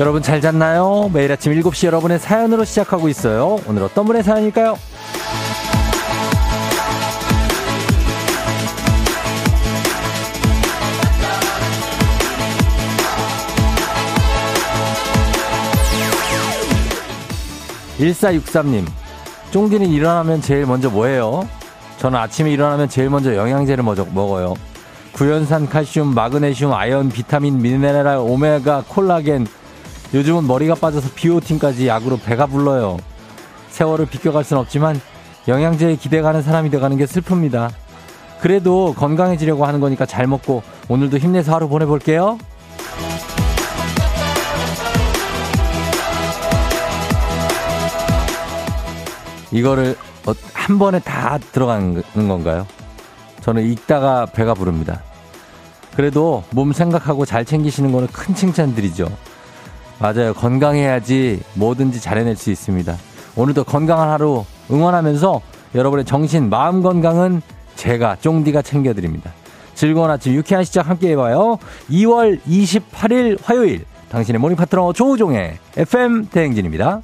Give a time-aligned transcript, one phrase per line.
[0.00, 1.10] 여러분 잘 잤나요?
[1.12, 3.58] 매일 아침 7시 여러분의 사연으로 시작하고 있어요.
[3.66, 4.78] 오늘 어떤 분의 사연일까요?
[17.98, 18.86] 1463님,
[19.50, 21.46] 쫑디는 일어나면 제일 먼저 뭐해요?
[21.98, 24.54] 저는 아침에 일어나면 제일 먼저 영양제를 먼저 먹어요.
[25.12, 29.59] 구연산, 칼슘, 마그네슘, 아연, 비타민, 미네랄, 오메가, 콜라겐.
[30.12, 32.98] 요즘은 머리가 빠져서 비오틴까지 약으로 배가 불러요.
[33.68, 35.00] 세월을 비껴갈 순 없지만
[35.46, 37.70] 영양제에 기대가는 사람이 돼가는 게 슬픕니다.
[38.40, 42.38] 그래도 건강해지려고 하는 거니까 잘 먹고 오늘도 힘내서 하루 보내볼게요.
[49.52, 52.66] 이거를 어, 한 번에 다 들어가는 건가요?
[53.40, 55.02] 저는 읽다가 배가 부릅니다.
[55.96, 59.10] 그래도 몸 생각하고 잘 챙기시는 거는 큰 칭찬드리죠.
[60.00, 60.32] 맞아요.
[60.32, 62.96] 건강해야지 뭐든지 잘해낼 수 있습니다.
[63.36, 65.40] 오늘도 건강한 하루 응원하면서
[65.74, 67.42] 여러분의 정신, 마음 건강은
[67.76, 69.32] 제가, 쫑디가 챙겨드립니다.
[69.74, 71.58] 즐거운 아침 유쾌한 시작 함께 해봐요.
[71.90, 77.02] 2월 28일 화요일 당신의 morning 파트너 조우종의 FM 대행진입니다.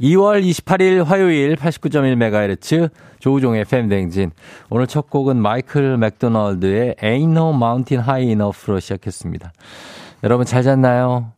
[0.00, 4.32] 2월 28일 화요일 89.1MHz 조우종의 FM 대행진.
[4.70, 9.52] 오늘 첫 곡은 마이클 맥도널드의 Ain't No Mountain High Enough로 시작했습니다.
[10.24, 11.32] 여러분 잘 잤나요?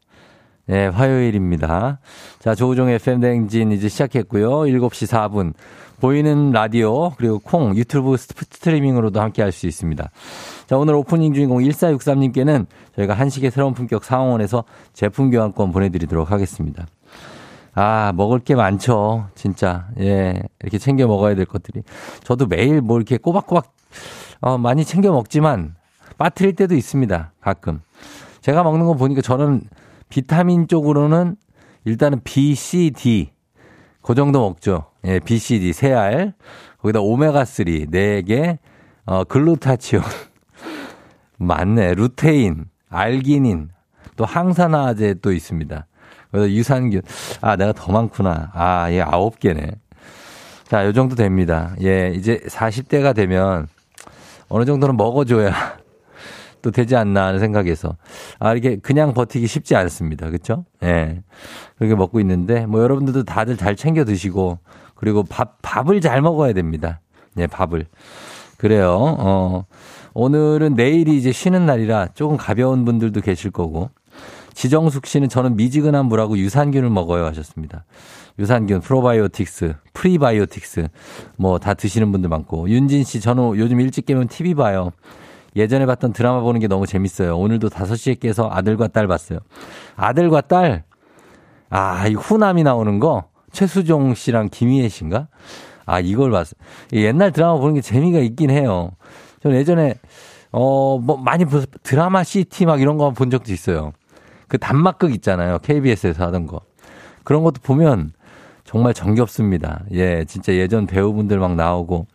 [0.66, 1.98] 네, 화요일입니다.
[2.38, 4.60] 자, 조우종의 FM 대행진 이제 시작했고요.
[4.60, 5.52] 7시 4분.
[6.00, 10.10] 보이는 라디오 그리고 콩 유튜브 스트리밍으로도 함께 할 수 있습니다.
[10.66, 12.66] 자, 오늘 오프닝 주인공 1463님께는
[12.96, 16.86] 저희가 한식의 새로운 품격 상원에서 제품 교환권 보내드리도록 하겠습니다.
[17.74, 19.28] 아, 먹을 게 많죠.
[19.34, 19.88] 진짜.
[20.00, 20.42] 예.
[20.60, 21.82] 이렇게 챙겨 먹어야 될 것들이.
[22.22, 23.72] 저도 매일 뭐 이렇게 꼬박꼬박,
[24.40, 25.74] 어, 많이 챙겨 먹지만
[26.16, 27.32] 빠트릴 때도 있습니다.
[27.40, 27.80] 가끔.
[28.40, 29.62] 제가 먹는 거 보니까 저는
[30.14, 31.34] 비타민 쪽으로는
[31.84, 33.32] 일단은 B, C, D.
[34.00, 34.84] 그 정도 먹죠.
[35.04, 35.72] 예, B, C, D.
[35.72, 36.34] 세 알.
[36.80, 38.58] 거기다 오메가3 4개.
[39.06, 40.04] 어, 글루타치온.
[41.38, 41.94] 맞네.
[41.94, 43.70] 루테인, 알기닌,
[44.14, 45.84] 또 항산화제 또 있습니다.
[46.30, 47.02] 그래서 유산균.
[47.40, 48.52] 아, 내가 더 많구나.
[48.54, 49.72] 아, 예, 아홉 개네.
[50.68, 51.74] 자, 요 정도 됩니다.
[51.82, 53.66] 예, 이제 40대가 되면
[54.48, 55.52] 어느 정도는 먹어줘야
[56.64, 57.96] 또 되지 않나 하는 생각에서.
[58.38, 60.30] 아, 이게 그냥 버티기 쉽지 않습니다.
[60.30, 60.64] 그쵸?
[60.82, 61.22] 예.
[61.76, 64.58] 그렇게 먹고 있는데, 뭐 여러분들도 다들 잘 챙겨 드시고,
[64.94, 67.00] 그리고 밥, 밥을 잘 먹어야 됩니다.
[67.36, 67.84] 예, 밥을.
[68.56, 68.96] 그래요.
[68.96, 69.66] 어,
[70.14, 73.90] 오늘은 내일이 이제 쉬는 날이라 조금 가벼운 분들도 계실 거고,
[74.54, 77.84] 지정숙 씨는 저는 미지근한 물하고 유산균을 먹어요 하셨습니다.
[78.38, 80.88] 유산균, 프로바이오틱스, 프리바이오틱스
[81.36, 84.92] 뭐 다 드시는 분들 많고 윤진 씨 저는 요즘 일찍 깨면 TV 봐요.
[85.56, 87.36] 예전에 봤던 드라마 보는 게 너무 재밌어요.
[87.38, 89.38] 오늘도 5시에 깨서 아들과 딸 봤어요.
[89.96, 90.84] 아들과 딸?
[91.70, 93.24] 아, 이 후남이 나오는 거?
[93.52, 95.28] 최수종 씨랑 김희애 씨인가?
[95.86, 96.54] 아, 이걸 봤어요.
[96.92, 98.90] 옛날 드라마 보는 게 재미가 있긴 해요.
[99.42, 99.94] 저는 예전에,
[100.50, 101.44] 어, 뭐 많이
[101.82, 103.92] 드라마 시티 막 이런 거 본 적도 있어요.
[104.48, 105.58] 그 단막극 있잖아요.
[105.60, 106.60] KBS에서 하던 거.
[107.22, 108.12] 그런 것도 보면
[108.64, 109.82] 정말 정겹습니다.
[109.92, 112.06] 예, 진짜 예전 배우분들 막 나오고,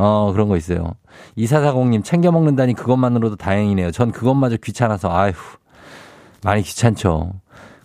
[0.00, 0.92] 어, 그런 거 있어요.
[1.34, 3.90] 이사사공님 챙겨 먹는다니 그것만으로도 다행이네요.
[3.90, 5.32] 전 그것마저 귀찮아서, 아휴,
[6.44, 7.32] 많이 귀찮죠.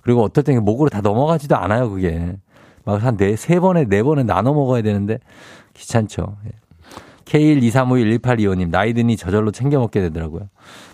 [0.02, 2.36] 그리고 어떨 때는 목으로 다 넘어가지도 않아요, 그게.
[2.86, 5.18] 막 한 네, 세 번에, 네 번에 나눠 먹어야 되는데
[5.74, 6.38] 귀찮죠.
[6.46, 6.52] 예.
[7.26, 10.50] K123511825님, 나이 드니 저절로 챙겨 먹게 되더라고요.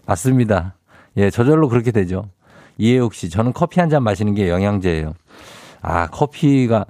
[0.06, 0.76] 맞습니다.
[1.18, 2.30] 예, 저절로 그렇게 되죠.
[2.78, 5.14] 이해욱 씨, 저는 커피 한 잔 마시는 게 영양제예요.
[5.82, 6.86] 아, 커피가,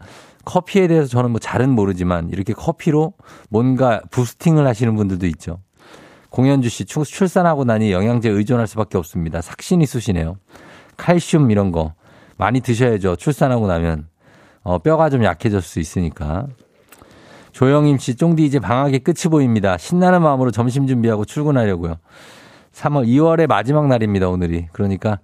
[0.50, 3.14] 커피에 대해서 저는 뭐 잘은 모르지만 이렇게 커피로
[3.50, 5.60] 뭔가 부스팅을 하시는 분들도 있죠.
[6.32, 9.42] 공현주 씨, 출산하고 나니 영양제 의존할 수밖에 없습니다.
[9.42, 10.38] 삭신이 쑤시네요.
[10.98, 11.94] 칼슘 이런 거
[12.38, 13.16] 많이 드셔야죠.
[13.18, 14.08] 출산하고 나면.
[14.64, 16.48] 어, 뼈가 좀 약해질 수 있으니까.
[17.52, 19.78] 조영임 씨, 쫑디 이제 방학의 끝이 보입니다.
[19.78, 21.98] 신나는 마음으로 점심 준비하고 출근하려고요.
[22.74, 24.68] 3월, 2월의 마지막 날입니다, 오늘이.
[24.72, 25.20] 그러니까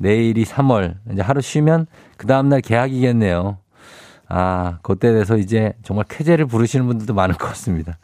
[0.00, 0.96] 내일이 3월.
[1.12, 1.86] 이제 하루 쉬면
[2.16, 3.58] 그 다음 날 개학이겠네요.
[4.36, 7.98] 아, 그때 돼서 이제 정말 쾌재를 부르시는 분들도 많을 것 같습니다.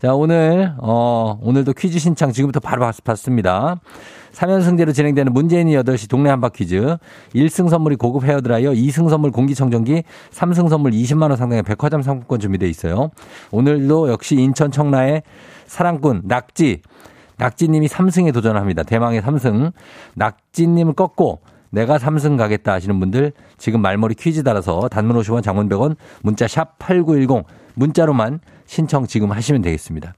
[0.00, 3.78] 자, 오늘, 어, 오늘도 퀴즈 신청 지금부터 바로 받습니다.
[4.32, 6.96] 3연승제로 진행되는 문재인이 8시 동네 한바 퀴즈.
[7.34, 13.10] 1승 선물이 고급 헤어드라이어, 2승 선물 공기청정기, 3승 선물 20만원 상당의 백화점 상품권 준비되어 있어요.
[13.50, 15.22] 오늘도 역시 인천 청라의
[15.66, 16.80] 사랑꾼, 낙지,
[17.36, 18.84] 낙지님이 3승에 도전합니다.
[18.84, 19.72] 대망의 3승.
[20.14, 25.96] 낙지님을 꺾고 내가 3승 가겠다 하시는 분들 지금 말머리 퀴즈 달아서 단문 50원 장문 100원
[26.22, 27.44] 문자 샵 8910
[27.74, 30.14] 문자로만 신청 지금 하시면 되겠습니다.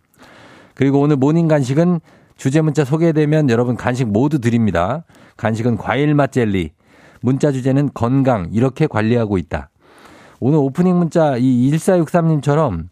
[0.74, 2.00] 그리고 오늘 morning 간식은
[2.36, 5.04] 주제 문자 소개되면 여러분 간식 모두 드립니다.
[5.36, 6.72] 간식은 과일 맛 젤리,
[7.20, 9.68] 문자 주제는 건강 이렇게 관리하고 있다.
[10.40, 12.88] 오늘 오프닝 문자 이 1463님처럼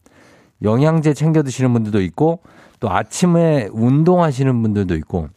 [0.62, 2.40] 영양제 챙겨 드시는 분들도 있고
[2.80, 5.28] 또 아침에 운동하시는 분들도 있고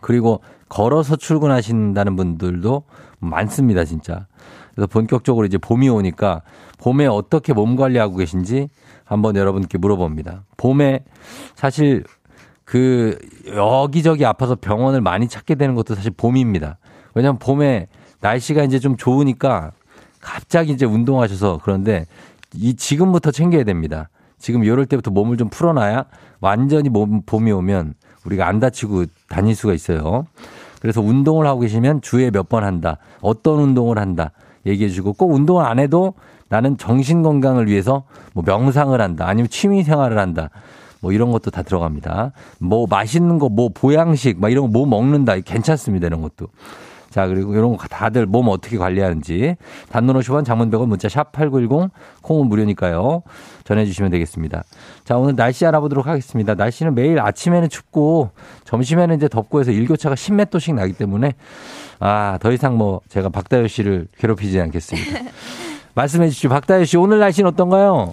[0.00, 0.40] 그리고
[0.76, 2.82] 걸어서 출근하신다는 분들도
[3.18, 4.26] 많습니다, 진짜.
[4.74, 6.42] 그래서 본격적으로 이제 봄이 오니까
[6.78, 8.68] 봄에 어떻게 몸 관리하고 계신지
[9.02, 10.44] 한번 여러분께 물어봅니다.
[10.58, 11.02] 봄에
[11.54, 12.04] 사실
[12.66, 13.16] 그
[13.54, 16.76] 여기저기 아파서 병원을 많이 찾게 되는 것도 사실 봄입니다.
[17.14, 17.88] 왜냐하면 봄에
[18.20, 19.70] 날씨가 이제 좀 좋으니까
[20.20, 22.04] 갑자기 이제 운동하셔서 그런데
[22.52, 24.10] 이 지금부터 챙겨야 됩니다.
[24.36, 26.04] 지금 이럴 때부터 몸을 좀 풀어놔야
[26.40, 27.94] 완전히 몸, 봄이 오면
[28.26, 30.26] 우리가 안 다치고 다닐 수가 있어요.
[30.86, 32.98] 그래서 운동을 하고 계시면 주에 몇 번 한다.
[33.20, 34.30] 어떤 운동을 한다.
[34.66, 36.14] 얘기해 주고 꼭 운동을 안 해도
[36.48, 38.04] 나는 정신 건강을 위해서
[38.34, 39.26] 뭐 명상을 한다.
[39.26, 40.50] 아니면 취미 생활을 한다.
[41.00, 42.30] 뭐 이런 것도 다 들어갑니다.
[42.60, 45.38] 뭐 맛있는 거, 뭐 보양식, 막 이런 거 뭐 먹는다.
[45.40, 46.06] 괜찮습니다.
[46.06, 46.46] 이런 것도.
[47.16, 49.56] 자, 그리고 이런 거 다들 몸 어떻게 관리하는지.
[49.88, 51.90] 단문 50원 장문 100원 문자 샵 8910
[52.20, 53.22] 콩은 무료니까요.
[53.64, 54.64] 전해주시면 되겠습니다.
[55.02, 56.52] 자, 오늘 날씨 알아보도록 하겠습니다.
[56.52, 58.32] 날씨는 매일 아침에는 춥고
[58.64, 61.32] 점심에는 이제 덥고 해서 일교차가 10몇 도씩 나기 때문에
[62.00, 65.20] 아, 더 이상 뭐 제가 박다효 씨를 괴롭히지 않겠습니다.
[65.96, 66.50] 말씀해 주시죠.
[66.50, 68.12] 박다효 씨, 오늘 날씨는 어떤가요?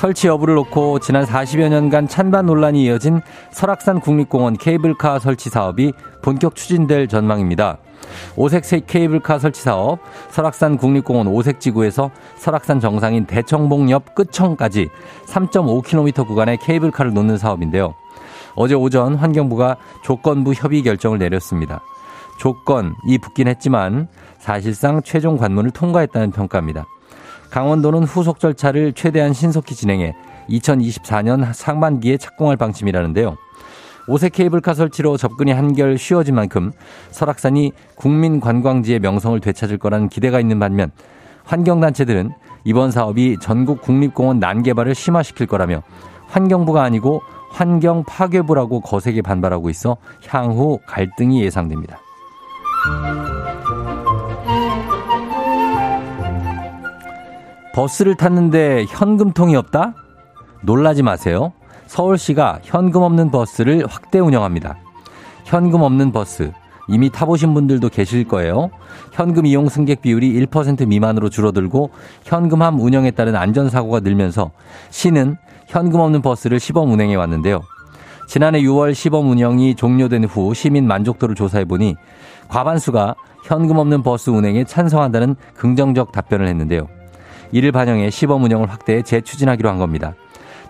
[0.00, 3.20] 설치 여부를 놓고 지난 40여 년간 찬반 논란이 이어진
[3.50, 5.92] 설악산 국립공원 케이블카 설치 사업이
[6.22, 7.76] 본격 추진될 전망입니다.
[8.34, 9.98] 오색 케이블카 설치 사업,
[10.30, 14.88] 설악산 국립공원 오색지구에서 설악산 정상인 대청봉 옆 끝청까지
[15.26, 17.94] 3.5km 구간의 케이블카를 놓는 사업인데요.
[18.54, 21.82] 어제 오전 환경부가 조건부 협의 결정을 내렸습니다.
[22.38, 24.08] 조건이 붙긴 했지만
[24.38, 26.86] 사실상 최종 관문을 통과했다는 평가입니다.
[27.50, 30.14] 강원도는 후속 절차를 최대한 신속히 진행해
[30.48, 33.36] 2024년 상반기에 착공할 방침이라는데요.
[34.08, 36.72] 오색 케이블카 설치로 접근이 한결 쉬워진 만큼
[37.10, 40.90] 설악산이 국민 관광지의 명성을 되찾을 거라는 기대가 있는 반면
[41.44, 42.32] 환경단체들은
[42.64, 45.82] 이번 사업이 전국 국립공원 난개발을 심화시킬 거라며
[46.26, 49.96] 환경부가 아니고 환경 파괴부라고 거세게 반발하고 있어
[50.28, 51.98] 향후 갈등이 예상됩니다.
[57.72, 59.94] 버스를 탔는데 현금통이 없다?
[60.62, 61.52] 놀라지 마세요.
[61.86, 64.76] 서울시가 현금 없는 버스를 확대 운영합니다.
[65.44, 66.52] 현금 없는 버스.
[66.88, 68.70] 이미 타보신 분들도 계실 거예요.
[69.12, 71.90] 현금 이용 승객 비율이 1% 미만으로 줄어들고
[72.24, 74.50] 현금함 운영에 따른 안전사고가 늘면서
[74.90, 75.36] 시는
[75.68, 77.60] 현금 없는 버스를 시범 운행해 왔는데요.
[78.26, 81.94] 지난해 6월 시범 운영이 종료된 후 시민 만족도를 조사해 보니
[82.48, 86.88] 과반수가 현금 없는 버스 운행에 찬성한다는 긍정적 답변을 했는데요.
[87.52, 90.14] 이를 반영해 시범 운영을 확대해 재추진하기로 한 겁니다.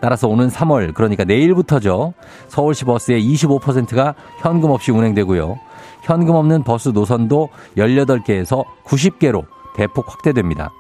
[0.01, 2.15] 따라서 오는 3월 그러니까 내일부터죠.
[2.49, 5.59] 서울시 버스의 25%가 현금 없이 운행되고요.
[6.03, 9.45] 현금 없는 버스 노선도 18개에서 90개로
[9.77, 10.73] 대폭 확대됩니다.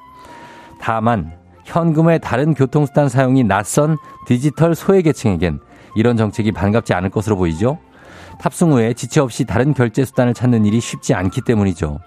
[0.81, 1.33] 다만
[1.65, 5.61] 현금의 다른 교통수단 사용이 낯선 디지털 소외계층에겐
[5.95, 7.79] 이런 정책이 반갑지 않을 것으로 보이죠.
[8.41, 11.99] 탑승 후에 지체 없이 다른 결제 수단을 찾는 일이 쉽지 않기 때문이죠.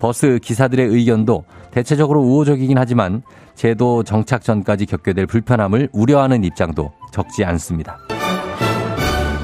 [0.00, 3.22] 버스 기사들의 의견도 대체적으로 우호적이긴 하지만
[3.54, 7.98] 제도 정착 전까지 겪게 될 불편함을 우려하는 입장도 적지 않습니다.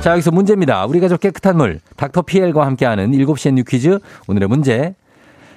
[0.01, 0.87] 자, 여기서 문제입니다.
[0.87, 3.99] 우리 가족 깨끗한 물, 닥터 피엘과 함께하는 7시엔 New Quiz.
[4.29, 4.95] 오늘의 문제.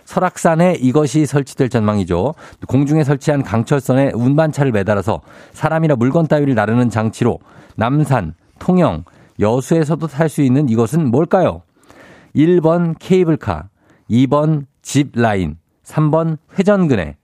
[0.05, 2.33] 설악산에 이것이 설치될 전망이죠.
[2.67, 5.21] 공중에 설치한 강철선에 운반차를 매달아서
[5.53, 7.39] 사람이나 물건 따위를 나르는 장치로
[7.75, 9.03] 남산, 통영,
[9.39, 11.61] 여수에서도 탈 수 있는 이것은 뭘까요?
[12.35, 13.69] 1번 케이블카,
[14.09, 15.57] 2번 집 라인,
[15.91, 17.17] 3번 회전근해.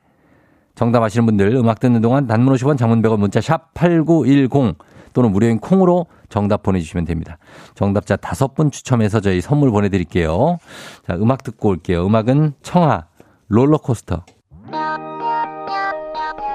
[0.76, 4.78] 정답 아시는 분들 음악 듣는 동안 단문 50원 장문 100원 문자 샵 8910
[5.14, 7.40] 또는 무료인 콩으로 정답 보내주시면 됩니다.
[7.74, 10.60] 정답자 다섯 분 추첨해서 저희 선물 보내드릴게요.
[11.08, 12.06] 자, 음악 듣고 올게요.
[12.06, 13.06] 음악은 청하,
[13.48, 14.24] 롤러코스터.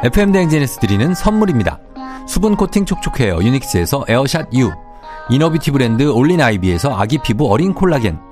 [0.05, 1.81] FM대행진에서 드리는 선물입니다.
[2.29, 3.39] 수분 코팅 촉촉해요.
[3.43, 4.71] 유닉스에서 에어샷 U.
[5.31, 8.32] 이너비티 브랜드 올린 아이비에서 아기 피부 어린 콜라겐.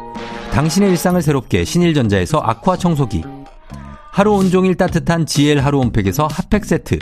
[0.51, 3.23] 당신의 일상을 새롭게 신일전자에서 아쿠아 청소기
[4.11, 6.99] 하루 온종일 따뜻한 GL 하루 온팩에서 hot pack 세트.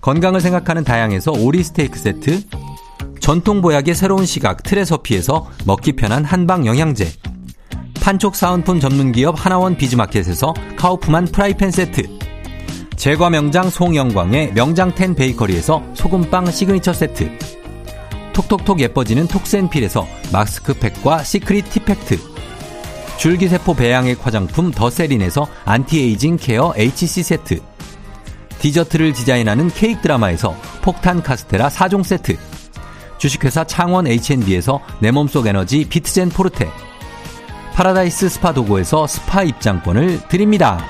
[0.00, 2.42] 건강을 생각하는 다향에서 오리 스테이크 세트.
[3.20, 7.12] 전통 보약의 새로운 시각 트레서피에서 먹기 편한 한방 영양제.
[8.00, 12.18] 판촉 사은품 전문 기업 하나원 비즈마켓에서 카우프만 프라이팬 세트.
[12.96, 17.61] 제과 명장 송영광의 명장텐 베이커리에서 소금빵 시그니처 세트.
[18.32, 22.32] 톡톡톡 예뻐지는 톡센필에서 마스크팩과 시크릿 티팩트.
[23.18, 27.60] 줄기세포 배양액 화장품 더세린에서 anti-aging care HC 세트
[28.58, 32.36] 디저트를 디자인하는 케이크 드라마에서 폭탄 카스테라 4종 세트
[33.18, 36.68] 주식회사 창원 H&B에서 내 몸속 에너지 비트젠 포르테
[37.74, 40.84] 파라다이스 스파 도고에서 스파 입장권을 드립니다.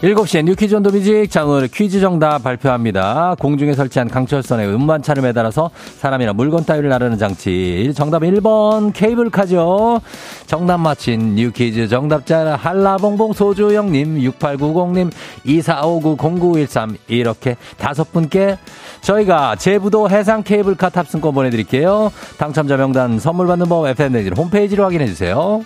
[0.00, 3.36] 7시엔 New Quiz on the Music 장을 퀴즈 정답 발표합니다.
[3.38, 7.92] 공중에 설치한 강철선에 운반차를 매달아서 사람이나 물건 따위를 나르는 장치.
[7.94, 10.00] 정답 1번 케이블카죠.
[10.46, 15.10] 정답 맞힌 New Quiz 정답자 한라봉봉 소주영님 6890님
[15.44, 18.56] 24590913 이렇게 다섯 분께
[19.02, 22.10] 저희가 제부도 해상 케이블카 탑승권 보내드릴게요.
[22.38, 25.62] 당첨자 명단 선물 받는 법 FM대행진 홈페이지로 확인해주세요.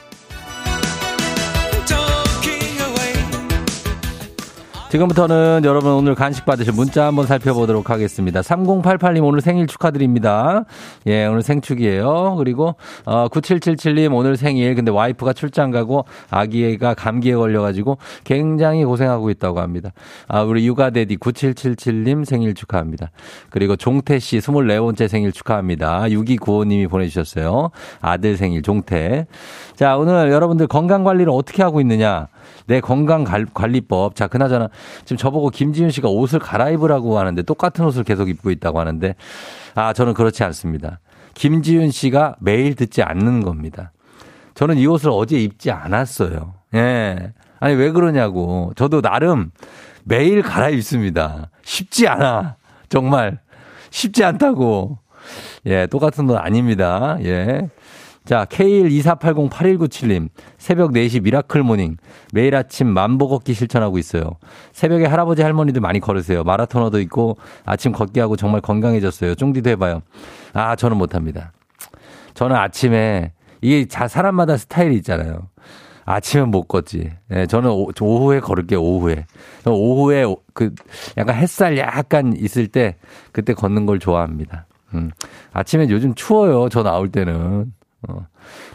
[4.94, 8.42] 지금부터는 여러분 오늘 간식 받으실 문자 한번 살펴보도록 하겠습니다.
[8.42, 10.66] 3088님 오늘 생일 축하드립니다.
[11.08, 12.36] 예, 오늘 생축이에요.
[12.38, 19.30] 그리고 어 9777님 오늘 생일 근데 와이프가 출장 가고 아기가 감기에 걸려 가지고 굉장히 고생하고
[19.30, 19.90] 있다고 합니다.
[20.28, 23.10] 아, 우리 육아데디 9777님 생일 축하합니다.
[23.50, 26.02] 그리고 종태 씨 24번째 생일 축하합니다.
[26.02, 27.72] 6295님이 보내 주셨어요.
[28.00, 29.26] 아들 생일 종태.
[29.74, 32.28] 자, 오늘 여러분들 건강 관리를 어떻게 하고 있느냐?
[32.66, 34.14] 내 건강 관리법.
[34.14, 34.68] 자, 그나저나
[35.04, 39.14] 지금 저보고 김지윤 씨가 옷을 갈아입으라고 하는데 똑같은 옷을 계속 입고 있다고 하는데
[39.74, 41.00] 아, 저는 그렇지 않습니다.
[41.34, 43.92] 김지윤 씨가 매일 듣지 않는 겁니다.
[44.54, 46.54] 저는 이 옷을 어제 입지 않았어요.
[46.74, 47.32] 예.
[47.60, 48.72] 아니, 왜 그러냐고.
[48.76, 49.50] 저도 나름
[50.04, 51.50] 매일 갈아입습니다.
[51.62, 52.56] 쉽지 않아.
[52.88, 53.40] 정말.
[53.90, 54.98] 쉽지 않다고.
[55.66, 57.16] 예, 똑같은 옷 아닙니다.
[57.22, 57.68] 예.
[58.24, 60.28] 자, K124808197님.
[60.56, 61.98] 새벽 4시 miracle morning.
[62.32, 64.38] 매일 아침 만보 걷기 실천하고 있어요.
[64.72, 66.42] 새벽에 할아버지 할머니들 많이 걸으세요.
[66.42, 69.34] 마라토너도 있고 아침 걷기 하고 정말 건강해졌어요.
[69.34, 70.00] 쫑디도 해봐요.
[70.54, 71.52] 아, 저는 못합니다.
[72.32, 75.48] 저는 아침에 이게 자, 사람마다 스타일이 있잖아요.
[76.06, 77.10] 아침엔 못 걷지.
[77.32, 79.26] 예, 저는 오, 후에 걸을게요, 오후에.
[79.66, 80.74] 오후에 그
[81.16, 82.96] 약간 햇살 약간 있을 때
[83.32, 84.66] 그때 걷는 걸 좋아합니다.
[84.94, 85.10] 음.
[85.52, 86.68] 아침엔 요즘 추워요.
[86.70, 87.72] 저 나올 때는.
[88.08, 88.26] 어.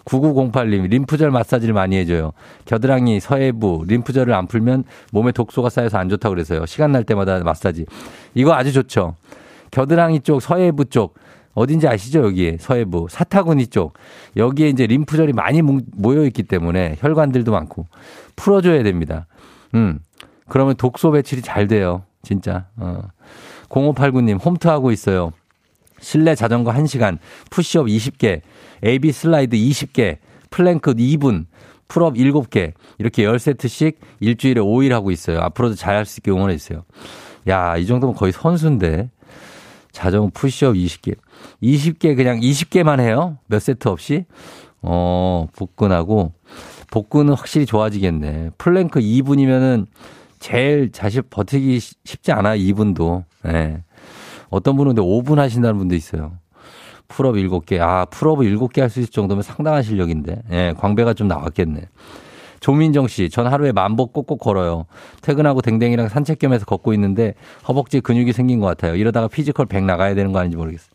[0.06, 2.32] 9908님, 림프절 마사지를 많이 해줘요.
[2.66, 6.66] 겨드랑이, 서해부, 림프절을 안 풀면 몸에 독소가 쌓여서 안 좋다고 그래서요.
[6.66, 7.86] 시간 날 때마다 마사지.
[8.34, 9.16] 이거 아주 좋죠.
[9.72, 11.16] 겨드랑이 쪽, 서해부 쪽,
[11.54, 12.24] 어딘지 아시죠?
[12.24, 13.94] 여기에 서해부, 사타구니 쪽.
[14.38, 17.88] 여기에 이제 림프절이 많이 모여 있기 때문에 혈관들도 많고
[18.36, 19.28] 풀어줘야 됩니다.
[19.76, 20.00] 음.
[20.48, 22.04] 그러면 독소 배출이 잘 돼요.
[22.24, 22.66] 진짜.
[22.78, 23.02] 어.
[23.70, 25.32] 0589님, 홈트 하고 있어요.
[26.02, 27.18] 실내 자전거 1시간,
[27.50, 28.42] 푸시업 20개,
[28.86, 30.18] AB slide 20개,
[30.50, 31.46] 플랭크 2분,
[31.88, 35.40] pull-up 7개, 이렇게 10세트씩 일주일에 5일 하고 있어요.
[35.42, 36.84] 앞으로도 잘 할 수 있게 응원해 주세요.
[37.48, 39.10] 야, 이 정도면 거의 선수인데.
[39.92, 41.16] 자전거 푸시업 20개.
[41.64, 43.38] 20개 그냥 20개만 해요.
[43.48, 44.26] 몇 세트 없이.
[44.82, 46.34] 어, 복근하고
[46.92, 48.52] 복근은 확실히 좋아지겠네.
[48.58, 49.88] 플랭크 2분이면은
[50.40, 53.24] 제일 자식 버티기 쉽지 않아, 2분도.
[53.48, 53.52] 예.
[53.52, 53.84] 네.
[54.50, 56.34] 어떤 분은 근데 5분 하신다는 분도 있어요.
[57.08, 57.80] 풀업 7개.
[57.80, 60.42] 아, 풀업을 7개 할 수 있을 정도면 상당한 실력인데.
[60.52, 61.82] 예, 광배가 좀 나왔겠네.
[62.60, 64.86] 조민정 씨, 전 하루에 만보 꼭꼭 걸어요.
[65.22, 67.34] 퇴근하고 댕댕이랑 산책 겸해서 걷고 있는데
[67.68, 68.96] 허벅지 근육이 생긴 것 같아요.
[68.96, 70.90] 이러다가 피지컬 100 나가야 되는 거 아닌지 모르겠어요.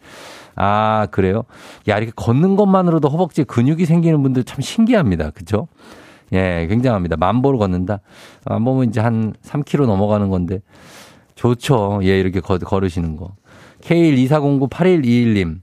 [0.56, 1.44] 아, 그래요?
[1.88, 5.30] 야, 이렇게 걷는 것만으로도 허벅지에 근육이 생기는 분들 참 신기합니다.
[5.30, 5.68] 그죠?
[6.32, 7.16] 예, 굉장합니다.
[7.16, 8.00] 만 보를 걷는다?
[8.44, 10.60] 안 보면 이제 한 3km 넘어가는 건데.
[11.34, 12.00] 좋죠.
[12.02, 13.32] 예, 이렇게 걸, 걸으시는 거.
[13.84, 15.60] K124098121님.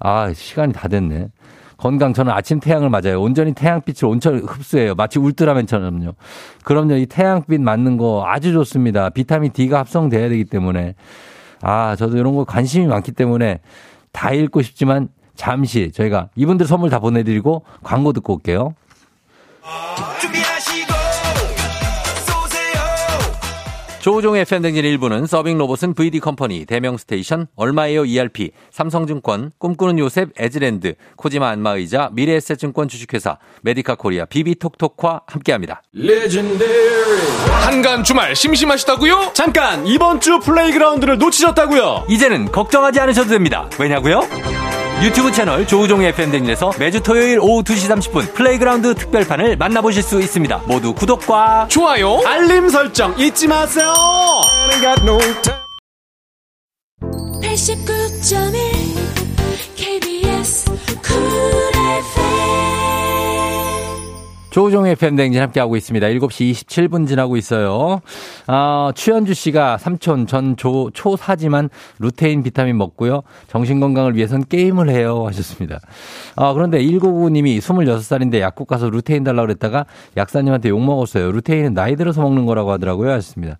[0.00, 1.28] 아, 시간이 다 됐네.
[1.76, 3.20] 건강 저는 아침 태양을 맞아요.
[3.20, 4.94] 온전히 태양빛을 온천히 흡수해요.
[4.94, 6.14] 마치 울트라맨처럼요.
[6.62, 6.94] 그럼요.
[6.96, 9.10] 이 태양빛 맞는 거 아주 좋습니다.
[9.10, 10.94] 비타민 D가 합성돼야 되기 때문에.
[11.62, 13.60] 아, 저도 이런 거 관심이 많기 때문에
[14.12, 18.74] 다 읽고 싶지만 잠시 저희가 이분들 선물 다 보내드리고 광고 듣고 올게요.
[24.04, 30.94] 조우종의 FM대행진 일부는 서빙 로봇은 VD 컴퍼니, 대명 스테이션, 얼마에요 ERP, 삼성증권, 꿈꾸는 요셉, 에즈랜드,
[31.16, 35.82] 코지마 안마의자, 미래에셋증권 주식회사, 메디카 코리아, 비비톡톡과 함께합니다.
[37.62, 39.30] 한간 주말 심심하시다고요?
[39.32, 42.04] 잠깐 이번 주 플레이그라운드를 놓치셨다고요?
[42.10, 43.70] 이제는 걱정하지 않으셔도 됩니다.
[43.80, 44.20] 왜냐고요?
[45.02, 50.62] 유튜브 채널 조우종의 FM대행진에서 매주 토요일 오후 2시 30분 플레이그라운드 특별판을 만나보실 수 있습니다.
[50.66, 52.20] 모두 구독과 좋아요.
[52.24, 53.92] 알림 설정 잊지 마세요.
[57.42, 58.54] 89.1
[59.76, 60.64] KBS
[61.02, 61.14] 쿨
[62.14, 62.23] FM
[64.54, 66.06] 조우종의 FM댕진 함께하고 있습니다.
[66.06, 68.00] 7시 27분 지나고 있어요.
[68.46, 73.22] 아, 추현주 씨가 삼촌 전 조, 초사지만 루테인 비타민 먹고요.
[73.48, 75.24] 정신건강을 위해선 게임을 해요.
[75.26, 75.80] 하셨습니다.
[76.36, 81.32] 아, 그런데 1999님이 26살인데 약국 가서 루테인 달라고 그랬다가 약사님한테 욕먹었어요.
[81.32, 83.10] 루테인은 나이 들어서 먹는 거라고 하더라고요.
[83.10, 83.58] 하셨습니다.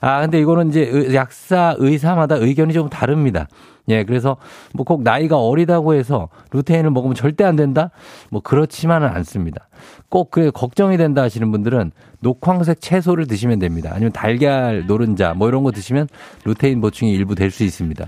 [0.00, 3.48] 아, 근데 이거는 이제 약사, 의사마다 의견이 좀 다릅니다.
[3.88, 4.36] 예, 그래서
[4.74, 7.90] 뭐 꼭 나이가 어리다고 해서 루테인을 먹으면 절대 안 된다?
[8.30, 9.68] 뭐 그렇지만은 않습니다.
[10.08, 13.90] 꼭그 걱정이 된다 하시는 분들은 녹황색 채소를 드시면 됩니다.
[13.92, 16.08] 아니면 달걀, 노른자 뭐 이런 거 드시면
[16.44, 18.06] 루테인 보충이 일부 될 수 있습니다.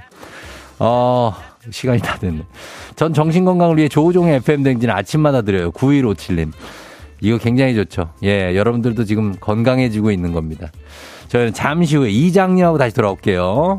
[0.78, 1.34] 어,
[1.70, 2.42] 시간이 다 됐네.
[2.96, 5.70] 전 정신건강을 위해 조우종의 FM댕진 아침마다 드려요.
[5.72, 6.52] 9157님.
[7.20, 8.10] 이거 굉장히 좋죠.
[8.24, 10.68] 예, 여러분들도 지금 건강해지고 있는 겁니다.
[11.28, 13.78] 저희는 잠시 후에 이장님하고 다시 돌아올게요.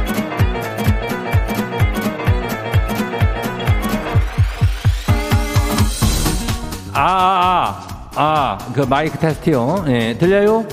[6.93, 9.85] 아, 아, 아, 아, 그 마이크 테스트요.
[9.87, 10.65] 예, 들려요?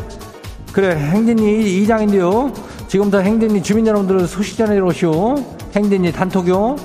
[0.73, 2.53] 그래, 행진이 이장인데요.
[2.89, 5.37] 지금부터 행진이 주민 여러분들 소식 전해 오시오.
[5.77, 6.77] 행진이 단톡요.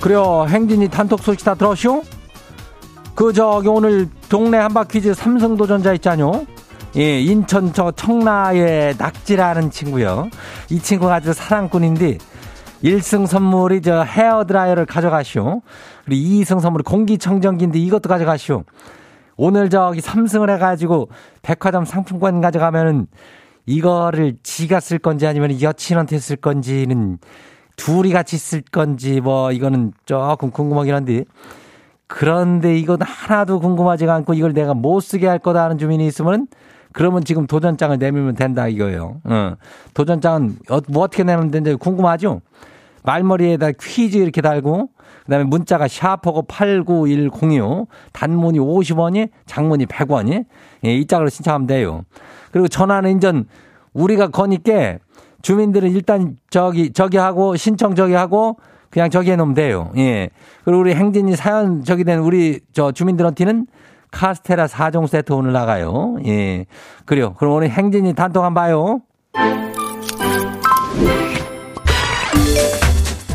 [0.00, 2.02] 그래요, 행진이 단톡 소식 다 들었쇼?
[3.14, 6.44] 그 저기 오늘 동네 한바퀴즈 삼성 도전자 있잖요.
[6.98, 10.30] 예, 인천 저 청라의 낙지라는 친구요.
[10.70, 12.16] 이 친구가 아주 사랑꾼인데
[12.82, 15.60] 1승 선물이 저 헤어 드라이어를 가져가시오.
[16.06, 18.64] 그리고 2승 선물이 공기청정기인데 이것도 가져가시오.
[19.36, 21.10] 오늘 저기 3승을 해가지고
[21.42, 23.08] 백화점 상품권 가져가면은
[23.66, 27.18] 이거를 지가 쓸 건지 아니면 여친한테 쓸 건지는
[27.76, 31.24] 둘이 같이 쓸 건지 뭐 이거는 조금 궁금하긴 한데
[32.06, 36.46] 그런데 이건 하나도 궁금하지가 않고 이걸 내가 못 쓰게 할 거다 하는 주민이 있으면
[36.96, 39.20] 그러면 지금 도전장을 내밀면 된다 이거예요.
[39.24, 39.56] 어.
[39.92, 42.40] 도전장은 어, 뭐 어떻게 내면 되는지 궁금하죠?
[43.02, 44.88] 말머리에다 퀴즈 이렇게 달고
[45.24, 50.46] 그다음에 문자가 샤프고 89106 단문이 50원이 장문이 100원이
[50.86, 52.06] 예, 이 짝으로 신청하면 돼요.
[52.50, 53.44] 그리고 전화는 인전
[53.92, 54.96] 우리가 거니까
[55.42, 58.56] 주민들은 일단 저기 저기 하고 신청 저기 하고
[58.88, 59.92] 그냥 저기 해놓으면 돼요.
[59.98, 60.30] 예.
[60.64, 63.66] 그리고 우리 행진이 사연 저기 된 우리 저 주민들한테는
[64.16, 66.16] 카스테라 4종 세트 오늘 나가요.
[66.24, 66.64] 예.
[67.04, 67.34] 그래요.
[67.34, 69.00] 그럼 오늘 행진이 단톡 한번 봐요.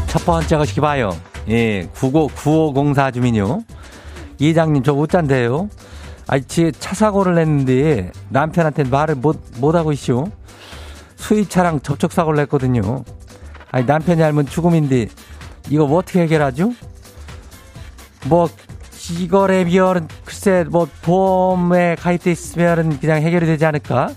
[0.07, 1.11] 첫 번째 것이 봐요.
[1.49, 1.87] 예.
[1.93, 3.61] 95, 9504 주민요.
[4.39, 5.69] 이장님 저 못잔대요.
[6.27, 10.31] 아이, 차 사고를 냈는데 남편한테 말을 못, 못하고 있쇼.
[11.15, 13.03] 수입차랑 접촉사고를 냈거든요.
[13.69, 15.09] 아니, 남편이 알면 죽음인데
[15.69, 16.73] 이거 뭐 어떻게 해결하죠?
[18.25, 18.49] 뭐
[19.09, 24.09] 이거에 비하면 글쎄 뭐 보험에 가입돼 있으면은 그냥 해결이 되지 않을까?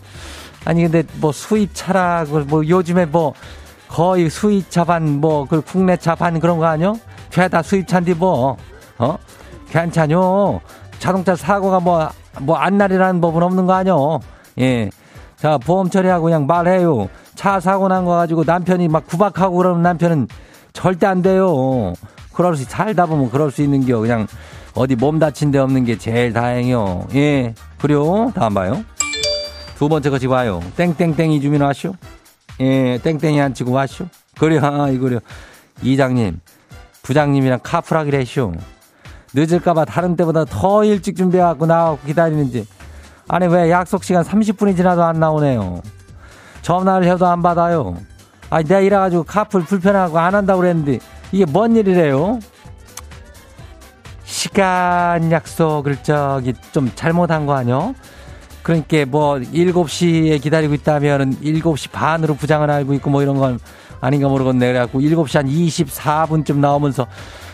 [0.65, 3.35] 아니 근데 뭐 수입차라고 뭐 요즘에 뭐
[3.89, 6.99] 거의 수입차 반 뭐 그 국내차 반 그런 거 아니요?
[7.31, 8.57] 죄다 수입차인데 뭐
[8.99, 9.17] 어?
[9.71, 10.61] 괜찮요.
[10.99, 12.09] 자동차 사고가 뭐,
[12.41, 14.21] 뭐, 안 날이라는 법은 없는 거 아니요?
[14.61, 14.89] 예.
[15.37, 17.09] 자, 보험 처리하고 그냥 말해요.
[17.35, 20.29] 차 사고 난 거 가지고 남편이 막 구박하고 그러는 남편은
[20.73, 21.93] 절대 안 돼요.
[22.33, 23.99] 그럴 수, 살다 보면 그럴 수 있는 겨.
[23.99, 24.27] 그냥
[24.75, 27.09] 어디 몸 다친 데 없는 게 제일 다행이요.
[27.15, 27.55] 예.
[27.79, 28.33] 그래요.
[28.35, 28.85] 다음 봐요.
[29.77, 30.61] 두 번째 거 지금 와요.
[30.77, 31.95] 땡땡땡이 주민 와쇼.
[32.61, 34.07] 예, 땡땡이 안 치고 와쇼.
[34.39, 35.19] 그래, 아, 이거요.
[35.83, 36.41] 이장님,
[37.03, 38.53] 부장님이랑 카풀하기로 했쇼.
[39.35, 42.67] 늦을까봐 다른 때보다 더 일찍 준비해갖고 나와고 기다리는지.
[43.29, 45.83] 아니, 왜 약속 시간 30분이 지나도 안 나오네요.
[46.63, 47.97] 전화를 해도 안 받아요.
[48.51, 51.01] 아니, 내가 이래가지고 카풀 불편하고 안 한다고 그랬는데,
[51.33, 52.39] 이게 뭔 일이래요?
[54.45, 57.95] 시간 약속을 저기 좀 잘못한 거 아니요?
[58.63, 63.59] 그러니까 뭐 7시에 기다리고 있다면은 7시 반으로 부장을 알고 있고 뭐 이런 건
[64.03, 64.67] 아닌가 모르겠네.
[64.67, 67.07] 그래갖고 7시 한 24분쯤 나오면서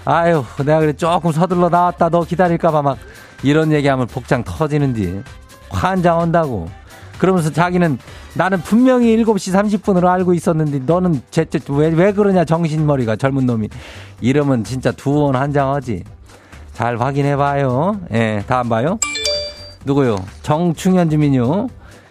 [0.04, 2.98] 아유, 내가 그래 조금 서둘러 나왔다 너 기다릴까봐 막
[3.44, 5.22] 이런 얘기하면 복장 터지는지
[5.68, 6.68] 환장 온다고.
[7.18, 7.98] 그러면서 자기는
[8.34, 13.68] 나는 분명히 7시 30분으로 알고 있었는데 너는 제, 제, 왜, 왜 그러냐 정신머리가 젊은 놈이.
[14.20, 16.02] 이러면 진짜 두원 한장하지.
[16.80, 18.00] 잘 확인해봐요.
[18.14, 18.98] 예, 다음 봐요.
[19.84, 20.16] 누구요?
[20.40, 21.68] 정충현 주민요.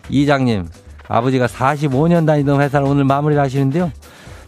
[0.10, 0.68] 이장님,
[1.08, 3.92] 아버지가 45년 다니던 회사를 오늘 마무리를 하시는데요.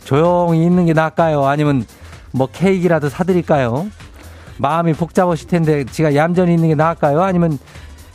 [0.03, 1.45] 조용히 있는 게 나을까요?
[1.45, 1.87] 아니면
[2.29, 3.87] 뭐 케이크라도 사드릴까요?
[4.59, 7.23] 마음이 복잡하실 텐데 지가 얌전히 있는 게 나을까요?
[7.23, 7.57] 아니면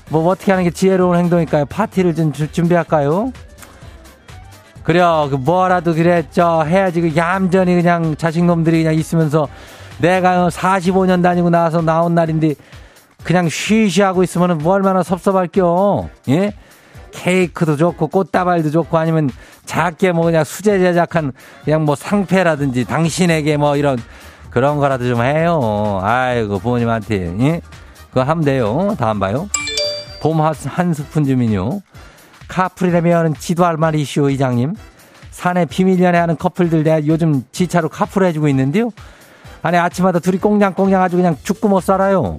[0.09, 1.65] 뭐 어떻게 하는 게 지혜로운 행동일까요?
[1.65, 3.33] 파티를 좀 주, 준비할까요?
[4.85, 5.27] 그래요.
[5.29, 6.63] 그 뭐라도 그랬죠.
[6.65, 9.49] 해야지 그 얌전히 그냥 자식놈들이 그냥 있으면서
[9.99, 12.55] 내가 45년 다니고 나서 나온 날인데
[13.23, 16.09] 그냥 쉬쉬 하고 있으면 뭐 얼마나 섭섭할겨.
[16.29, 16.53] 예?
[17.13, 19.31] 케이크도 좋고 꽃다발도 좋고 아니면
[19.65, 21.33] 작게 뭐 그냥 수제 제작한
[21.65, 23.99] 그냥 뭐 상패라든지 당신에게 뭐 이런
[24.51, 26.01] 그런 거라도 좀 해요.
[26.03, 27.61] 아이고 부모님한테 예?
[28.09, 28.95] 그거 하면 돼요.
[28.99, 29.49] 다음 봐요.
[30.21, 31.81] 봄 한 스푼 주민요.
[32.49, 34.75] 카풀이라면 지도할 말이 이슈 이장님.
[35.31, 38.91] 산에 비밀 연애하는 커플들 내가 요즘 지차로 카풀 해주고 있는데요.
[39.67, 42.39] 아니 아침마다 둘이 꽁냥꽁냥 아주 그냥 죽고 못 살아요.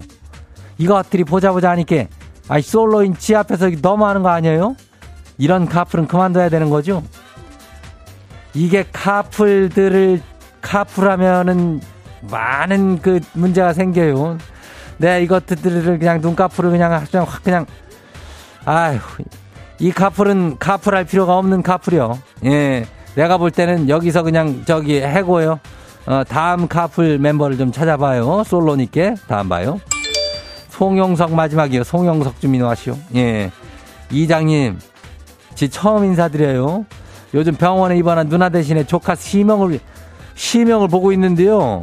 [0.78, 2.06] 이것들이 보자 보자 하니까
[2.48, 4.78] 아이 솔로인 지 앞에서 너무하는 거 아니에요?
[5.38, 7.04] 이런 카풀은 그만둬야 되는 거죠?
[8.54, 10.22] 이게 카풀들을
[10.62, 11.82] 카풀하면은
[12.32, 14.38] 많은 그 문제가 생겨요.
[14.96, 17.66] 내 이것들을 그냥 눈카풀을 그냥 그냥 확 그냥
[18.63, 19.00] 아휴
[19.80, 22.20] 이 카풀은 카풀할 필요가 없는 카풀이요.
[22.46, 22.86] 예.
[23.16, 25.60] 내가 볼 때는 여기서 그냥 저기 해고요.
[26.08, 28.43] 어, 다음 카풀 멤버를 좀 찾아봐요.
[28.46, 29.15] 솔로니께.
[29.28, 29.80] 다음 봐요.
[30.70, 31.84] 송영석 마지막이요.
[31.84, 32.98] 송영석 주민 와시오.
[33.15, 33.52] 예.
[34.10, 34.80] 이장님,
[35.54, 36.86] 지 처음 인사드려요.
[37.34, 39.80] 요즘 병원에 입원한 누나 대신에 조카 시명을,
[40.36, 41.82] 시명을 보고 있는데요.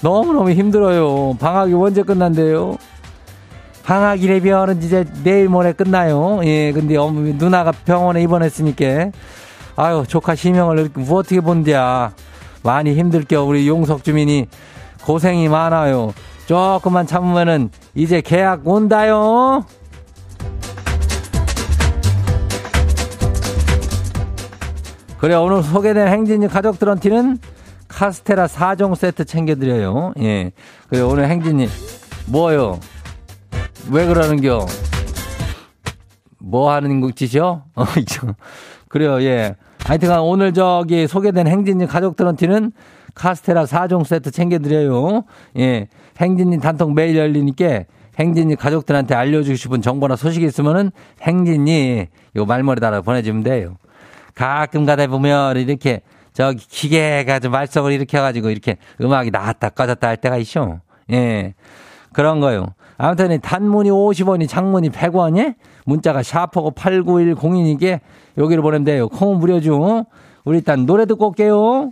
[0.00, 1.36] 너무너무 힘들어요.
[1.38, 2.78] 방학이 언제 끝난대요?
[3.84, 6.40] 방학이래면은 이제 내일 모레 끝나요.
[6.44, 9.10] 예, 근데 누나가 병원에 입원했으니까.
[9.76, 12.12] 아유, 조카 시명을 뭐 어떻게 본디야.
[12.62, 13.42] 많이 힘들 겨.
[13.44, 14.46] 우리 용석 주민이
[15.04, 16.12] 고생이 많아요.
[16.46, 19.64] 조금만 참으면은 이제 계약 온다요.
[25.18, 27.38] 그래 오늘 소개된 행진이 가족들한테는
[27.88, 30.12] 카스테라 4종 세트 챙겨드려요.
[30.20, 30.52] 예.
[30.88, 31.68] 그래 오늘 행진이
[32.26, 32.80] 뭐요?
[33.90, 34.66] 왜 그러는겨?
[36.38, 37.62] 뭐 하는 짓이요?
[37.74, 37.84] 어,
[38.88, 39.56] 그래요, 예.
[39.84, 42.72] 하여튼 오늘 저기 소개된 행진이 가족들한테는
[43.14, 45.24] 카스테라 4종 세트 챙겨드려요.
[45.58, 45.88] 예.
[46.18, 47.84] 행진이 단톡 매일 열리니까
[48.18, 50.90] 행진이 가족들한테 알려주고 싶은 정보나 소식이 있으면은
[51.22, 53.76] 행진이 요 말머리 달아 보내주면 돼요.
[54.34, 60.36] 가끔 가다 보면 이렇게 저기 기계가 좀 말썽을 일으켜가지고 이렇게 음악이 나왔다 꺼졌다 할 때가
[60.38, 60.80] 있죠.
[61.10, 61.54] 예.
[62.12, 62.74] 그런 거요.
[62.98, 68.00] 아무튼 단문이 50원이 장문이 100원이 문자가 샤퍼고 8910이니까
[68.38, 69.08] 여기로 보내면 돼요.
[69.08, 70.06] 콩은 무료죠.
[70.44, 71.90] 우리 일단 노래 듣고 올게요.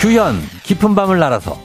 [0.00, 1.58] 규현 깊은 밤을 날아서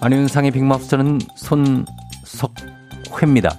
[0.00, 3.50] 안윤상의 빅마우스는 손석회입니다.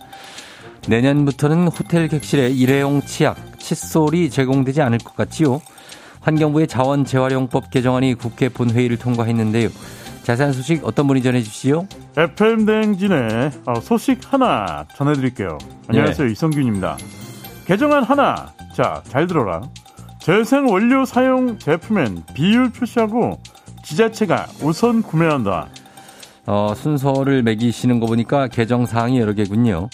[0.87, 5.61] 내년부터는 호텔 객실에 일회용 치약, 칫솔이 제공되지 않을 것 같지요.
[6.21, 9.69] 환경부의 자원 재활용법 개정안이 국회 본회의를 통과했는데요.
[10.23, 11.87] 자세한 소식 어떤 분이 전해주시오?
[12.17, 15.57] FM 대행진의 어, 소식 하나 전해드릴게요.
[15.87, 16.27] 안녕하세요.
[16.27, 16.31] 네.
[16.31, 16.97] 이성균입니다.
[17.65, 18.53] 개정안 하나.
[18.73, 19.61] 자, 잘 들어라.
[20.19, 23.41] 재생 원료 사용 제품엔 비율 표시하고
[23.83, 25.67] 지자체가 우선 구매한다.
[26.51, 29.87] 어, 순서를 매기시는 거 보니까 개정 사항이 여러 개군요.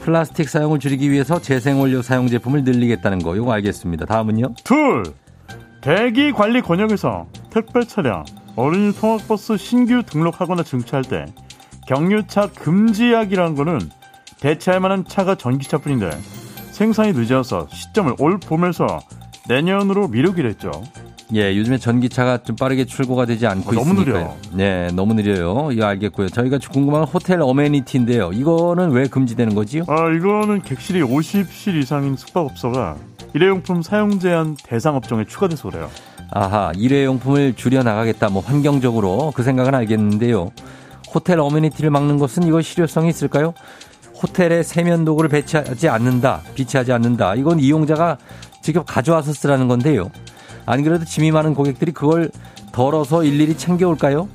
[0.00, 3.36] 플라스틱 사용을 줄이기 위해서 재생원료 사용 제품을 늘리겠다는 거.
[3.36, 4.06] 이거 알겠습니다.
[4.06, 4.54] 다음은요?
[4.64, 5.02] 둘,
[5.82, 8.24] 대기 관리 권역에서 택배 차량,
[8.56, 11.26] 어린이 통학버스 신규 등록하거나 증차할 때
[11.86, 13.78] 경유차 금지약이라는 거는
[14.40, 16.10] 대체할 만한 차가 전기차뿐인데
[16.70, 18.86] 생산이 늦어서 시점을 올 봄에서
[19.46, 20.70] 내년으로 미루기로 했죠.
[21.34, 24.36] 예, 요즘에 전기차가 좀 빠르게 출고가 되지 않고 어, 너무 있으니까요.
[24.52, 25.68] 네, 너무 느려요.
[25.72, 26.28] 이거 알겠고요.
[26.30, 28.32] 저희가 궁금한 호텔 어메니티인데요.
[28.32, 29.84] 이거는 왜 금지되는 거지요?
[29.88, 32.96] 아, 이거는 객실이 50실 이상인 숙박업소가
[33.34, 35.90] 일회용품 사용 제한 대상 업종에 추가돼서 그래요.
[36.30, 38.30] 아하, 일회용품을 줄여 나가겠다.
[38.30, 40.50] 뭐 환경적으로 그 생각은 알겠는데요.
[41.14, 43.52] 호텔 어메니티를 막는 것은 이거 실효성이 있을까요?
[44.22, 47.34] 호텔에 세면 도구를 배치하지 않는다, 비치하지 않는다.
[47.34, 48.16] 이건 이용자가
[48.62, 50.10] 직접 가져와서 쓰라는 건데요.
[50.68, 52.30] 안 그래도 짐이 많은 고객들이 그걸
[52.72, 54.28] 덜어서 일일이 챙겨올까요?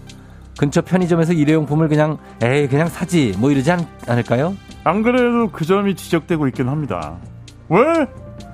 [0.58, 4.56] 근처 편의점에서 일회용품을 그냥 에이 그냥 사지 뭐 이러지 않, 않을까요?
[4.84, 7.18] 안 그래도 그 점이 지적되고 있긴 합니다.
[7.70, 8.08] 왜?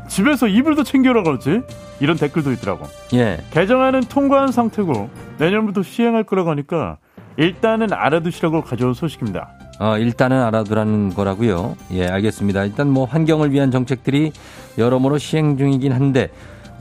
[0.10, 1.62] 집에서 이불도 챙겨라 그러지?
[2.02, 2.86] 이런 댓글도 있더라고.
[3.14, 3.42] 예.
[3.52, 6.98] 개정안은 통과한 상태고 내년부터 시행할 거라고 하니까
[7.38, 9.52] 일단은 알아두시라고 가져온 소식입니다.
[9.80, 11.78] 어, 일단은 알아두라는 거라고요.
[11.92, 12.66] 예, 알겠습니다.
[12.66, 14.34] 일단 뭐 환경을 위한 정책들이
[14.78, 16.30] 여러모로 시행 중이긴 한데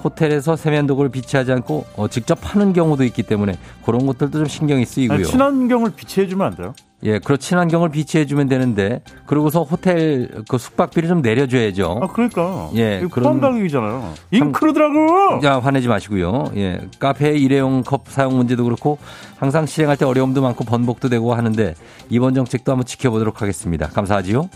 [0.03, 5.17] 호텔에서 세면도구를 비치하지 않고 어, 직접 파는 경우도 있기 때문에 그런 것들도 좀 신경이 쓰이고요.
[5.19, 6.75] 아니, 친환경을 비치해주면 안 돼요?
[7.05, 12.01] 예, 그렇 친환경을 비치해주면 되는데 그러고서 호텔 그 숙박비를 좀 내려줘야죠.
[12.03, 12.71] 아 그러니까.
[12.75, 14.15] 예, 그런- 가격이잖아요.
[14.33, 15.41] 인크루드라고.
[15.41, 16.47] 자, 화내지 마시고요.
[16.57, 16.81] 예.
[16.99, 18.99] 카페 일회용 컵 사용 문제도 그렇고
[19.37, 21.75] 항상 실행할 때 어려움도 많고 번복도 되고 하는데
[22.11, 23.87] 이번 정책도 한번 지켜보도록 하겠습니다.
[23.89, 24.49] 감사하지요.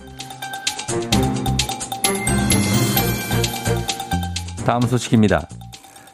[4.64, 5.48] 다음 소식입니다.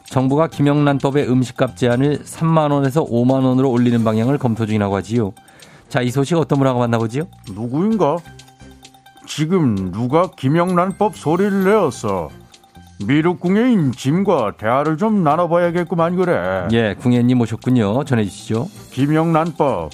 [0.05, 5.33] 정부가 김영란법의 음식값 제한을 3만 원에서 5만 원으로 올리는 방향을 검토 중이라고 하지요.
[5.87, 7.23] 자, 이 소식 어떤 분하고 만나보지요?
[7.53, 8.17] 누구인가?
[9.27, 12.29] 지금 누가 김영란법 소리를 내었어?
[13.05, 16.67] 미륵궁예인 짐과 대화를 좀 나눠봐야겠구만 그래.
[16.71, 18.03] 예, 궁예님 오셨군요.
[18.03, 18.67] 전해주시죠.
[18.91, 19.91] 김영란법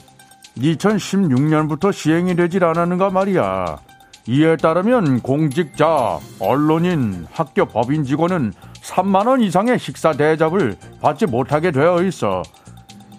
[0.57, 3.77] 2016년부터 시행이 되질 않았는가 말이야.
[4.27, 12.01] 이에 따르면 공직자, 언론인, 학교 법인 직원은 3만 원 이상의 식사 대접을 받지 못하게 되어
[12.03, 12.41] 있어.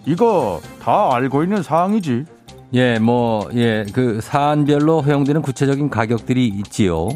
[0.05, 2.25] 이거 다 알고 있는 사항이지.
[2.75, 7.09] 예, 뭐, 예, 그 사안별로 허용되는 구체적인 가격들이 있지요.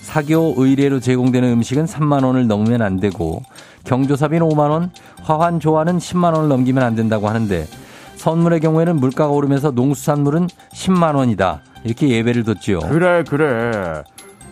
[0.00, 3.42] 사교 의뢰로 제공되는 음식은 3만 원을 넘으면 안 되고
[3.84, 4.90] 경조사비는 5만 원,
[5.22, 7.66] 화환 조화는 10만 원을 넘기면 안 된다고 하는데
[8.16, 11.60] 선물의 경우에는 물가가 오르면서 농수산물은 10만 원이다.
[11.84, 12.80] 이렇게 예배를 뒀지요.
[12.80, 14.02] 그래 그래.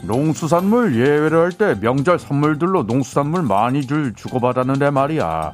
[0.02, 5.52] 농수산물 예외를 할 때 명절 선물들로 농수산물 많이 줄 주고받았는데 말이야.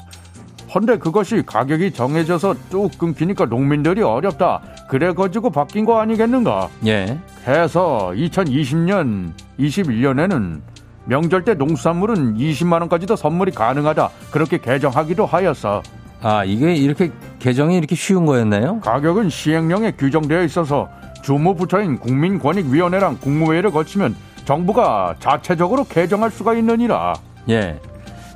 [0.75, 4.61] 헌데 그것이 가격이 정해져서 쭉 끊기니까 농민들이 어렵다.
[4.89, 6.69] 그래 가지고 바뀐 거 아니겠는가?
[6.87, 7.19] 예.
[7.47, 10.61] 해서 2020년, 21년에는
[11.05, 14.11] 명절 때 농수산물은 20만 원까지 도 선물이 가능하다.
[14.31, 15.83] 그렇게 개정하기도 하였어.
[16.23, 18.81] 아, 이게 이렇게 개정이 이렇게 쉬운 거였나요?
[18.81, 20.89] 가격은 시행령에 규정되어 있어서
[21.23, 27.15] 주무 부처인 국민권익위원회랑 국무회의를 거치면 정부가 자체적으로 개정할 수가 있느니라.
[27.49, 27.81] 예.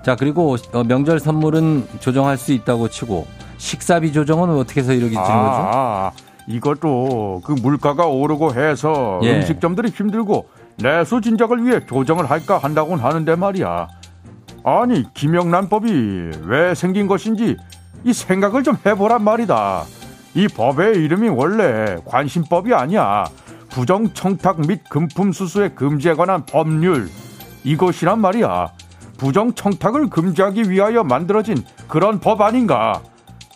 [0.05, 3.27] 자, 그리고 어, 명절 선물은 조정할 수 있다고 치고
[3.59, 5.33] 식사비 조정은 어떻게 해서 이렇게 주는 거죠?
[5.33, 6.12] 아,
[6.46, 9.37] 이것도 그 물가가 오르고 해서 예.
[9.37, 13.88] 음식점들이 힘들고 내수 진작을 위해 조정을 할까 한다고는 하는데 말이야.
[14.62, 17.57] 아니 김영란법이 왜 생긴 것인지
[18.05, 19.85] 이 생각을 좀 해보란 말이다.
[20.37, 23.25] 이 법의 이름이 원래 관심법이 아니야.
[23.70, 27.09] 부정청탁 및 금품 수수에 금지에 관한 법률
[27.64, 28.68] 이것이란 말이야.
[29.16, 33.01] 부정청탁을 금지하기 위하여 만들어진 그런 법 아닌가?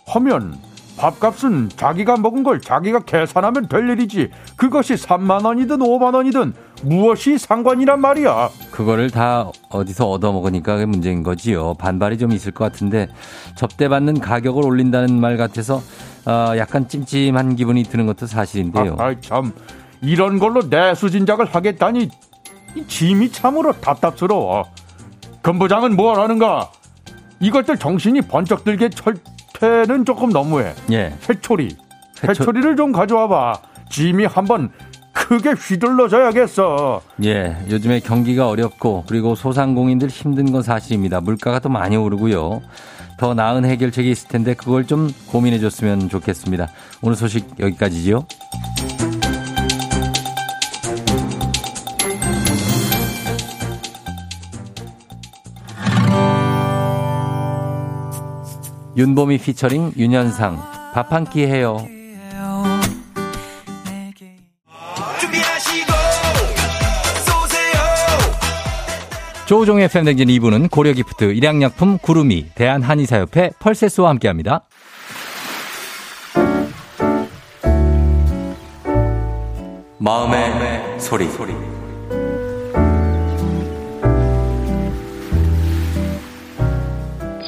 [0.07, 0.57] 하면
[0.97, 4.31] 밥값은 자기가 먹은 걸 자기가 계산하면 될 일이지.
[4.57, 8.51] 그것이 3만 원이든 5만 원이든 무엇이 상관이란 말이야.
[8.71, 11.75] 그거를 다 어디서 얻어먹으니까 그게 문제인 거지요.
[11.75, 13.09] 반발이 좀 있을 것 같은데
[13.57, 15.83] 접대받는 가격을 올린다는 말 같아서
[16.27, 18.97] 어, 약간 찜찜한 기분이 드는 것도 사실인데요.
[18.99, 19.53] 아, 참
[20.01, 22.09] 이런 걸로 내수 진작을 하겠다니
[22.77, 24.65] 이 짐이 참으로 답답스러워.
[25.43, 26.71] 금부장은 뭘 하는가?
[27.41, 30.75] 이것들 정신이 번쩍 들게 철퇴는 조금 너무해.
[30.93, 31.15] 예.
[31.29, 31.77] 회초리,
[32.23, 33.55] 회초- 회초리를 좀 가져와봐.
[33.91, 34.71] 짐이 한번
[35.13, 37.03] 크게 휘둘러져야겠어.
[37.25, 41.21] 예, 요즘에 경기가 어렵고 그리고 소상공인들 힘든 건 사실입니다.
[41.21, 42.63] 물가가 또 많이 오르고요.
[43.19, 46.69] 더 나은 해결책이 있을 텐데 그걸 좀 고민해 줬으면 좋겠습니다.
[47.03, 48.25] 오늘 소식 여기까지지요.
[58.97, 60.57] 윤보미 피처링 윤현상
[60.95, 61.79] 밥 한 끼 해요.
[69.51, 74.63] 조우종의 팬댕진 2부는 고려기프트, 일양약품, 구름이, 대한한의사협회, 펄세스와 함께합니다.
[79.99, 81.27] 마음의, 마음의 소리.
[81.31, 81.53] 소리.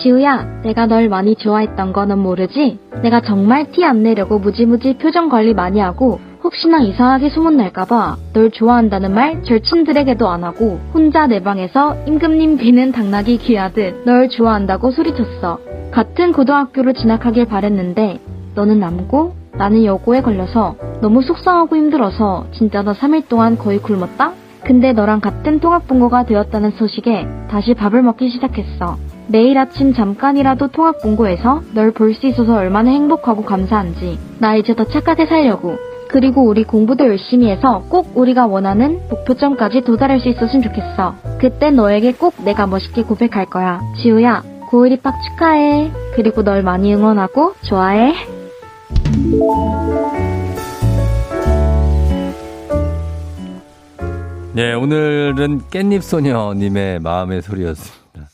[0.02, 2.80] 지우야, 내가 널 많이 좋아했던 거는 모르지?
[3.04, 6.18] 내가 정말 티 안 내려고 무지무지 표정 관리 많이 하고
[6.52, 13.38] 혹시나 이상하게 소문날까봐 널 좋아한다는 말 절친들에게도 안 하고 혼자 내 방에서 임금님 비는 당나귀
[13.38, 15.58] 귀하듯 널 좋아한다고 소리쳤어.
[15.90, 18.20] 같은 고등학교로 진학하길 바랬는데
[18.54, 24.32] 너는 남고 나는 여고에 걸려서 너무 속상하고 힘들어서 진짜 너 3일 동안 거의 굶었다?
[24.62, 28.98] 근데 너랑 같은 통합본고가 되었다는 소식에 다시 밥을 먹기 시작했어.
[29.26, 34.18] 매일 아침 잠깐이라도 통합본고에서 널 볼 수 있어서 얼마나 행복하고 감사한지.
[34.38, 35.78] 나 이제 더 착하게 살려고.
[36.12, 41.14] 그리고 우리 공부도 열심히 해서 꼭 우리가 원하는 목표점까지 도달할 수 있었으면 좋겠어.
[41.40, 43.80] 그때 너에게 꼭 내가 멋있게 고백할 거야.
[44.02, 45.90] 지우야, 고1 입학 축하해.
[46.14, 48.12] 그리고 널 많이 응원하고 좋아해.
[54.52, 58.28] 네, 오늘은 깻잎소녀님의 마음의 소리였습니다.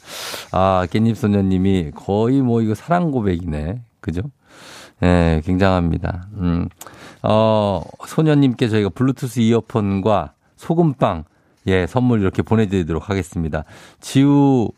[0.50, 3.82] 아, 깻잎소녀님이 거의 뭐 이거 사랑 고백이네.
[4.00, 4.22] 그죠?
[5.02, 6.26] 예, 네, 굉장합니다.
[6.38, 6.68] 음,
[7.22, 11.24] 어, 소녀님께 저희가 블루투스 이어폰과 소금빵,
[11.66, 13.64] 예, 선물 이렇게 보내드리도록 하겠습니다.
[14.00, 14.70] 지우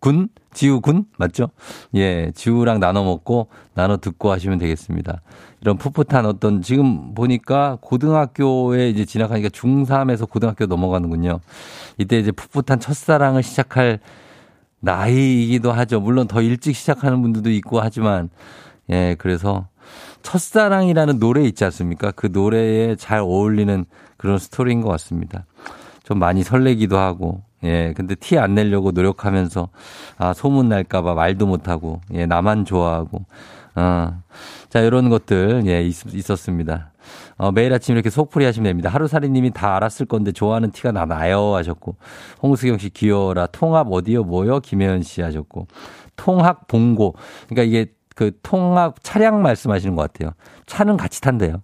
[0.00, 0.28] 군?
[0.52, 1.04] 지우 군?
[1.18, 1.50] 맞죠?
[1.94, 5.20] 예, 지우랑 나눠 먹고 나눠 듣고 하시면 되겠습니다.
[5.60, 11.40] 이런 풋풋한 어떤 지금 보니까 고등학교에 이제 지나가니까 중3에서 고등학교 넘어가는군요.
[11.98, 14.00] 이때 이제 풋풋한 첫사랑을 시작할
[14.80, 16.00] 나이이기도 하죠.
[16.00, 18.30] 물론 더 일찍 시작하는 분들도 있고 하지만
[18.88, 19.68] 예, 그래서
[20.22, 22.10] 첫사랑이라는 노래 있지 않습니까?
[22.12, 23.84] 그 노래에 잘 어울리는
[24.16, 25.46] 그런 스토리인 것 같습니다.
[26.02, 29.68] 좀 많이 설레기도 하고 예, 근데 티 안 내려고 노력하면서,
[30.16, 33.24] 아, 소문 날까봐 말도 못하고, 예, 나만 좋아하고,
[33.74, 34.22] 어.
[34.68, 36.92] 자, 이런 것들, 예, 있, 었습니다
[37.36, 38.88] 어, 매일 아침 이렇게 속풀이 하시면 됩니다.
[38.90, 41.96] 하루살이님이 다 알았을 건데 좋아하는 티가 나 나요 하셨고,
[42.42, 44.60] 홍수경 씨 귀여워라, 통합 어디요 뭐요?
[44.60, 45.66] 김혜연 씨 하셨고,
[46.16, 47.14] 통합 봉고.
[47.48, 50.34] 그러니까 이게 그 통합 차량 말씀하시는 것 같아요.
[50.66, 51.62] 차는 같이 탄대요.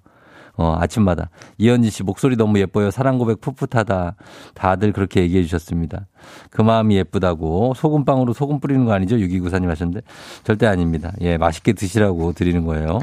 [0.56, 1.28] 어, 아침마다.
[1.58, 2.90] 이현진 씨 목소리 너무 예뻐요.
[2.90, 4.16] 사랑 고백 풋풋하다.
[4.54, 6.06] 다들 그렇게 얘기해 주셨습니다.
[6.48, 9.16] 그 마음이 예쁘다고 소금빵으로 소금 뿌리는 거 아니죠?
[9.16, 10.00] 6294님 하셨는데
[10.44, 11.12] 절대 아닙니다.
[11.20, 13.00] 예, 맛있게 드시라고 드리는 거예요.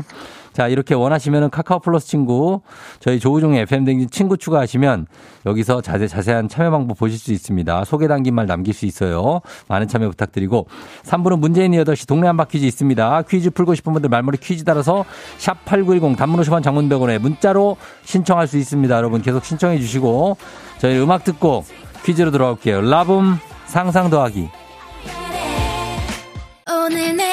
[0.54, 2.62] 자, 이렇게 원하시면은 카카오 플러스 친구,
[3.00, 5.08] 저희 조우종의 FM댕진 친구 추가하시면
[5.46, 7.84] 여기서 자세, 자세한 참여 방법 보실 수 있습니다.
[7.86, 9.42] 소개 담긴 말 남길 수 있어요.
[9.68, 10.68] 많은 참여 부탁드리고
[11.04, 13.24] 3부는 문재인 8시 동네 한바 퀴즈 있습니다.
[13.24, 15.06] 퀴즈 풀고 싶은 분들 말머리 퀴즈 따라서
[15.38, 18.96] 샵 8910 단문 50원 장문백원에 문자로 신청할 수 있습니다.
[18.96, 20.38] 여러분 계속 신청해 주시고
[20.78, 21.64] 저희 음악 듣고
[22.06, 22.82] 퀴즈로 돌아올게요.
[22.82, 24.50] 라붐 상상 더하기.
[26.70, 27.33] 오늘 내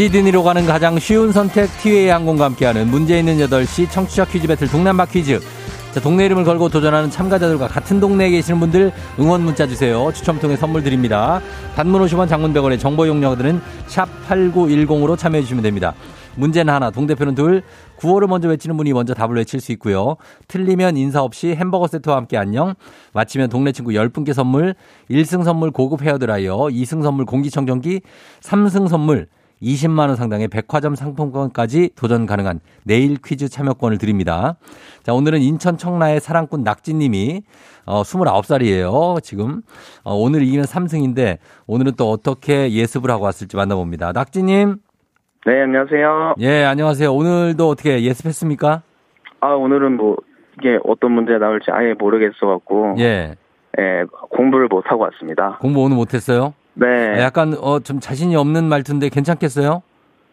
[0.00, 5.04] 시드니로 가는 가장 쉬운 선택 티웨이 항공과 함께하는 문제 있는 8시 청취자 퀴즈 배틀 동남바
[5.04, 5.40] 퀴즈.
[5.92, 10.10] 자, 동네 이름을 걸고 도전하는 참가자들과 같은 동네에 계시는 분들 응원 문자 주세요.
[10.14, 11.42] 추첨 통해 선물 드립니다.
[11.76, 15.92] 단문 50원 장문 100원의 정보 용역들은 샵 8910으로 참여해 주시면 됩니다.
[16.36, 17.62] 문제는 하나, 동대표는 둘,
[17.96, 20.16] 구호를 먼저 외치는 분이 먼저 답을 외칠 수 있고요.
[20.48, 22.72] 틀리면 인사 없이 햄버거 세트와 함께 안녕.
[23.12, 24.76] 마치면 동네 친구 10분께 선물,
[25.10, 28.00] 1승 선물 고급 헤어드라이어, 2승 선물 공기청정기,
[28.40, 29.26] 3승 선물
[29.62, 34.56] 20만 원 상당의 백화점 상품권까지 도전 가능한 내일 퀴즈 참여권을 드립니다.
[35.02, 37.42] 자, 오늘은 인천 청라의 사랑꾼 낙지 님이
[37.86, 39.62] 어, 29살이에요, 지금.
[40.04, 44.12] 어, 오늘 이기면 3승인데, 오늘은 또 어떻게 예습을 하고 왔을지 만나봅니다.
[44.12, 44.76] 낙지 님.
[45.46, 46.34] 네, 안녕하세요.
[46.40, 47.12] 예, 안녕하세요.
[47.12, 48.82] 오늘도 어떻게 예습했습니까?
[49.40, 50.16] 아, 오늘은 뭐,
[50.58, 53.34] 이게 어떤 문제 나올지 아예 모르겠어 갖고, 예.
[53.78, 55.58] 예, 공부를 못 하고 왔습니다.
[55.60, 56.54] 공부 오늘 못 했어요?
[56.80, 57.20] 네.
[57.20, 59.82] 약간, 어, 좀 자신이 없는 말투인데 괜찮겠어요?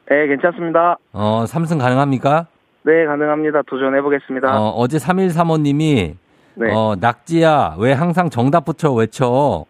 [0.10, 0.98] 네, 괜찮습니다.
[1.12, 2.48] 어, 3승 가능합니까?
[2.84, 3.64] 네, 가능합니다.
[3.64, 4.58] 도전해보겠습니다.
[4.58, 6.16] 어, 어제 3135님이,
[6.56, 6.74] 네.
[6.74, 9.66] 어, 낙지야, 왜 항상 정답 붙여 외쳐?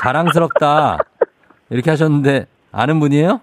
[0.00, 0.98] 자랑스럽다.
[1.70, 3.40] 이렇게 하셨는데, 아는 분이에요?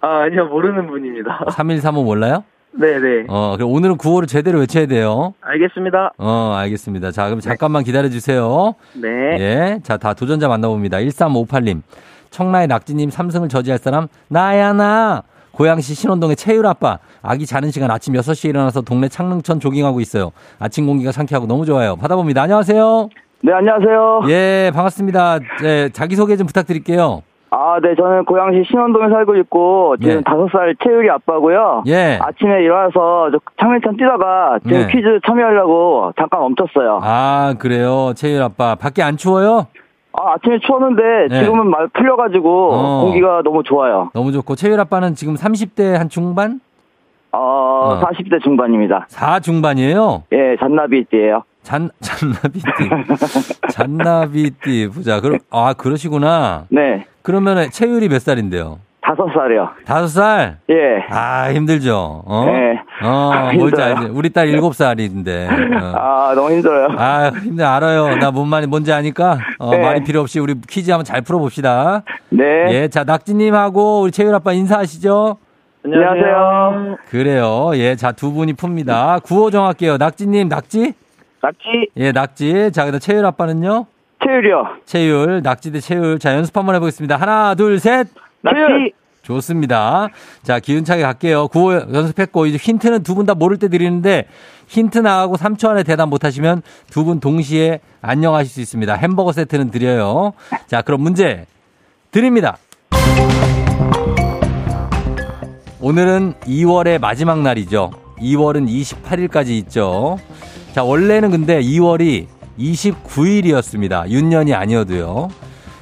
[0.00, 1.44] 아, 아니요, 모르는 분입니다.
[1.50, 2.44] 3135 몰라요?
[2.72, 3.24] 네네.
[3.28, 5.34] 어, 그럼 오늘은 구호를 제대로 외쳐야 돼요.
[5.40, 6.12] 알겠습니다.
[6.18, 7.10] 어, 알겠습니다.
[7.10, 8.74] 자, 그럼 잠깐만 기다려주세요.
[8.94, 9.08] 네.
[9.38, 9.80] 예.
[9.82, 10.98] 자, 다 도전자 만나봅니다.
[10.98, 11.82] 1358님.
[12.30, 15.22] 청라의 낙지님 3승을 저지할 사람, 나야, 나.
[15.52, 16.98] 고양시 신원동의 채율 아빠.
[17.22, 20.30] 아기 자는 시간 아침 6시에 일어나서 동네 창릉천 조깅하고 있어요.
[20.60, 21.96] 아침 공기가 상쾌하고 너무 좋아요.
[21.96, 22.42] 받아봅니다.
[22.42, 23.08] 안녕하세요.
[23.42, 24.20] 네, 안녕하세요.
[24.28, 25.40] 예, 반갑습니다.
[25.64, 27.22] 예, 자기소개 좀 부탁드릴게요.
[27.52, 30.20] 아, 네, 저는 고양시 신원동에 살고 있고, 지금 예.
[30.22, 31.82] 다섯 살 채율이 아빠고요.
[31.88, 32.18] 예.
[32.22, 34.86] 아침에 일어나서 저 창민천 뛰다가 지금 네.
[34.86, 37.00] 퀴즈 참여하려고 잠깐 멈췄어요.
[37.02, 38.12] 아, 그래요.
[38.14, 38.76] 채율 아빠.
[38.76, 39.66] 밖에 안 추워요?
[40.12, 41.42] 아, 아침에 추웠는데 네.
[41.44, 43.00] 지금은 말 풀려가지고 어.
[43.04, 44.10] 공기가 너무 좋아요.
[44.14, 44.54] 너무 좋고.
[44.54, 46.60] 채율 아빠는 지금 30대 한 중반?
[47.32, 49.06] 어, 40대 중반입니다.
[49.08, 50.24] 4 중반이에요?
[50.32, 51.42] 예, 잔나비띠예요.
[51.62, 52.62] 잔, 잔나비띠.
[53.70, 54.88] 잔나비띠.
[54.94, 55.20] 보자.
[55.20, 56.64] 그럼, 아, 그러시구나.
[56.70, 58.78] 네, 그러면 체율이 몇 살인데요?
[59.02, 59.68] 다섯 살이요.
[59.86, 60.58] 다섯 살?
[60.70, 60.74] 예.
[61.10, 62.22] 아, 힘들죠.
[62.26, 62.44] 어?
[62.46, 62.80] 네.
[63.02, 63.96] 어, 뭔지 힘들어요.
[63.96, 64.10] 알지.
[64.12, 65.48] 우리 딸 일곱 살인데.
[65.48, 65.92] 어.
[65.96, 66.88] 아, 너무 힘들어요.
[66.98, 68.16] 아, 힘들, 알아요.
[68.16, 69.78] 나 뭔 말이, 뭔지 아니까, 어, 네.
[69.78, 72.02] 말이 필요 없이 우리 퀴즈 한번 잘 풀어봅시다.
[72.28, 72.44] 네.
[72.70, 75.38] 예, 자, 낙지님하고 우리 채율 아빠 인사하시죠?
[75.84, 76.96] 안녕하세요.
[77.08, 77.70] 그래요.
[77.74, 79.22] 예, 자, 두 분이 풉니다.
[79.22, 79.96] 구호 정할게요.
[79.96, 80.92] 낙지님, 낙지?
[81.42, 82.70] 낙지, 예, 낙지.
[82.72, 83.86] 자, 그다음 채율 아빠는요?
[84.22, 84.62] 채율이요.
[84.84, 86.18] 채율, 낙지 대 채율.
[86.18, 87.16] 자, 연습 한번 해보겠습니다.
[87.16, 88.08] 하나, 둘, 셋.
[88.42, 90.08] 낙지, 좋습니다.
[90.42, 91.48] 자, 기운차게 갈게요.
[91.48, 94.26] 구호 연습했고, 이제 힌트는 두 분 다 모를 때 드리는데,
[94.68, 96.60] 힌트 나가고 3초 안에 대답 못하시면
[96.90, 98.94] 두 분 동시에 안녕하실 수 있습니다.
[98.96, 100.34] 햄버거 세트는 드려요.
[100.66, 101.46] 자, 그럼 문제
[102.10, 102.58] 드립니다.
[105.82, 107.90] 오늘은 2월의 마지막 날이죠.
[108.18, 110.18] 2월은 28일까지 있죠.
[110.74, 112.26] 자, 원래는 근데 2월이
[112.58, 114.10] 29일이었습니다.
[114.10, 115.28] 윤년이 아니어도요.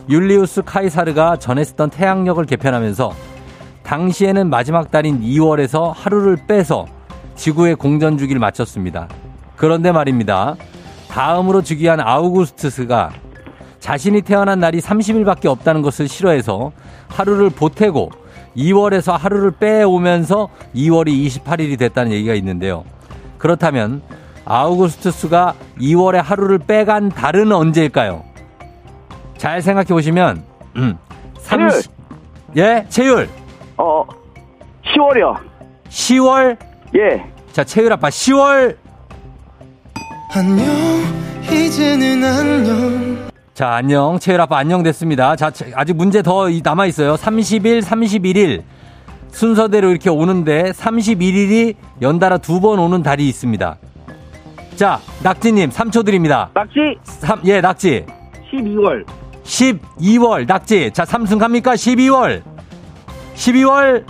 [0.08, 3.12] 율리우스 카이사르가 전에 쓰던 태양력을 개편하면서
[3.82, 6.86] 당시에는 마지막 달인 2월에서 하루를 빼서
[7.34, 9.08] 지구의 공전 주기를 마쳤습니다.
[9.56, 10.54] 그런데 말입니다.
[11.08, 13.10] 다음으로 즉위한 아우구스투스가
[13.80, 16.70] 자신이 태어난 날이 30일밖에 없다는 것을 싫어해서
[17.08, 18.10] 하루를 보태고
[18.56, 22.84] 2월에서 하루를 빼오면서 2월이 28일이 됐다는 얘기가 있는데요.
[23.38, 24.02] 그렇다면
[24.44, 28.24] 아우구스투스가 2월에 하루를 빼간 달은 언제일까요?
[29.36, 30.42] 잘 생각해 보시면
[30.76, 30.98] 음,
[31.38, 31.90] 30
[32.56, 33.28] 예, 채율.
[33.76, 34.04] 어,
[34.84, 35.36] 10월이요.
[35.88, 36.56] 10월.
[36.96, 37.24] 예.
[37.52, 38.76] 자, 채율 아빠 10월.
[40.34, 40.66] 안녕
[41.50, 43.27] 이제는 안녕
[43.58, 44.20] 자, 안녕.
[44.20, 45.34] 채율 아빠 안녕 됐습니다.
[45.34, 47.16] 자, 채- 아직 문제 더 이- 남아 있어요.
[47.16, 48.62] 30일, 31일.
[49.32, 53.76] 순서대로 이렇게 오는데 31일이 연달아 두 번 오는 달이 있습니다.
[54.76, 56.50] 자, 낙지님 3초 드립니다.
[56.54, 58.06] 낙지, 삼- 예, 낙지.
[58.52, 59.04] 12월.
[59.42, 60.92] 12월, 낙지.
[60.94, 61.74] 자, 삼승 갑니까?
[61.74, 62.42] 12월.
[63.34, 64.04] 12월,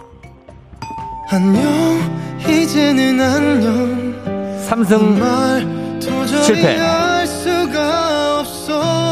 [1.31, 1.63] 안녕
[2.47, 6.77] 이제는 안녕 삼승 말 도저히 실패.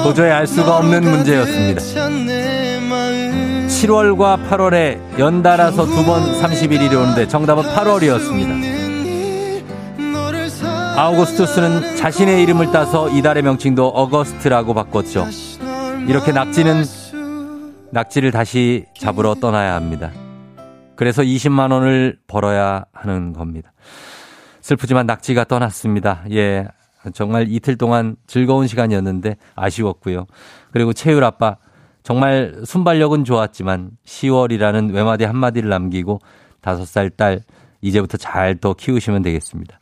[0.07, 1.81] 도저히 알 수가 없는 문제였습니다.
[1.81, 8.77] 가득 찬내 마음 7월과 8월에 연달아서 두 번 31일이 오는데 정답은 8월이었습니다.
[10.97, 15.27] 아우구스투스는 자신의 이름을 따서 이달의 명칭도 어거스트라고 바꿨죠.
[16.07, 16.85] 이렇게 낙지는
[17.91, 20.13] 낙지를 다시 잡으러 떠나야 합니다.
[20.95, 23.73] 그래서 20만 원을 벌어야 하는 겁니다.
[24.61, 26.23] 슬프지만 낙지가 떠났습니다.
[26.31, 26.69] 예.
[27.15, 30.27] 정말 이틀 동안 즐거운 시간이었는데 아쉬웠고요.
[30.73, 31.57] 그리고 채율 아빠
[32.03, 36.21] 정말 순발력은 좋았지만 10월이라는 외마디 한마디를 남기고
[36.61, 37.41] 다섯 살딸
[37.81, 39.79] 이제부터 잘 또 키우시면 되겠습니다.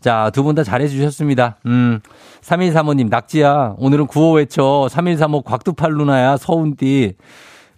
[0.00, 1.56] 자, 두 분 다 잘해 주셨습니다.
[1.66, 2.00] 음.
[2.42, 3.74] 3135님, 낙지야.
[3.78, 4.86] 오늘은 구호 외쳐.
[4.88, 6.36] 3135 곽두팔 누나야.
[6.36, 7.14] 서운띠.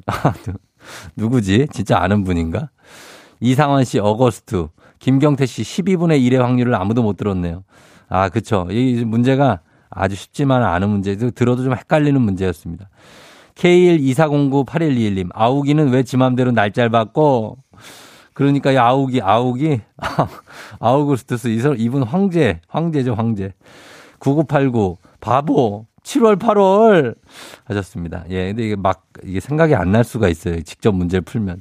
[0.07, 0.53] 아, 누-
[1.17, 1.69] 누구지?
[1.73, 2.69] 진짜 아는 분인가?
[3.41, 4.69] 이상원 씨, 어거스트.
[4.99, 7.65] 김경태 씨, 12분의 1의 확률을 아무도 못 들었네요.
[8.11, 8.67] 아, 그쵸.
[8.71, 11.17] 이 문제가 아주 쉽지만 않은 문제.
[11.17, 12.89] 들어도 좀 헷갈리는 문제였습니다.
[13.55, 17.57] K124098121님, 아우기는 왜 지 맘대로 날짜를 바꿔?
[18.35, 19.81] 그러니까 이 아우기, 아우기,
[20.81, 23.53] 아우구스투스, 이분 황제, 황제죠, 황제.
[24.19, 27.15] 9989, 바보, 7월, 8월
[27.65, 28.25] 하셨습니다.
[28.31, 30.61] 예, 근데 이게 막, 이게 생각이 안 날 수가 있어요.
[30.63, 31.61] 직접 문제를 풀면.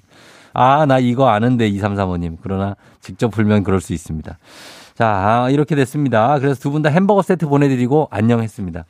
[0.54, 2.38] 아, 나 이거 아는데, 2335님.
[2.41, 4.38] 그러나 직접 풀면 그럴 수 있습니다.
[5.00, 6.38] 자, 아, 이렇게 됐습니다.
[6.39, 8.84] 그래서 두 분 다 햄버거 세트 보내드리고 안녕했습니다.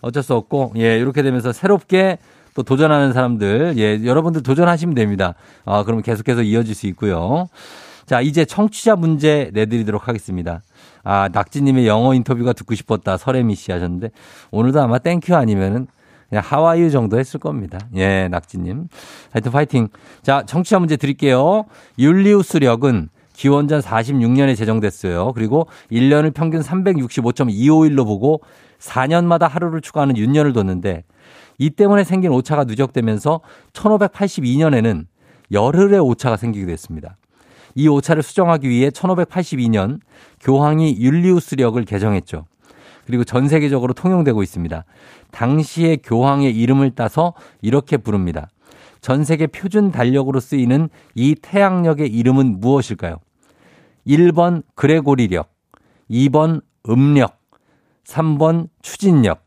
[0.00, 2.18] 어쩔 수 없고, 예, 이렇게 되면서 새롭게
[2.56, 5.34] 또 도전하는 사람들, 예, 여러분들 도전하시면 됩니다.
[5.64, 7.46] 아, 그러면 계속해서 이어질 수 있고요.
[8.06, 10.62] 자, 이제 청취자 문제 내드리도록 하겠습니다.
[11.04, 13.16] 아, 낙지님의 영어 인터뷰가 듣고 싶었다.
[13.16, 14.10] 설혜미 씨 하셨는데,
[14.50, 15.86] 오늘도 아마 땡큐 아니면은
[16.28, 17.78] 그냥 하와이유 정도 했을 겁니다.
[17.94, 18.88] 예, 낙지님.
[19.30, 19.90] 하여튼 파이팅.
[20.22, 21.66] 자, 청취자 문제 드릴게요.
[22.00, 25.32] 율리우스력은 기원전 46년에 제정됐어요.
[25.34, 28.40] 그리고 1년을 평균 365.251로 보고
[28.78, 31.04] 4년마다 하루를 추가하는 윤년을 뒀는데
[31.58, 33.40] 이 때문에 생긴 오차가 누적되면서
[33.72, 35.06] 1582년에는
[35.52, 37.16] 열흘의 오차가 생기게 됐습니다.
[37.74, 40.00] 이 오차를 수정하기 위해 1582년
[40.40, 42.46] 교황이 율리우스력을 개정했죠.
[43.06, 44.84] 그리고 전 세계적으로 통용되고 있습니다.
[45.30, 48.48] 당시의 교황의 이름을 따서 이렇게 부릅니다.
[49.02, 53.16] 전 세계 표준 달력으로 쓰이는 이 태양력의 이름은 무엇일까요?
[54.06, 55.52] 1번 그레고리력,
[56.08, 57.40] 2번 음력,
[58.04, 59.44] 3번 추진력.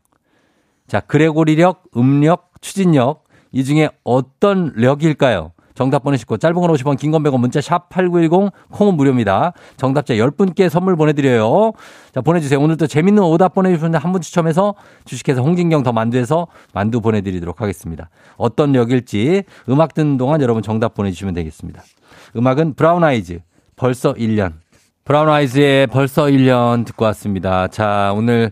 [0.86, 3.24] 자, 그레고리력, 음력, 추진력.
[3.50, 5.52] 이 중에 어떤 력일까요?
[5.76, 9.52] 정답 보내시고 짧은 건 50원, 긴 건 100원, 문자 샵 8910, 콩은 무료입니다.
[9.76, 11.72] 정답자 10분께 선물 보내드려요.
[12.12, 12.58] 자, 보내주세요.
[12.60, 14.74] 오늘도 재밌는 오답 보내주셨는데 한 분 추첨해서
[15.04, 18.08] 주식회사 홍진경 더 만두에서 만두 보내드리도록 하겠습니다.
[18.38, 21.82] 어떤 역일지 음악 듣는 동안 여러분 정답 보내주시면 되겠습니다.
[22.34, 23.40] 음악은 브라운 아이즈,
[23.76, 24.54] 벌써 1년.
[25.06, 27.68] 브라운 아이즈의 벌써 1년 듣고 왔습니다.
[27.68, 28.50] 자, 오늘,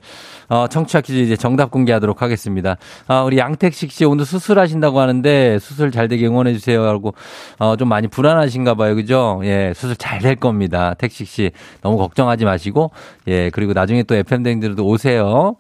[0.49, 2.77] 어, 청취자 퀴즈 이제 정답 공개하도록 하겠습니다.
[3.09, 6.81] 아, 우리 양택식 씨 오늘 수술하신다고 하는데 수술 잘 되게 응원해주세요.
[6.85, 7.13] 하고,
[7.59, 8.95] 어, 좀 많이 불안하신가 봐요.
[8.95, 9.41] 그죠?
[9.43, 10.95] 예, 수술 잘 될 겁니다.
[10.97, 11.51] 택식 씨.
[11.83, 12.93] 너무 걱정하지 마시고,
[13.27, 15.57] 예, 그리고 나중에 또 FM댕들도 오세요.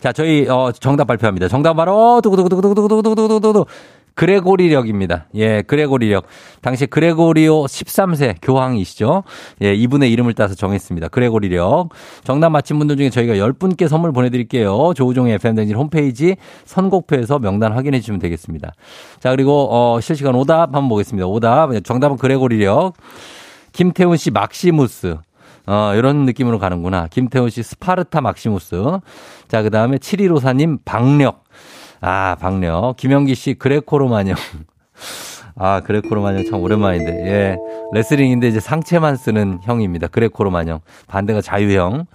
[0.00, 1.48] 자, 저희, 어, 정답 발표합니다.
[1.48, 3.66] 정답 바로, 두구두구두구두구두구두구두구두구.
[4.18, 5.26] 그레고리력입니다.
[5.36, 6.24] 예, 그레고리력.
[6.60, 9.22] 당시 그레고리오 13세 교황이시죠.
[9.62, 11.06] 예, 이분의 이름을 따서 정했습니다.
[11.06, 11.90] 그레고리력.
[12.24, 14.92] 정답 맞힌 분들 중에 저희가 10분께 선물 보내드릴게요.
[14.94, 18.72] 조우종의 FM댕진 홈페이지 선곡표에서 명단 확인해 주시면 되겠습니다.
[19.20, 21.24] 자, 그리고, 어, 실시간 오답 한번 보겠습니다.
[21.28, 21.70] 오답.
[21.84, 22.94] 정답은 그레고리력.
[23.70, 25.16] 김태훈 씨 막시무스.
[25.66, 27.06] 어, 이런 느낌으로 가는구나.
[27.06, 28.82] 김태훈 씨 스파르타 막시무스.
[29.46, 31.44] 자, 그 다음에 7154님 박력.
[32.00, 32.96] 아, 박력.
[32.96, 34.34] 김영기 씨 그레코로만형.
[35.56, 37.26] 아, 그레코로만형 참 오랜만인데.
[37.26, 37.56] 예.
[37.92, 40.06] 레슬링인데 이제 상체만 쓰는 형입니다.
[40.08, 40.80] 그레코로만형.
[41.08, 42.06] 반대가 자유형.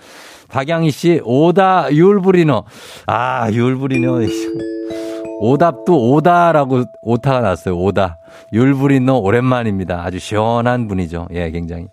[0.49, 2.63] 박양희 씨 오다 율브리너.
[3.07, 4.19] 아, 율브리너.
[5.43, 7.77] 오답도 오다라고 오타가 났어요.
[7.77, 8.17] 오다.
[8.53, 10.01] 율브리너 오랜만입니다.
[10.01, 11.27] 아주 시원한 분이죠.
[11.33, 11.87] 예, 굉장히.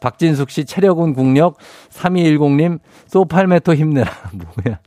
[0.00, 1.58] 박진숙 씨 체력은 국력
[1.92, 2.78] 3210님
[3.08, 4.10] 소팔메토 힘내라.
[4.64, 4.78] 뭐야.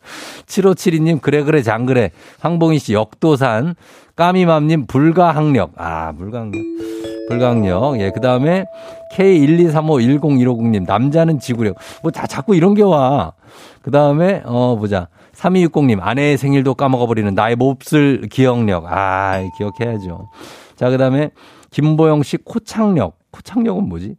[0.47, 2.09] 7572님 그래 그래 장그래.
[2.39, 3.75] 황봉희 씨 역도산
[4.15, 5.73] 까미맘님 불가항력.
[5.77, 6.59] 아, 불가항력.
[7.29, 7.99] 불가항력.
[7.99, 8.65] 예, 그 다음에
[9.13, 11.75] K123510150님 남자는 지구력.
[12.01, 13.33] 뭐 다 자꾸 이런 게 와.
[13.83, 15.07] 그 다음에 어 보자.
[15.37, 18.85] 3260님 아내의 생일도 까먹어버리는 나의 몹쓸 기억력.
[18.87, 20.29] 아, 기억해야죠.
[20.75, 21.29] 자, 그 다음에
[21.71, 23.17] 김보영 씨 코창력.
[23.31, 24.15] 코창력은 뭐지?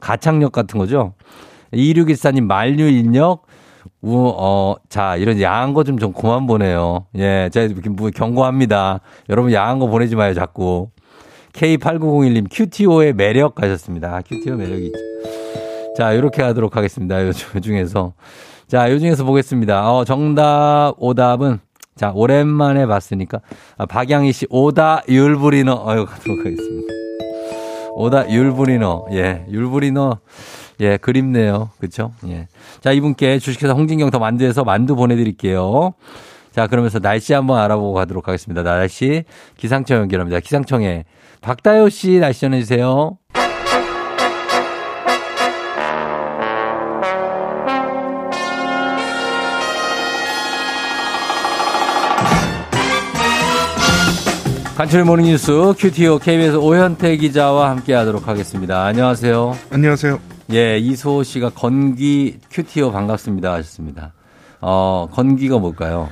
[0.00, 1.14] 가창력 같은 거죠?
[1.72, 3.42] 2614님 만류 인력.
[4.00, 7.06] 우, 어, 자, 이런 야한 거 좀 좀 그만 보내요.
[7.16, 9.00] 예, 제가 뭐 경고합니다.
[9.28, 10.88] 여러분 야한 거 보내지 마요, 자꾸.
[11.52, 14.20] K8901님 QTO의 매력 가셨습니다.
[14.22, 14.98] QTO 매력이 있죠.
[15.96, 17.26] 자, 이렇게 하도록 하겠습니다.
[17.26, 18.14] 요 중에서.
[18.74, 19.88] 자, 요 중에서 보겠습니다.
[19.88, 21.60] 어, 정답, 오답은,
[21.94, 23.40] 자, 오랜만에 봤으니까,
[23.78, 26.92] 아, 박양희 씨, 오다 율브리너, 어유 가도록 하겠습니다.
[27.94, 30.18] 오다 율브리너, 예, 율브리너,
[30.80, 31.70] 예, 그립네요.
[31.78, 32.10] 그쵸?
[32.26, 32.48] 예.
[32.80, 35.94] 자, 이분께 주식회사 홍진경 더 만두에서 만두 보내드릴게요.
[36.50, 38.64] 자, 그러면서 날씨 한번 알아보고 가도록 하겠습니다.
[38.64, 39.22] 날씨,
[39.56, 40.40] 기상청 연결합니다.
[40.40, 41.04] 기상청에
[41.42, 43.18] 박다효 씨 날씨 전해주세요.
[54.76, 58.84] 간추린 모닝뉴스 큐티오 KBS 오현태 기자와 함께하도록 하겠습니다.
[58.84, 59.56] 안녕하세요.
[59.70, 60.18] 안녕하세요.
[60.52, 64.12] 예, 이소 씨가 건기 큐티오 반갑습니다 하셨습니다.
[64.60, 66.08] 어, 건기가 뭘까요?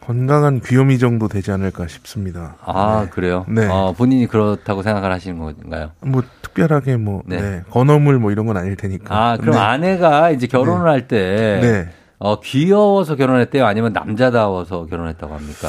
[0.00, 2.56] 건강한 귀요미 정도 되지 않을까 싶습니다.
[2.64, 3.10] 아, 네.
[3.10, 3.44] 그래요?
[3.48, 3.66] 네.
[3.66, 5.92] 어, 본인이 그렇다고 생각을 하시는 건가요?
[6.00, 7.40] 뭐 특별하게 뭐 네.
[7.40, 7.62] 네.
[7.70, 9.14] 건어물 뭐 이런 건 아닐 테니까.
[9.16, 9.60] 아, 그럼 네.
[9.60, 11.88] 아내가 이제 결혼을 할 때, 네.
[12.18, 13.64] 어, 귀여워서 결혼했대요?
[13.64, 15.68] 아니면 남자다워서 결혼했다고 합니까?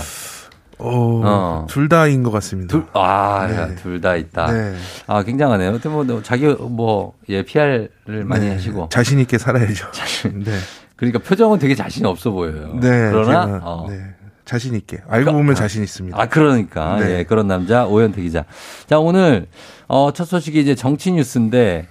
[0.79, 1.67] 어, 어.
[1.69, 2.71] 둘 다인 것 같습니다.
[2.71, 3.75] 둘, 아, 네.
[3.75, 4.51] 둘다 있다.
[4.51, 4.75] 네.
[5.07, 5.71] 아, 굉장하네요.
[5.71, 7.89] 근데 뭐, 너 자기, 뭐, 예, PR을
[8.25, 8.53] 많이 네.
[8.53, 8.89] 하시고.
[8.89, 9.87] 자신 있게 살아야죠.
[10.35, 10.51] 네.
[10.95, 12.73] 그러니까 표정은 되게 자신이 없어 보여요.
[12.79, 13.09] 네.
[13.11, 13.87] 그러나, 제가, 어.
[13.89, 13.99] 네.
[14.45, 14.99] 자신 있게.
[15.07, 16.19] 알고 보면 자신 있습니다.
[16.19, 16.99] 아, 그러니까.
[16.99, 17.19] 네.
[17.19, 18.45] 예, 그런 남자, 오현태 기자.
[18.85, 19.47] 자, 오늘,
[19.87, 21.87] 어, 첫 소식이 이제 정치 뉴스인데,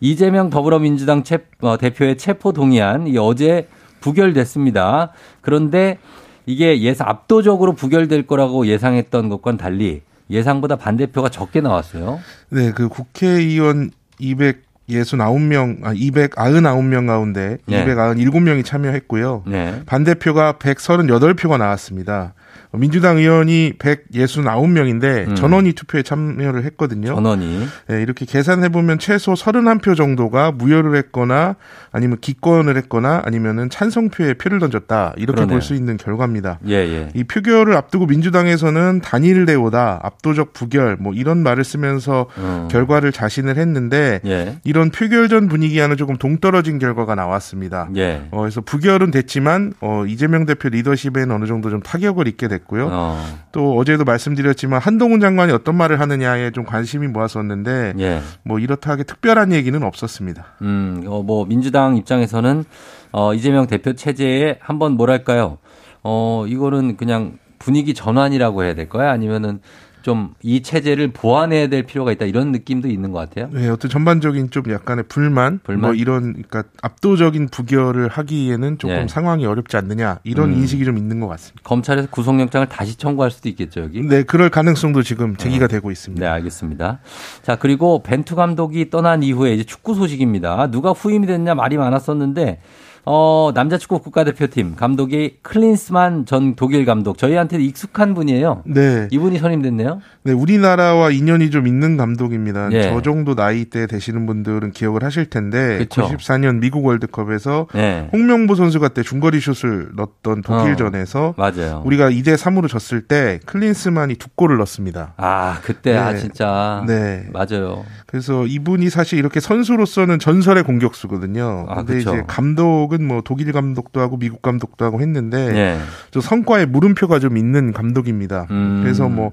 [0.00, 3.68] 이재명 더불어민주당 체, 어, 대표의 체포 동의안, 이 어제
[4.00, 5.12] 부결됐습니다.
[5.40, 5.98] 그런데
[6.46, 12.20] 이게 예상, 압도적으로 부결될 거라고 예상했던 것과는 달리 예상보다 반대표가 적게 나왔어요.
[12.50, 13.90] 네, 그 국회의원
[14.20, 17.84] 269명, 아, 299명 가운데 네.
[17.84, 19.44] 297명이 참여했고요.
[19.46, 19.82] 네.
[19.86, 22.34] 반대표가 138표가 나왔습니다.
[22.74, 25.34] 민주당 의원이 169명인데 음.
[25.34, 27.14] 전원이 투표에 참여를 했거든요.
[27.14, 27.66] 전원이.
[27.88, 31.56] 네, 이렇게 계산해 보면 최소 31표 정도가 무효를 했거나
[31.90, 35.14] 아니면 기권을 했거나 아니면은 찬성표에 표를 던졌다.
[35.16, 35.42] 이렇게.
[35.46, 36.58] 볼 수 있는 결과입니다.
[36.66, 37.08] 예, 예.
[37.14, 42.68] 이 표결을 앞두고 민주당에서는 단일 대오다, 압도적 부결, 뭐 이런 말을 쓰면서 음.
[42.70, 44.58] 결과를 자신을 했는데 예.
[44.64, 47.88] 이런 표결 전 분위기와는 조금 동떨어진 결과가 나왔습니다.
[47.96, 48.22] 예.
[48.30, 52.88] 어, 그래서 부결은 됐지만 어, 이재명 대표 리더십에는 어느 정도 좀 타격을 입게 됐고 요.
[52.90, 53.18] 어.
[53.52, 58.20] 또 어제도 말씀드렸지만 한동훈 장관이 어떤 말을 하느냐에 좀 관심이 모았었는데 예.
[58.42, 60.44] 뭐 이렇다 하게 특별한 얘기는 없었습니다.
[60.62, 62.64] 음, 어, 뭐, 민주당 입장에서는,
[63.12, 65.58] 어, 이재명 대표 체제에 한번 뭐랄까요.
[66.02, 69.10] 어, 이거는 그냥 분위기 전환이라고 해야 될까요?
[69.10, 69.60] 아니면은
[70.02, 73.48] 좀 이 체제를 보완해야 될 필요가 있다 이런 느낌도 있는 것 같아요.
[73.52, 75.90] 네, 어떤 전반적인 좀 약간의 불만, 불만?
[75.90, 79.06] 뭐 이런 그러니까 압도적인 부결을 하기에는 조금 예.
[79.08, 80.54] 상황이 어렵지 않느냐 이런 음.
[80.58, 81.62] 인식이 좀 있는 것 같습니다.
[81.64, 84.02] 검찰에서 구속영장을 다시 청구할 수도 있겠죠, 여기.
[84.02, 86.24] 네, 그럴 가능성도 지금 제기가 되고 있습니다.
[86.24, 86.98] 네, 알겠습니다.
[87.42, 90.70] 자, 그리고 벤투 감독이 떠난 이후에 이제 축구 소식입니다.
[90.70, 92.60] 누가 후임이 됐냐 말이 많았었는데,
[93.04, 97.18] 어, 남자 축구 국가대표팀 감독이 클린스만 전 독일 감독.
[97.18, 98.62] 저희한테 익숙한 분이에요.
[98.64, 100.00] 네, 이분이 선임됐네요.
[100.22, 102.70] 네, 우리나라와 인연이 좀 있는 감독입니다.
[102.72, 102.82] 예.
[102.82, 106.06] 저 정도 나이대 되시는 분들은 기억을 하실 텐데 그쵸.
[106.06, 108.08] 94년 미국 월드컵에서 네.
[108.12, 111.82] 홍명보 선수가 때 중거리 슛을 넣었던 독일전에서 맞아요.
[111.84, 115.14] 우리가 2대 3으로 졌을 때 클린스만이 두 골을 넣었습니다.
[115.16, 116.18] 아, 그때, 아, 네.
[116.18, 116.84] 진짜.
[116.86, 117.26] 네.
[117.32, 117.84] 맞아요.
[118.06, 121.66] 그래서 이분이 사실 이렇게 선수로서는 전설의 공격수거든요.
[121.68, 122.10] 아, 근데 그쵸.
[122.10, 125.78] 이제 감독 은 뭐 독일 감독도 하고 미국 감독도 하고 했는데 예.
[126.10, 128.46] 저 성과에 물음표가 좀 있는 감독입니다.
[128.50, 128.80] 음.
[128.82, 129.32] 그래서 뭐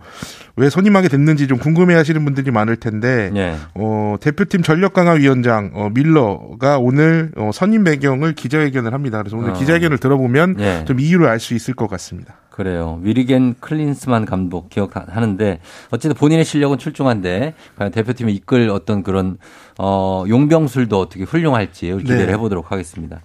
[0.59, 3.55] 왜 선임하게 됐는지 좀 궁금해하시는 분들이 많을 텐데 예.
[3.75, 9.19] 어, 대표팀 전력 강화 위원장 어, 밀러가 오늘 어, 선임 배경을 기자회견을 합니다.
[9.19, 9.53] 그래서 오늘 어.
[9.53, 10.83] 기자회견을 들어보면 예.
[10.85, 12.35] 좀 이유를 알 수 있을 것 같습니다.
[12.49, 12.99] 그래요.
[13.01, 19.37] 위리겐 클린스만 감독 기억하는데 어쨌든 본인의 실력은 출중한데 과연 대표팀을 이끌 어떤 그런
[19.81, 22.33] 어 용병술도 어떻게 훌륭할지 기대를 네.
[22.33, 23.21] 해보도록 하겠습니다.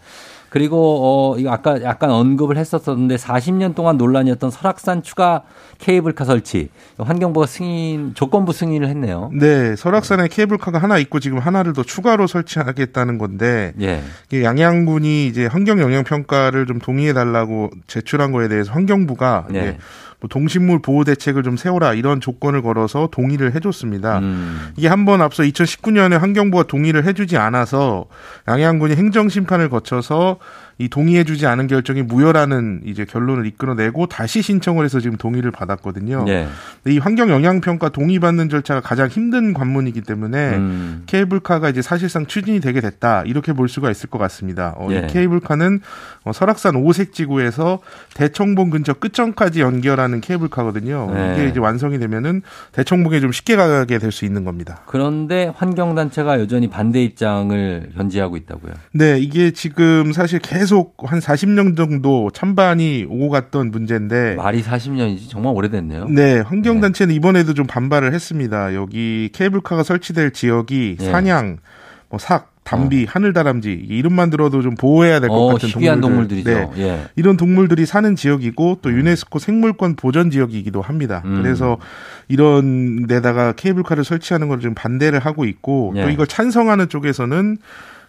[0.50, 1.00] 그리고
[1.34, 5.42] 어 이거 아까 약간 언급을 했었었는데 40년 동안 논란이었던 설악산 추가
[5.78, 9.30] 케이블카 설치 환경부가 승인 조건부 승인을 했네요.
[9.32, 14.00] 네, 설악산에 케이블카가 하나 있고 지금 하나를 더 추가로 설치하겠다는 건데 예.
[14.44, 19.78] 양양군이 이제 환경 영향 평가를 좀 동의해 달라고 제출한 거에 대해서 환경부가 네.
[20.24, 24.20] 뭐 동식물 보호 대책을 좀 세워라 이런 조건을 걸어서 동의를 해줬습니다.
[24.20, 24.72] 음.
[24.76, 28.06] 이게 한 번 앞서 2019년에 환경부가 동의를 해주지 않아서
[28.48, 30.38] 양양군이 행정 심판을 거쳐서
[30.78, 36.24] 이 동의해주지 않은 결정이 무효라는 이제 결론을 이끌어내고 다시 신청을 해서 지금 동의를 받았거든요.
[36.28, 36.48] 예.
[36.82, 41.02] 근데 이 환경 영향 평가 동의받는 절차가 가장 힘든 관문이기 때문에 음.
[41.06, 44.74] 케이블카가 이제 사실상 추진이 되게 됐다 이렇게 볼 수가 있을 것 같습니다.
[44.78, 45.00] 어, 예.
[45.08, 45.80] 이 케이블카는
[46.24, 47.80] 어, 설악산 오색지구에서
[48.14, 51.10] 대청봉 근처 끝점까지 연결하는 케이블카거든요.
[51.12, 51.34] 네.
[51.34, 52.40] 이게 이제 완성이 되면은
[52.72, 54.80] 대청봉에 좀 쉽게 가게 될 수 있는 겁니다.
[54.86, 58.72] 그런데 환경단체가 여전히 반대 입장을 견지하고 있다고요.
[58.92, 60.63] 네, 이게 지금 사실 계속
[60.98, 66.08] 한 40년 정도 찬반이 오고 갔던 문제인데 말이 40년이지 정말 오래됐네요.
[66.08, 68.74] 네, 환경단체는 이번에도 좀 반발을 했습니다.
[68.74, 71.04] 여기 케이블카가 설치될 지역이 예.
[71.10, 71.58] 사냥,
[72.08, 76.42] 뭐 삭, 담비, 하늘다람쥐 이 이름만 들어도 좀 보호해야 될것 어, 같은 희귀한 동물들.
[76.44, 76.72] 동물들이죠.
[76.76, 76.82] 네.
[76.82, 77.04] 예.
[77.14, 81.20] 이런 동물들이 사는 지역이고 또 유네스코 생물권 보전 지역이기도 합니다.
[81.26, 81.42] 음.
[81.42, 81.76] 그래서
[82.28, 86.04] 이런 데다가 케이블카를 설치하는 걸 좀 반대를 하고 있고 예.
[86.04, 87.58] 또 이걸 찬성하는 쪽에서는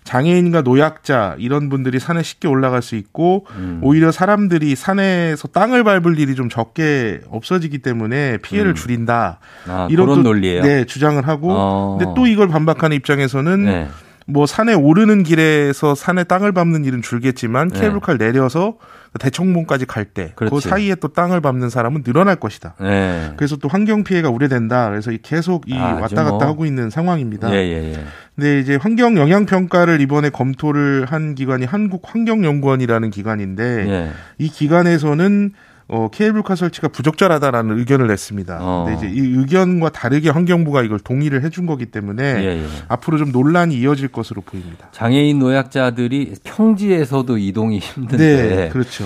[0.06, 3.80] 장애인과 노약자 이런 분들이 산에 쉽게 올라갈 수 있고 음.
[3.84, 8.76] 오히려 사람들이 산에서 땅을 밟을 일이 좀 적게 없어지기 때문에 피해를 음.
[8.76, 9.40] 줄인다.
[9.68, 10.62] 아, 이런 그런 또, 논리예요.
[10.62, 11.98] 네, 주장을 하고 어.
[12.00, 13.88] 근데 또 이걸 반박하는 입장에서는 네.
[14.28, 17.80] 뭐 산에 오르는 길에서 산에 땅을 밟는 일은 줄겠지만 네.
[17.80, 18.78] 케이블카를 내려서
[19.20, 20.60] 대청봉까지 갈 때 그.
[20.60, 22.76] 사이에 또 땅을 밟는 사람은 늘어날 것이다.
[22.80, 23.34] 네.
[23.38, 24.90] 그래서 또 환경 피해가 우려된다.
[24.90, 26.46] 그래서 이 계속 이 아, 왔다 갔다 뭐.
[26.46, 27.52] 하고 있는 상황입니다.
[27.52, 28.04] 예, 예, 예.
[28.36, 34.12] 근데 이제 환경 영향 평가를 이번에 검토를 한 기관이 한국 환경연구원이라는 기관인데 예.
[34.38, 35.52] 이 기관에서는
[35.88, 38.58] 어, 케이블카 설치가 부적절하다라는 의견을 냈습니다.
[38.60, 38.86] 어.
[38.86, 42.66] 근데 이제 이 의견과 다르게 환경부가 이걸 동의를 해준 거기 때문에 예, 예.
[42.88, 44.88] 앞으로 좀 논란이 이어질 것으로 보입니다.
[44.92, 49.06] 장애인 노약자들이 평지에서도 이동이 힘든데 네, 그렇죠.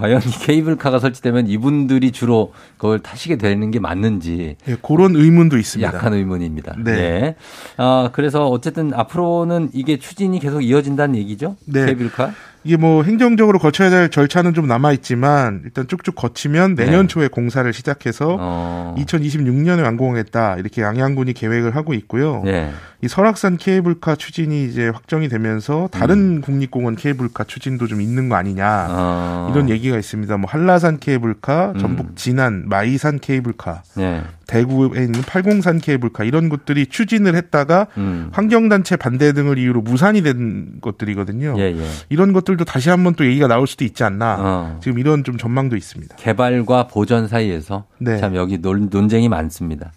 [0.00, 5.86] 과연 이 케이블카가 설치되면 이분들이 주로 그걸 타시게 되는 게 맞는지 예, 그런 의문도 있습니다.
[5.94, 6.76] 약한 의문입니다.
[6.82, 6.96] 네.
[6.96, 7.36] 네.
[7.76, 11.56] 아, 그래서 어쨌든 앞으로는 이게 추진이 계속 이어진다는 얘기죠?
[11.66, 11.84] 네.
[11.84, 12.32] 케이블카?
[12.62, 17.06] 이게 뭐 행정적으로 거쳐야 될 절차는 좀 남아 있지만 일단 쭉쭉 거치면 내년 네.
[17.06, 18.94] 초에 공사를 시작해서 어.
[18.98, 22.42] 2026년에 완공하겠다 이렇게 양양군이 계획을 하고 있고요.
[22.44, 22.70] 네.
[23.02, 28.86] 이 설악산 케이블카 추진이 이제 확정이 되면서 다른 국립공원 케이블카 추진도 좀 있는 거 아니냐
[28.86, 28.90] 음.
[28.90, 29.50] 어.
[29.52, 30.36] 이런 얘기가 있습니다.
[30.36, 31.78] 뭐 한라산 케이블카, 음.
[31.78, 34.22] 전북 진안, 마이산 케이블카, 네.
[34.50, 38.30] 대구에 있는 팔공산 케이블카 이런 것들이 추진을 했다가 음.
[38.32, 41.54] 환경단체 반대 등을 이유로 무산이 된 것들이거든요.
[41.58, 41.86] 예, 예.
[42.08, 44.36] 이런 것들도 다시 한번 또 얘기가 나올 수도 있지 않나.
[44.40, 44.78] 어.
[44.82, 46.16] 지금 이런 좀 전망도 있습니다.
[46.16, 48.18] 개발과 보전 사이에서 네.
[48.18, 49.92] 참 여기 논, 논쟁이 많습니다.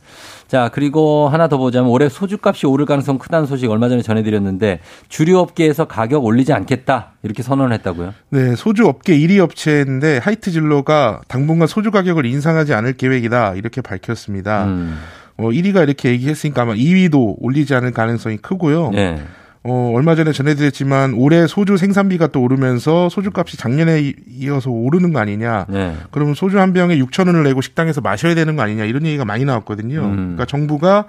[0.54, 5.40] 자, 그리고 하나 더 보자면 올해 소주값이 오를 가능성 크다는 소식 얼마 전에 전해드렸는데 주류
[5.40, 8.14] 업계에서 가격 올리지 않겠다 이렇게 선언했다고요?
[8.30, 14.66] 네, 소주 업계 1위 업체인데 하이트 진로가 당분간 소주 가격을 인상하지 않을 계획이다 이렇게 밝혔습니다.
[14.66, 15.00] 음.
[15.38, 18.92] 어, 1위가 이렇게 얘기했으니까 아마 2위도 올리지 않을 가능성이 크고요.
[18.92, 19.24] 네.
[19.66, 25.20] 어, 얼마 전에 전해드렸지만 올해 소주 생산비가 또 오르면서 소주값이 작년에 이- 이어서 오르는 거
[25.20, 25.68] 아니냐.
[25.70, 25.96] 네.
[26.12, 29.46] 그러면 소주 한 병에 6천 원을 내고 식당에서 마셔야 되는 거 아니냐 이런 얘기가 많이
[29.46, 30.02] 나왔거든요.
[30.02, 30.16] 음.
[30.16, 31.06] 그러니까 정부가 어,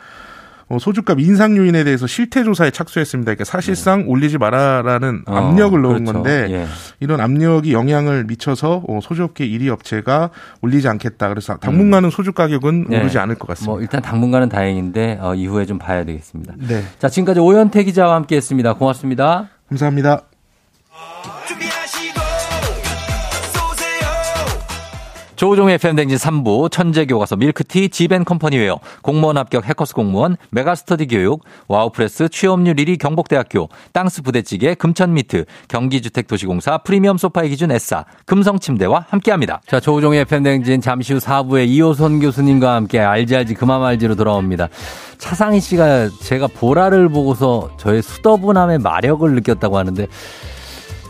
[0.78, 3.30] 소주값 인상 요인에 대해서 실태 조사에 착수했습니다.
[3.30, 5.32] 그러니까 사실상 올리지 마라라는 네.
[5.32, 6.12] 어, 압력을 넣은 그렇죠.
[6.12, 6.66] 건데 예.
[7.00, 10.30] 이런 압력이 영향을 미쳐서 어, 소주업계 1위 업체가
[10.62, 11.28] 올리지 않겠다.
[11.28, 13.00] 그래서 당분간은 소주 가격은 네.
[13.00, 13.72] 오르지 않을 것 같습니다.
[13.72, 16.54] 뭐 일단 당분간은 다행인데 어, 이후에 좀 봐야 되겠습니다.
[16.58, 18.74] 네, 자, 지금까지 오현태 기자와 함께했습니다.
[18.74, 19.48] 고맙습니다.
[19.68, 20.33] 감사합니다.
[25.36, 32.76] 조우종의 FM대행진 3부, 천재교과서 밀크티, 지벤컴퍼니 웨어, 공무원 합격 해커스 공무원, 메가스터디 교육, 와우프레스, 취업률
[32.76, 39.60] 1위 경북대학교, 땅스 부대찌개, 금천미트, 경기주택도시공사, 프리미엄 소파의 기준 S사, 금성침대와 함께합니다.
[39.66, 44.68] 자, 조우종의 FM대행진 잠시 후 4부에 이호선 교수님과 함께 알지 알지 그만 알지로 돌아옵니다.
[45.18, 50.06] 차상희 씨가 제가 보라를 보고서 저의 수더분함의 마력을 느꼈다고 하는데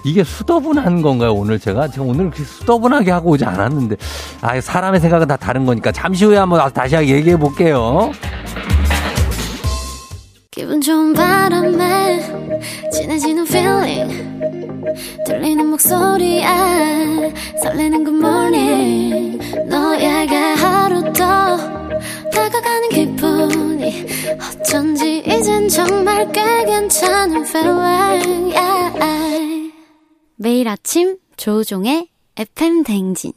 [0.05, 1.89] 이게 수더분한 건가요, 오늘 제가?
[1.89, 3.97] 제가 오늘 그렇게 수더분하게 하고 오지 않았는데.
[4.43, 8.13] 아, 사람의 생각은 다 다른 거니까 잠시 후에 한번 다시 얘기해 볼게요.
[10.51, 12.21] 기분 좋은 바람에
[12.93, 14.15] 진해지는 feeling
[15.27, 16.47] 들리는 목소리에
[17.61, 21.57] 설레는 good morning 너에게 하루 더
[22.31, 24.07] 다가가는 기분이
[24.61, 29.74] 어쩐지 이젠 정말 꽤 괜찮은 feeling yeah.
[30.37, 33.33] 매일 아침 조종의 FM 댕진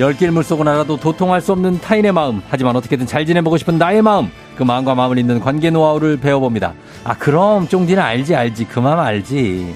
[0.00, 2.40] 열길 물속은 알아도 도통할 수 없는 타인의 마음.
[2.48, 4.30] 하지만 어떻게든 잘 지내보고 싶은 나의 마음.
[4.56, 6.72] 그 마음과 마음을 잇는 관계 노하우를 배워봅니다.
[7.04, 8.66] 아, 그럼 쫑디는 알지, 알지.
[8.66, 9.74] 그 마음 알지.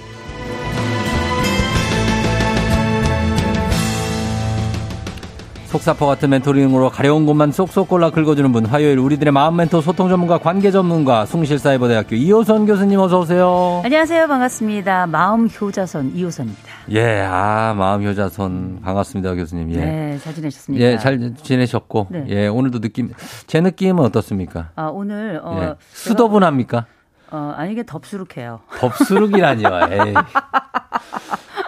[5.66, 8.64] 속사포 같은 멘토링으로 가려운 곳만 쏙쏙 골라 긁어주는 분.
[8.64, 13.83] 화요일 우리들의 마음 멘토 소통 전문가 관계 전문가 숭실사이버대학교 이호선 교수님 어서 오세요.
[13.85, 14.29] 안녕하세요.
[14.29, 15.09] 반갑습니다.
[15.09, 16.62] 마음 효자선 이호선입니다.
[16.91, 19.72] 예, 아, 마음 효자손 반갑습니다, 교수님.
[19.72, 19.77] 예.
[19.79, 20.85] 네, 잘 지내셨습니까?
[20.85, 22.07] 예, 잘 지내셨고.
[22.11, 22.25] 네.
[22.29, 23.11] 예, 오늘도 느낌,
[23.49, 24.68] 제 느낌은 어떻습니까?
[24.77, 25.75] 아, 오늘 어, 예.
[25.93, 26.87] 수더분합니까?
[27.35, 28.61] 어, 아니 이게 덥수룩해요.
[28.78, 30.14] 덥수룩이라니요, 에이.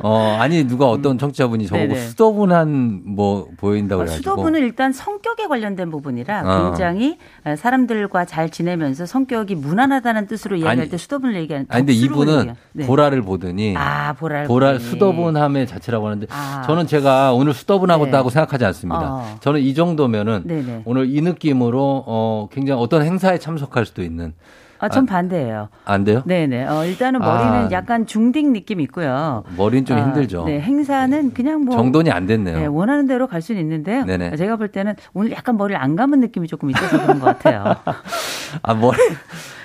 [0.03, 2.01] 어, 아니, 누가 어떤 청취자분이 저보고 네네.
[2.09, 4.31] 수더분한 뭐 보인다고 어, 그래 가지고.
[4.31, 6.65] 수도분은 일단 성격에 관련된 부분이라 어.
[6.69, 11.93] 굉장히 어, 사람들과 잘 지내면서 성격이 무난하다는 뜻으로 이야기할 아니, 때 수도분을 얘기하는 아니, 근데
[11.95, 12.55] 이분은.
[12.75, 12.87] 네.
[12.87, 13.75] 보라를 보더니.
[13.77, 14.91] 아, 보라를 보라 보더니.
[14.91, 16.63] 수더분함의 자체라고 하는데 아.
[16.67, 18.33] 저는 제가 오늘 수더분하겠다고 네.
[18.33, 19.01] 생각하지 않습니다.
[19.03, 19.37] 어.
[19.41, 20.83] 저는 이 정도면은 네네.
[20.85, 24.35] 오늘 이 느낌으로 어 굉장히 어떤 행사에 참석할 수도 있는
[24.79, 25.69] 아, 전 반대예요.
[25.85, 26.23] 안 돼요?
[26.25, 26.67] 네네.
[26.67, 27.69] 어, 일단은 머리는 아.
[27.73, 29.45] 약간 중딩 느낌 있고요.
[29.57, 30.45] 머리는 좀 아, 힘들죠.
[30.45, 32.59] 네, 행사는 그냥 뭐 정돈이 안 됐네요.
[32.59, 34.05] 네, 원하는 대로 갈 수는 있는데요.
[34.05, 34.37] 네네.
[34.37, 37.77] 제가 볼 때는 오늘 약간 머리를 안 감은 느낌이 조금 있어서 그런 것 같아요.
[38.63, 38.99] 아 머리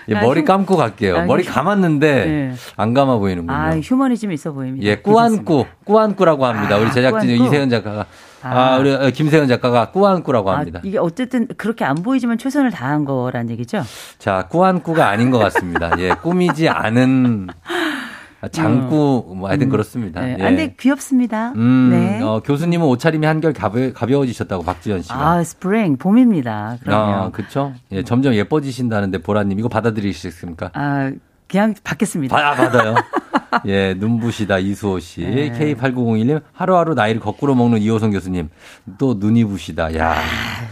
[0.09, 1.17] 예, 아, 머리 휴- 감고 갈게요.
[1.17, 2.53] 아, 머리 휴- 감았는데 네.
[2.77, 3.55] 안 감아 보이는군요.
[3.55, 4.85] 아, 휴머니즘 있어 보입니다.
[4.85, 6.75] 예, 꾸안꾸, 꾸안꾸라고 합니다.
[6.75, 7.45] 아, 우리 제작진 꾸안꾸.
[7.47, 8.05] 이세현 작가가
[8.43, 8.77] 아, 아.
[8.79, 10.79] 우리 어, 김세현 작가가 꾸안꾸라고 합니다.
[10.79, 13.83] 아, 이게 어쨌든 그렇게 안 보이지만 최선을 다한 거란 얘기죠.
[14.17, 15.91] 자, 꾸안꾸가 아닌 것 같습니다.
[15.99, 17.53] 예, 꾸미지 않은 아,
[18.49, 20.21] 장구 뭐 하여튼 그렇습니다.
[20.21, 20.35] 네.
[20.39, 20.43] 예.
[20.43, 21.51] 아, 근데 귀엽습니다.
[21.55, 22.21] 음, 네.
[22.21, 25.15] 어, 교수님은 옷차림이 한결 가벼, 가벼워지셨다고 박지현 씨가.
[25.15, 26.77] 아, 스프링 봄입니다.
[26.81, 27.19] 그러면.
[27.19, 27.73] 아, 그쵸?
[27.91, 30.71] 예, 점점 예뻐지신다는데 보라님 이거 받아들이시겠습니까?
[30.73, 31.11] 아,
[31.47, 32.35] 그냥 받겠습니다.
[32.37, 32.95] 아, 받아요.
[33.67, 35.21] 예, 눈부시다 이수호 씨.
[35.21, 35.51] 네.
[35.51, 38.49] K8901님 하루하루 나이를 거꾸로 먹는 이호성 교수님.
[38.97, 39.95] 또 눈이 부시다.
[39.97, 40.15] 야.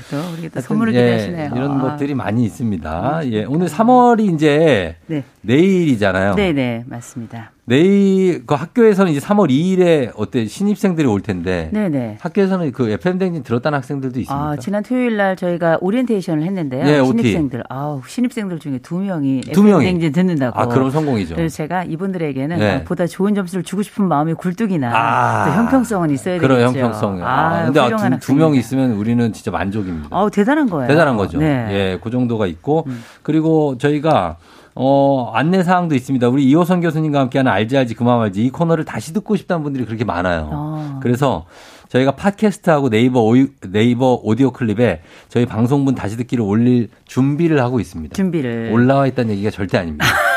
[0.10, 1.52] 또 우리가 또 선물을 예, 기대하시네요.
[1.56, 1.82] 이런 아.
[1.82, 3.22] 것들이 많이 있습니다.
[3.32, 5.24] 예, 오늘 3월이 이제 네.
[5.42, 6.36] 내일이잖아요.
[6.36, 7.52] 네 네, 맞습니다.
[7.70, 12.18] 내일 그 학교에서는 이제 3월 2일에 어때 신입생들이 올 텐데 네네.
[12.20, 14.44] 학교에서는 그 FM 댕진 들었다는 학생들도 있습니다.
[14.44, 16.84] 아, 지난 토요일 날 저희가 오리엔테이션을 했는데요.
[16.84, 17.06] 네.
[17.06, 19.86] 신입생들, 아우, 신입생들 중에 두 명이 두 명이?
[19.86, 20.60] 댕진 듣는다고.
[20.60, 21.36] 아, 그럼 성공이죠.
[21.36, 22.69] 그래서 제가 이분들에게는 네.
[22.72, 25.46] 아, 보다 좋은 점수를 주고 싶은 마음이 굴뚝이나 아.
[25.46, 26.80] 또 형평성은 있어야 그런 되겠죠.
[26.80, 27.24] 형평성.
[27.24, 28.56] 아, 아, 근데 아, 훌륭한 두, 명.
[28.56, 30.08] 있으면 우리는 진짜 만족입니다.
[30.12, 30.88] 아우, 대단한 거예요.
[30.88, 31.38] 대단한 거죠.
[31.38, 31.46] 네.
[31.46, 31.72] 음.
[31.72, 32.86] 예, 그 정도가 있고
[33.24, 34.38] 그리고 저희가
[34.76, 36.30] 어, 안내 사항도 있습니다.
[36.30, 40.06] 우리 이호선 교수님과 함께하는 알지 알지 그만 말지 이 코너를 다시 듣고 싶다는 분들이 그렇게
[40.06, 40.50] 많아요.
[40.54, 41.00] 아.
[41.02, 41.46] 그래서
[41.90, 48.16] 저희가 팟캐스트하고 네이버 오이, 네이버 오디오 클립에 저희 방송분 다시 듣기를 올릴 준비를 하고 있습니다.
[48.16, 48.70] 준비를.
[48.72, 50.06] 올라와 있다는 얘기가 절대 아닙니다.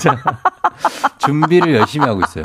[0.00, 0.16] 자,
[1.18, 2.44] 준비를 열심히 하고 있어요.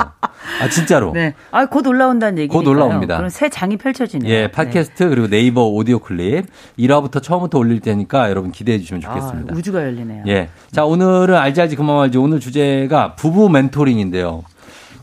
[0.60, 1.12] 아 진짜로.
[1.12, 1.34] 네.
[1.50, 2.62] 아, 곧 올라온다는 얘기니까요.
[2.62, 3.16] 곧 올라옵니다.
[3.16, 4.32] 그럼 새 장이 펼쳐지네요.
[4.32, 6.46] 예, 팟캐스트 그리고 네이버 오디오 클립
[6.78, 9.06] 1화부터 처음부터 올릴 테니까 여러분 기대해 주시면 네.
[9.06, 9.54] 좋겠습니다.
[9.54, 10.24] 아, 우주가 열리네요.
[10.28, 10.48] 예.
[10.70, 14.44] 자, 오늘은 알지 알지 그만 말지 오늘 주제가 부부 멘토링인데요.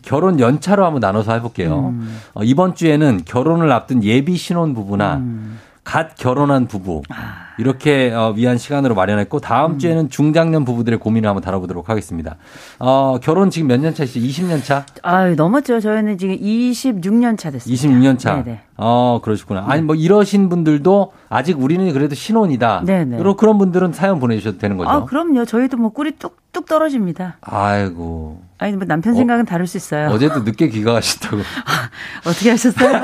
[0.04, 1.90] 결혼 연차로 한번 나눠서 해볼게요.
[1.90, 2.20] 음.
[2.34, 5.60] 어, 이번 주에는 결혼을 앞둔 예비 신혼 부부나 음.
[5.84, 7.43] 갓 결혼한 부부 아.
[7.58, 9.80] 이렇게 어, 위한 시간으로 마련했고 다음 음.
[9.80, 12.36] 주에는 중장년 부부들의 고민을 한번 다뤄보도록 하겠습니다.
[12.80, 14.20] 어, 결혼 지금 몇 년 차시죠?
[14.20, 14.86] 20년 차?
[15.04, 15.80] 아유, 넘었죠.
[15.80, 17.88] 저희는 지금 26년 차 됐습니다.
[17.88, 18.44] 26년 차.
[18.44, 18.62] 네네.
[18.78, 19.66] 어, 그러시구나.
[19.68, 22.84] 아니, 뭐, 이러신 분들도 아직 우리는 그래도 신혼이다.
[22.86, 23.18] 네네.
[23.18, 24.90] 그런, 그런 분들은 사연 보내주셔도 되는 거죠.
[24.90, 25.46] 아, 그럼요.
[25.46, 27.38] 저희도 뭐 꿀이 뚝뚝 떨어집니다.
[27.42, 28.42] 아이고.
[28.58, 30.10] 아니, 뭐 남편 생각은 다를 수 있어요.
[30.10, 31.38] 어제도 늦게 귀가하셨다고.
[32.26, 32.94] 어떻게 하셨어요?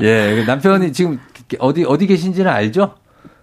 [0.00, 1.18] 예, 그 남편이 지금
[1.58, 2.94] 어디, 어디 계신지는 알죠?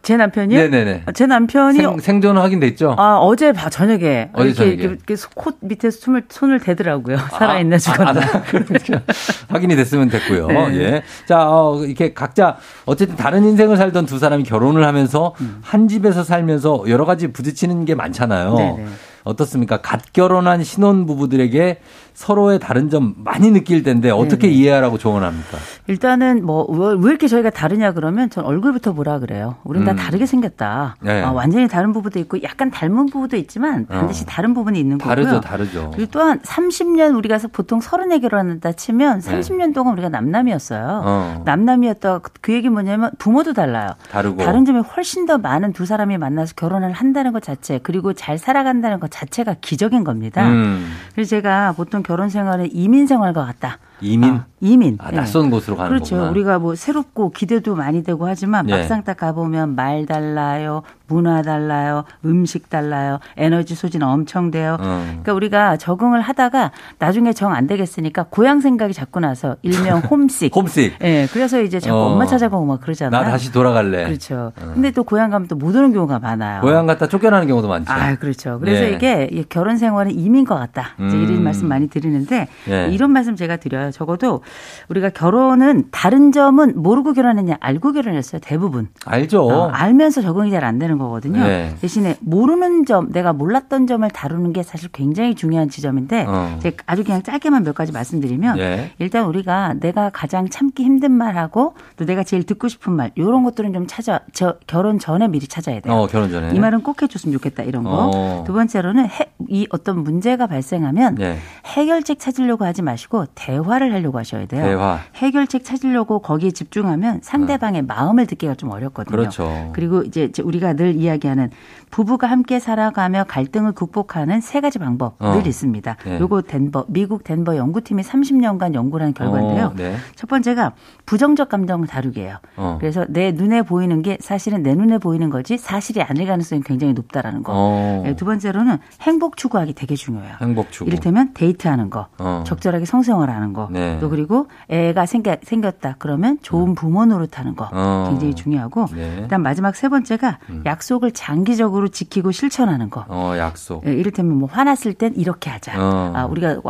[0.03, 0.57] 제 남편이요?
[0.57, 1.03] 네네네.
[1.13, 2.95] 제 남편이 생, 생존은 확인됐죠?
[2.97, 4.73] 아, 어제 바- 저녁에 어제 이렇게, 저녁에.
[4.75, 7.17] 이렇게, 이렇게 코 밑에 손을, 손을 대더라고요.
[7.37, 8.21] 살아있나 죽었나.
[8.21, 9.01] 아, 아, 그러니까
[9.49, 10.47] 확인이 됐으면 됐고요.
[10.47, 10.77] 네.
[10.77, 11.03] 예.
[11.25, 12.55] 자, 어, 이렇게 각자
[12.85, 17.93] 어쨌든 다른 인생을 살던 두 사람이 결혼을 하면서 한 집에서 살면서 여러 가지 부딪히는 게
[17.95, 18.51] 많잖아요.
[18.53, 18.55] 음.
[18.55, 18.85] 네네.
[19.25, 19.81] 어떻습니까?
[19.81, 21.81] 갓 결혼한 신혼 부부들에게
[22.21, 24.53] 서로의 다른 점 많이 느낄 텐데 어떻게 네네.
[24.53, 25.57] 이해하라고 조언합니까?
[25.85, 29.57] 일단은 뭐 왜 이렇게 저희가 다르냐 그러면 전 얼굴부터 보라 그래요.
[29.63, 29.95] 우린 다 음.
[29.97, 30.95] 다르게 생겼다.
[31.01, 31.21] 네.
[31.21, 34.25] 아, 완전히 다른 부부도 있고 약간 닮은 부부도 있지만 반드시 어.
[34.27, 35.15] 다른 부분이 있는 거고요.
[35.15, 35.91] 다르죠, 다르죠.
[35.93, 39.39] 그리고 또한 30년 우리가 보통 서른에 결혼한다 치면 네.
[39.39, 41.01] 30년 동안 우리가 남남이었어요.
[41.05, 41.41] 어.
[41.45, 42.21] 남남이었다.
[42.41, 43.91] 그 얘기 뭐냐면 부모도 달라요.
[44.09, 44.43] 다르고.
[44.43, 48.99] 다른 점이 훨씬 더 많은 두 사람이 만나서 결혼을 한다는 것 자체 그리고 잘 살아간다는
[48.99, 50.47] 것 자체가 기적인 겁니다.
[50.47, 50.91] 음.
[51.13, 53.79] 그래서 제가 보통 결혼 생활은 이민 생활과 같다.
[54.01, 54.33] 이민?
[54.35, 54.97] 아, 이민.
[54.99, 55.15] 아, 예.
[55.17, 56.15] 낯선 곳으로 가는 그렇죠.
[56.15, 56.31] 거구나.
[56.31, 58.77] 우리가 뭐 새롭고 기대도 많이 되고 하지만 예.
[58.77, 64.77] 막상 딱 가보면 말 달라요, 문화 달라요, 음식 달라요, 에너지 소진 엄청 돼요.
[64.79, 65.03] 어.
[65.07, 70.55] 그러니까 우리가 적응을 하다가 나중에 정 안 되겠으니까 고향 생각이 자꾸 나서 일명 홈식.
[70.55, 70.95] 홈식.
[71.01, 72.01] 예, 그래서 이제 자꾸 어.
[72.11, 73.23] 엄마 찾아가고 막 그러잖아요.
[73.23, 74.05] 나 다시 돌아갈래.
[74.05, 74.51] 그렇죠.
[74.73, 76.61] 근데 또 고향 가면 또 못 오는 경우가 많아요.
[76.61, 77.91] 고향 갔다 쫓겨나는 경우도 많죠.
[77.91, 78.59] 아, 그렇죠.
[78.59, 78.91] 그래서 예.
[78.91, 80.89] 이게 이 결혼 생활은 이민과 같다.
[81.07, 81.23] 이제 음.
[81.23, 82.87] 이런 말씀 많이 드리는데 예.
[82.91, 83.86] 이런 말씀 제가 드려요.
[83.91, 84.41] 적어도
[84.89, 88.41] 우리가 결혼은 다른 점은 모르고 결혼했냐 알고 결혼했어요.
[88.43, 88.87] 대부분.
[89.05, 89.43] 알죠.
[89.47, 91.41] 어, 알면서 적응이 잘 안 되는 거거든요.
[91.43, 91.75] 네.
[91.81, 96.59] 대신에 모르는 점, 내가 몰랐던 점을 다루는 게 사실 굉장히 중요한 지점인데 어.
[96.87, 98.91] 아주 그냥 짧게만 몇 가지 말씀드리면 예.
[98.99, 103.71] 일단 우리가 내가 가장 참기 힘든 말하고 또 내가 제일 듣고 싶은 말 이런 것들은
[103.73, 105.93] 좀 찾아 저 결혼 전에 미리 찾아야 돼요.
[105.93, 106.51] 어, 결혼 전에.
[106.53, 108.11] 이 말은 꼭 해줬으면 좋겠다 이런 거.
[108.13, 108.43] 어.
[108.45, 111.37] 두 번째로는 해- 이 어떤 문제가 발생하면 예.
[111.67, 114.63] 해결책 찾으려고 하지 마시고 대화를 하려고 하셔야 돼요.
[114.63, 114.99] 대화.
[115.15, 119.15] 해결책 찾으려고 거기에 집중하면 상대방의 마음을 듣기가 좀 어렵거든요.
[119.15, 119.71] 그렇죠.
[119.73, 121.51] 그리고 이제 우리가 늘 이야기하는
[121.91, 125.33] 부부가 함께 살아가며 갈등을 극복하는 세 가지 방법 어.
[125.35, 125.97] 늘 있습니다.
[126.05, 126.19] 네.
[126.19, 129.65] 요거 덴버 미국 덴버 연구팀이 30년간 연구를 한 결과인데요.
[129.67, 129.95] 어, 네.
[130.15, 130.73] 첫 번째가
[131.05, 132.37] 부정적 감정을 다루게요.
[132.55, 132.77] 어.
[132.79, 137.43] 그래서 내 눈에 보이는 게 사실은 내 눈에 보이는 거지 사실이 아닐 가능성이 굉장히 높다라는
[137.43, 137.53] 거.
[137.55, 138.01] 어.
[138.05, 140.35] 네, 두 번째로는 행복 추구하기 되게 중요해요.
[140.41, 140.87] 행복 추구.
[140.89, 142.43] 이를테면 데이트 하는 거, 어.
[142.45, 143.69] 적절하게 성생활 하는 거, 거.
[143.71, 143.97] 네.
[143.99, 145.95] 또 그리고 애가 생겨, 생겼다.
[145.97, 147.67] 그러면 좋은 부모 노릇하는 거.
[147.71, 148.07] 어.
[148.09, 148.85] 굉장히 중요하고.
[148.93, 149.21] 네.
[149.21, 153.05] 그다음 마지막 세 번째가 약속을 장기적으로 지키고 실천하는 거.
[153.07, 153.87] 어, 약속.
[153.87, 155.73] 예, 이를테면 뭐 화났을 땐 이렇게 하자.
[155.81, 156.11] 어.
[156.13, 156.61] 아, 우리가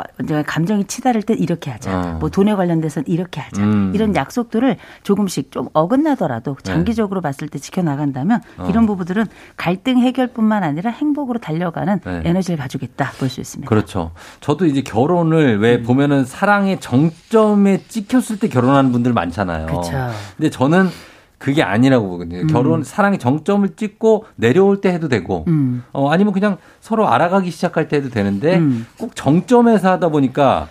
[0.46, 2.00] 감정이 치달을 땐 이렇게 하자.
[2.00, 2.18] 어.
[2.20, 3.62] 뭐 돈에 관련돼서는 이렇게 하자.
[3.64, 3.92] 음.
[3.94, 8.64] 이런 약속들을 조금씩 좀 어긋나더라도 장기적으로 봤을 때 지켜나간다면 네.
[8.64, 8.68] 어.
[8.70, 9.26] 이런 부부들은
[9.58, 12.22] 갈등 해결뿐만 아니라 행복으로 달려가는 네.
[12.24, 13.68] 에너지를 가지고 있다 볼 수 있습니다.
[13.68, 14.12] 그렇죠.
[14.40, 19.66] 저도 이제 결혼을 왜 보면은 사랑의 정점에 찍혔을 때 결혼하는 분들 많잖아요.
[19.68, 19.92] 그렇죠.
[20.36, 20.90] 근데 저는
[21.38, 22.48] 그게 아니라고 보거든요.
[22.48, 25.84] 결혼 사랑의 정점을 찍고 내려올 때 해도 되고 음.
[25.94, 28.88] 어 아니면 그냥 서로 알아가기 시작할 때 해도 되는데 음.
[28.98, 30.68] 꼭 정점에서 하다 보니까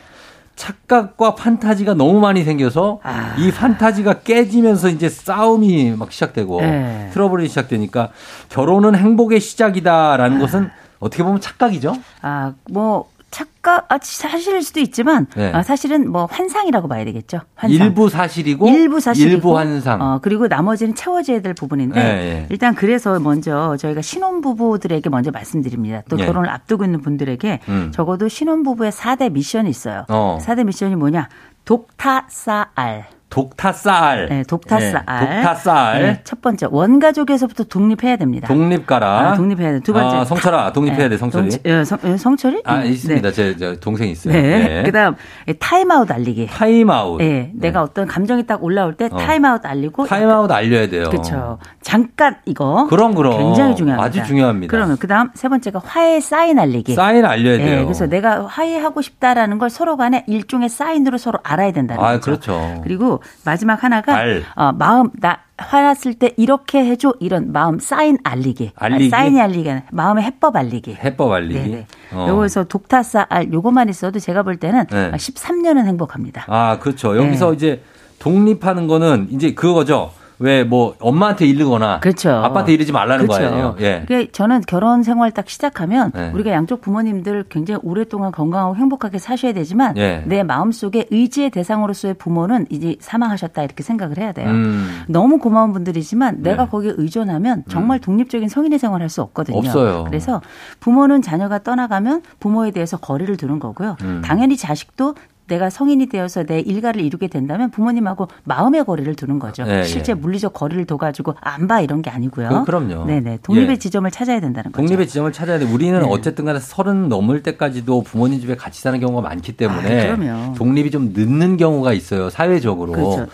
[0.57, 3.37] 착각과 판타지가 너무 많이 생겨서 아.
[3.39, 7.11] 이 판타지가 깨지면서 이제 싸움이 막 시작되고 네.
[7.13, 8.09] 트러블이 시작되니까
[8.49, 11.95] 결혼은 행복의 시작이다라는 것은 어떻게 보면 착각이죠.
[12.23, 15.53] 아, 뭐 착각 아, 사실일 수도 있지만 네.
[15.53, 17.41] 아, 사실은 뭐 환상이라고 봐야 되겠죠.
[17.55, 17.87] 환상.
[17.87, 20.01] 일부 사실이고 일부 사실이고 일부 환상.
[20.01, 22.47] 어, 그리고 나머지는 채워져야 될 부분인데 예, 예.
[22.49, 26.01] 일단 그래서 먼저 저희가 신혼 부부들에게 먼저 말씀드립니다.
[26.09, 26.25] 또 예.
[26.25, 27.93] 결혼을 앞두고 있는 분들에게 음.
[27.93, 30.07] 적어도 신혼 부부의 4대 미션이 있어요.
[30.09, 30.39] 어.
[30.41, 31.29] 4대 미션이 뭐냐?
[31.67, 33.16] 독타싸알.
[33.29, 34.29] 독타쌀.
[34.31, 34.93] 네, 독타쌀.
[34.93, 36.03] 네, 독타쌀.
[36.03, 38.49] 네, 첫 번째 원가족에서부터 독립해야 됩니다.
[38.49, 39.07] 독립가라.
[39.33, 39.81] 아, 독립해야 돼.
[39.81, 41.49] 두 번째 아, 성철아, 독립해야 돼, 성철이.
[41.51, 42.63] 동- 예, 성, 예, 성철이?
[42.65, 43.33] 아, 음, 있습니다.
[43.33, 44.33] 제, 제 동생이 있어요.
[44.33, 44.83] 네.
[44.87, 45.17] 그다음
[45.49, 46.47] 예, 타임아웃 알리기.
[46.47, 47.21] 타임아웃.
[47.21, 49.17] 예, 내가 어떤 감정이 딱 올라올 때 어.
[49.17, 51.05] 타임아웃 알리고 타임아웃 알려야 돼요.
[51.11, 51.59] 그렇죠.
[51.83, 53.39] 잠깐 이거 그럼, 그럼.
[53.39, 54.07] 굉장히 중요합니다.
[54.07, 54.71] 아주 중요합니다.
[54.71, 56.95] 그러면 그다음 세 번째가 화해 사인 알리기.
[56.95, 57.81] 사인 알려야 돼요.
[57.81, 62.21] 예, 그래서 내가 화해하고 싶다라는 걸 서로 간에 일종의 사인으로 서로 알아야 된다는 아, 거죠.
[62.23, 62.81] 그렇죠.
[62.83, 64.43] 그리고 마지막 하나가 알.
[64.55, 68.73] 어, 마음 나 화났을 때 이렇게 해줘 이런 마음 사인 알리기.
[68.77, 69.07] 알리기?
[69.07, 70.95] 아, 사인이 알리기 마음의 해법 알리기.
[70.95, 71.59] 해법 알리기.
[71.61, 71.87] 네네.
[72.13, 72.27] 어.
[72.29, 75.11] 요거에서 독타사 알 요것만 있어도 제가 볼 때는 네.
[75.13, 76.45] 13년은 행복합니다.
[76.49, 77.17] 아, 그렇죠.
[77.17, 77.57] 여기서 네.
[77.57, 77.83] 이제
[78.19, 80.13] 독립하는 거는 이제 그거죠.
[80.39, 82.31] 왜 뭐 엄마한테 이르거나 그렇죠.
[82.31, 83.49] 아빠한테 이르지 말라는 그렇죠.
[83.51, 83.77] 거예요.
[83.81, 84.01] 예.
[84.01, 86.31] 그게 저는 결혼 생활 딱 시작하면 네.
[86.35, 90.23] 우리가 양쪽 부모님들 굉장히 오랫동안 건강하고 행복하게 사셔야 되지만 예.
[90.27, 94.49] 내 마음속에 의지의 대상으로서의 부모는 이제 사망하셨다 이렇게 생각을 해야 돼요.
[94.51, 95.03] 음.
[95.09, 96.51] 너무 고마운 분들이지만 네.
[96.51, 99.59] 내가 거기에 의존하면 정말 독립적인 성인의 생활을 할수 없거든요.
[99.59, 100.05] 없어요.
[100.05, 100.43] 그래서
[100.81, 103.97] 부모는 자녀가 떠나가면 부모에 대해서 거리를 두는 거고요.
[104.03, 104.23] 음.
[104.25, 105.15] 당연히 자식도
[105.49, 109.65] 내가 성인이 되어서 내 일가를 이루게 된다면 부모님하고 마음의 거리를 두는 거죠.
[109.69, 110.15] 예, 실제 예.
[110.15, 112.49] 물리적 거리를 둬가지고 안 봐 이런 게 아니고요.
[112.49, 113.07] 그- 그럼요.
[113.07, 113.39] 네네.
[113.43, 113.77] 독립의 예.
[113.77, 114.83] 지점을 찾아야 된다는 거죠.
[114.87, 115.65] 독립의 지점을 찾아야 돼.
[115.65, 116.07] 우리는 네.
[116.09, 120.55] 어쨌든 간에 서른 넘을 때까지도 부모님 집에 같이 사는 경우가 많기 때문에 아, 그럼요.
[120.55, 122.31] 독립이 좀 늦는 경우가 있어요.
[122.31, 122.93] 사회적으로.
[122.93, 123.27] 그렇죠.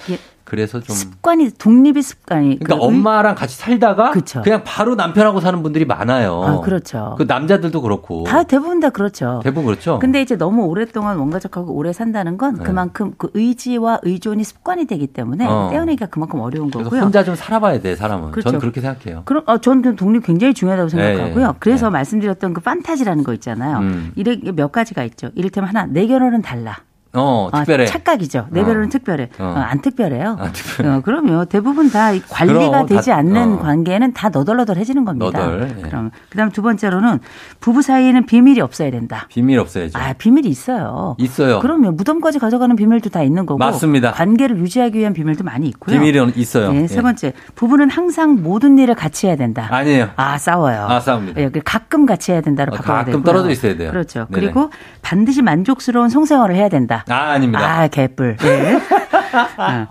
[0.52, 4.42] 그래서 좀 습관이 독립이 습관이 그러니까 그 의- 엄마랑 같이 살다가 그쵸.
[4.42, 6.42] 그냥 바로 남편하고 사는 분들이 많아요.
[6.44, 7.14] 아, 그렇죠.
[7.16, 8.24] 그 남자들도 그렇고.
[8.24, 9.40] 다 대부분 다 그렇죠.
[9.42, 9.98] 대부분 그렇죠.
[9.98, 12.64] 근데 이제 너무 오랫동안 원가족하고 오래 산다는 건 네.
[12.64, 15.68] 그만큼 그 의지와 의존이 습관이 되기 때문에 어.
[15.70, 17.00] 떼어내기가 그만큼 어려운 거고요.
[17.00, 18.32] 혼자 좀 살아봐야 돼 사람은.
[18.32, 18.50] 그렇죠.
[18.50, 19.22] 저는 그렇게 생각해요.
[19.24, 21.44] 그럼 어, 저는 좀 독립 굉장히 중요하다고 생각하고요.
[21.44, 21.52] 예, 예.
[21.60, 23.78] 그래서 말씀드렸던 그 판타지라는 거 있잖아요.
[23.78, 24.12] 음.
[24.16, 25.30] 이게 몇 가지가 있죠.
[25.34, 26.76] 이를테면 하나 내 결혼은 달라.
[27.14, 27.84] 어 아, 특별해.
[27.86, 28.46] 착각이죠.
[28.50, 28.64] 내 어.
[28.64, 29.28] 결혼은 특별해.
[29.38, 29.44] 어.
[29.44, 30.36] 어, 안 특별해요.
[30.40, 30.88] 아, 특별해.
[30.88, 31.44] 어, 그럼요.
[31.44, 33.58] 대부분 다이 관리가 그럼, 되지 다- 않는 어.
[33.58, 35.38] 관계는 다 너덜너덜해지는 겁니다.
[35.46, 35.82] 너덜, 예.
[35.82, 37.20] 그럼 그다음 두 번째로는
[37.60, 39.26] 부부 사이에는 비밀이 없어야 된다.
[39.28, 39.98] 비밀 없어야죠.
[39.98, 41.14] 아, 비밀이 있어요.
[41.18, 41.60] 있어요.
[41.60, 41.90] 그럼요.
[41.92, 43.58] 무덤까지 가져가는 비밀도 다 있는 거고.
[43.58, 44.12] 맞습니다.
[44.12, 45.98] 관계를 유지하기 위한 비밀도 많이 있고요.
[46.00, 46.72] 비밀이 있어요.
[46.72, 46.86] 네, 예.
[46.86, 47.34] 세 번째.
[47.54, 49.68] 부부는 항상 모든 일을 같이 해야 된다.
[49.70, 50.08] 아니에요.
[50.16, 50.86] 아, 싸워요.
[50.88, 51.40] 아, 싸웁니다.
[51.42, 53.12] 예, 그 가끔 같이 해야 된다로 어, 바꿔야 되고요.
[53.20, 53.90] 가끔 떨어져 있어야 돼요.
[53.90, 54.26] 그렇죠.
[54.30, 54.40] 네네.
[54.46, 54.70] 그리고
[55.02, 57.16] 반드시 만족스러운 성생활을 해야 된 다.
[57.16, 57.80] 아 아닙니다.
[57.82, 58.36] 아, 개뿔.
[58.42, 58.74] 예.
[59.58, 59.86] 어.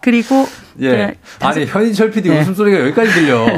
[0.00, 0.46] 그리고
[0.80, 0.90] 예.
[0.90, 2.40] 네, 아니 현인철 PD 네.
[2.40, 3.46] 웃음소리가 여기까지 들려.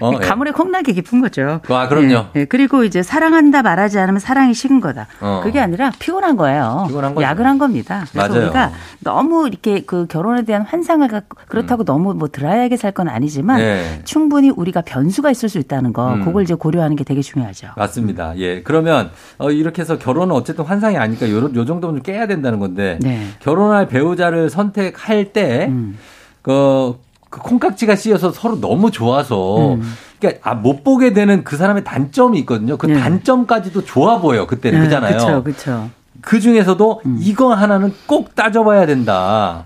[0.00, 0.18] 어, 예.
[0.26, 1.60] 가물에 콩나게 깊은 거죠.
[1.68, 2.26] 아, 그럼요.
[2.34, 2.44] 예, 예.
[2.44, 5.06] 그리고 이제 사랑한다 말하지 않으면 사랑이 식은 거다.
[5.20, 5.42] 어.
[5.44, 6.86] 그게 아니라 피곤한 거예요.
[6.88, 7.24] 피곤한 거죠.
[7.24, 8.04] 야근한 겁니다.
[8.10, 8.42] 그래서 맞아요.
[8.46, 13.60] 우리가 너무 이렇게 그 결혼에 대한 환상을 갖고 그렇다고 너무 뭐 드라이하게 살 건 아니지만
[13.60, 13.62] 음.
[13.64, 14.00] 네.
[14.04, 16.24] 충분히 우리가 변수가 있을 수 있다는 거 음.
[16.24, 17.68] 그걸 이제 고려하는 게 되게 중요하죠.
[17.76, 18.34] 맞습니다.
[18.38, 18.62] 예.
[18.64, 22.98] 그러면 어, 이렇게 해서 결혼은 어쨌든 환상이 아니까 요, 요 정도는 좀 깨야 된다는 건데
[23.02, 23.28] 네.
[23.38, 25.96] 결혼할 배우자를 선택할 때 음.
[26.42, 26.98] 그,
[27.30, 29.82] 그 콩깍지가 씌어서 서로 너무 좋아서 음.
[30.20, 32.76] 그러니까 아, 못 보게 되는 그 사람의 단점이 있거든요.
[32.76, 33.00] 그 네.
[33.00, 35.16] 단점까지도 좋아 보여 그때는 네, 그잖아요.
[35.16, 35.90] 그렇죠, 그렇죠.
[36.22, 39.64] 그 중에서도 이거 하나는 꼭 따져봐야 된다.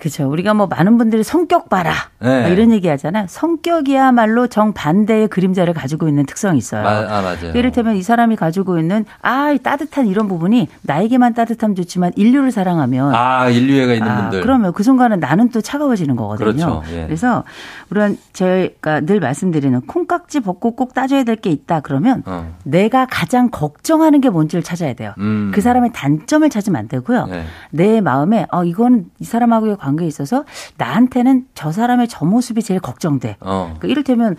[0.00, 0.30] 그렇죠.
[0.30, 2.40] 우리가 뭐 많은 분들이 성격 봐라 네.
[2.42, 3.26] 뭐 이런 얘기 하잖아요.
[3.28, 6.82] 성격이야말로 정반대의 그림자를 가지고 있는 특성이 있어요.
[6.82, 7.52] 마- 아, 맞아요.
[7.54, 13.14] 이를테면 이 사람이 가지고 있는 아, 이 따뜻한 이런 부분이 나에게만 따뜻하면 좋지만 인류를 사랑하면
[13.14, 14.40] 아, 인류애가 있는 아, 분들.
[14.40, 16.46] 그러면 그 순간은 나는 또 차가워지는 거거든요.
[16.50, 16.82] 그렇죠.
[16.94, 17.04] 예.
[17.04, 17.44] 그래서
[17.90, 22.54] 우리는 제가 늘 말씀드리는 콩깍지 벗고 꼭 따져야 될 게 있다 그러면 어.
[22.64, 25.14] 내가 가장 걱정하는 게 뭔지를 찾아야 돼요.
[25.18, 25.50] 음.
[25.54, 27.26] 그 사람의 단점을 찾으면 안 되고요.
[27.26, 27.44] 네.
[27.70, 30.44] 내 마음에 어 이거는 이 사람하고의 관계에 있어서
[30.76, 33.36] 나한테는 저 사람의 저 모습이 제일 걱정돼.
[33.40, 33.74] 어.
[33.80, 34.36] 그 이를테면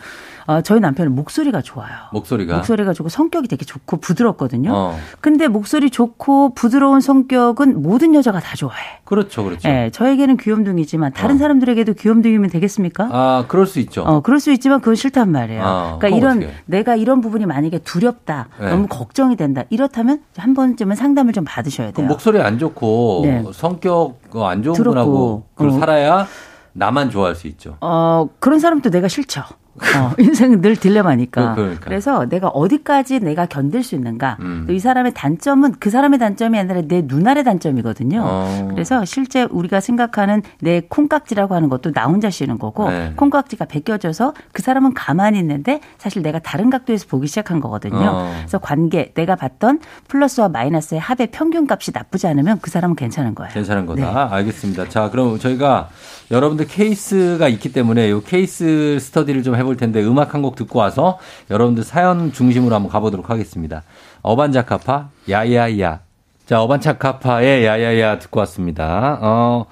[0.52, 1.92] 어, 저희 남편은 목소리가 좋아요.
[2.12, 2.56] 목소리가.
[2.58, 4.72] 목소리가 좋고 성격이 되게 좋고 부드럽거든요.
[4.74, 4.98] 어.
[5.22, 9.00] 근데 목소리 좋고 부드러운 성격은 모든 여자가 다 좋아해.
[9.06, 9.70] 그렇죠, 그렇죠.
[9.70, 13.10] 예, 저에게는 귀염둥이지만 다른 사람들에게도 귀염둥이면 되겠습니까?
[13.12, 14.02] 아, 그럴 수 있죠.
[14.04, 15.64] 어, 그럴 수 있지만 그건 싫단 말이에요.
[15.64, 16.58] 아, 그러니까 이런 어떻게 해?
[16.66, 18.70] 내가 이런 부분이 만약에 두렵다, 네.
[18.70, 19.64] 너무 걱정이 된다.
[19.70, 22.08] 이렇다면 한 번쯤은 상담을 좀 받으셔야 그 돼요.
[22.08, 23.44] 목소리 안 좋고 네.
[23.54, 25.72] 성격 어, 안 좋은 분하고 그 어.
[25.80, 26.28] 살아야
[26.74, 27.78] 나만 좋아할 수 있죠.
[27.82, 29.44] 어, 그런 사람도 내가 싫죠.
[29.76, 31.56] 어, 인생은 늘 딜레마니까.
[31.56, 31.90] 그- 그러니까.
[31.90, 34.38] 래서 내가 어디까지 내가 견딜 수 있는가.
[34.42, 34.66] 음.
[34.68, 38.22] 또이 사람의 단점은 그 사람의 단점이 아니라 내 눈알의 단점이거든요.
[38.24, 38.68] 어.
[38.72, 43.14] 그래서 실제 우리가 생각하는 내 콩깍지라고 하는 것도 나 혼자 씌는 거고 네.
[43.16, 47.96] 콩깍지가 벗겨져서 그 사람은 가만히 있는데 사실 내가 다른 각도에서 보기 시작한 거거든요.
[48.14, 48.34] 어.
[48.40, 53.54] 그래서 관계 내가 봤던 플러스와 마이너스의 합의 평균 값이 나쁘지 않으면 그 사람은 괜찮은 거예요.
[53.54, 54.34] 괜찮은 거다.
[54.34, 54.90] 알겠습니다.
[54.90, 55.90] 자, 그럼 저희가
[56.32, 61.20] 여러분들 케이스가 있기 때문에 이 케이스 스터디를 좀 해볼 텐데 음악 한 곡 듣고 와서
[61.52, 63.84] 여러분들 사연 중심으로 한번 가보도록 하겠습니다.
[64.24, 66.00] 어반자카파 야야야.
[66.48, 69.20] 자, 어반자카파의 야야야 듣고 왔습니다.
[69.22, 69.66] 어,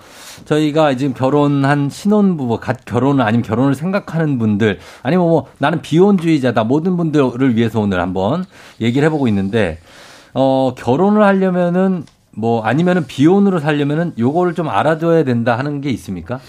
[0.45, 6.95] 저희가 지금 결혼한 신혼부부, 갓 결혼을 아니면 결혼을 생각하는 분들, 아니면 뭐 나는 비혼주의자다 모든
[6.95, 8.45] 분들을 위해서 오늘 한번
[8.79, 9.79] 얘기를 해보고 있는데,
[10.33, 12.05] 어, 결혼을 하려면은
[12.39, 16.39] 뭐 아니면은 비혼으로 살려면은 요거를 좀 알아둬야 된다 하는 게 있습니까?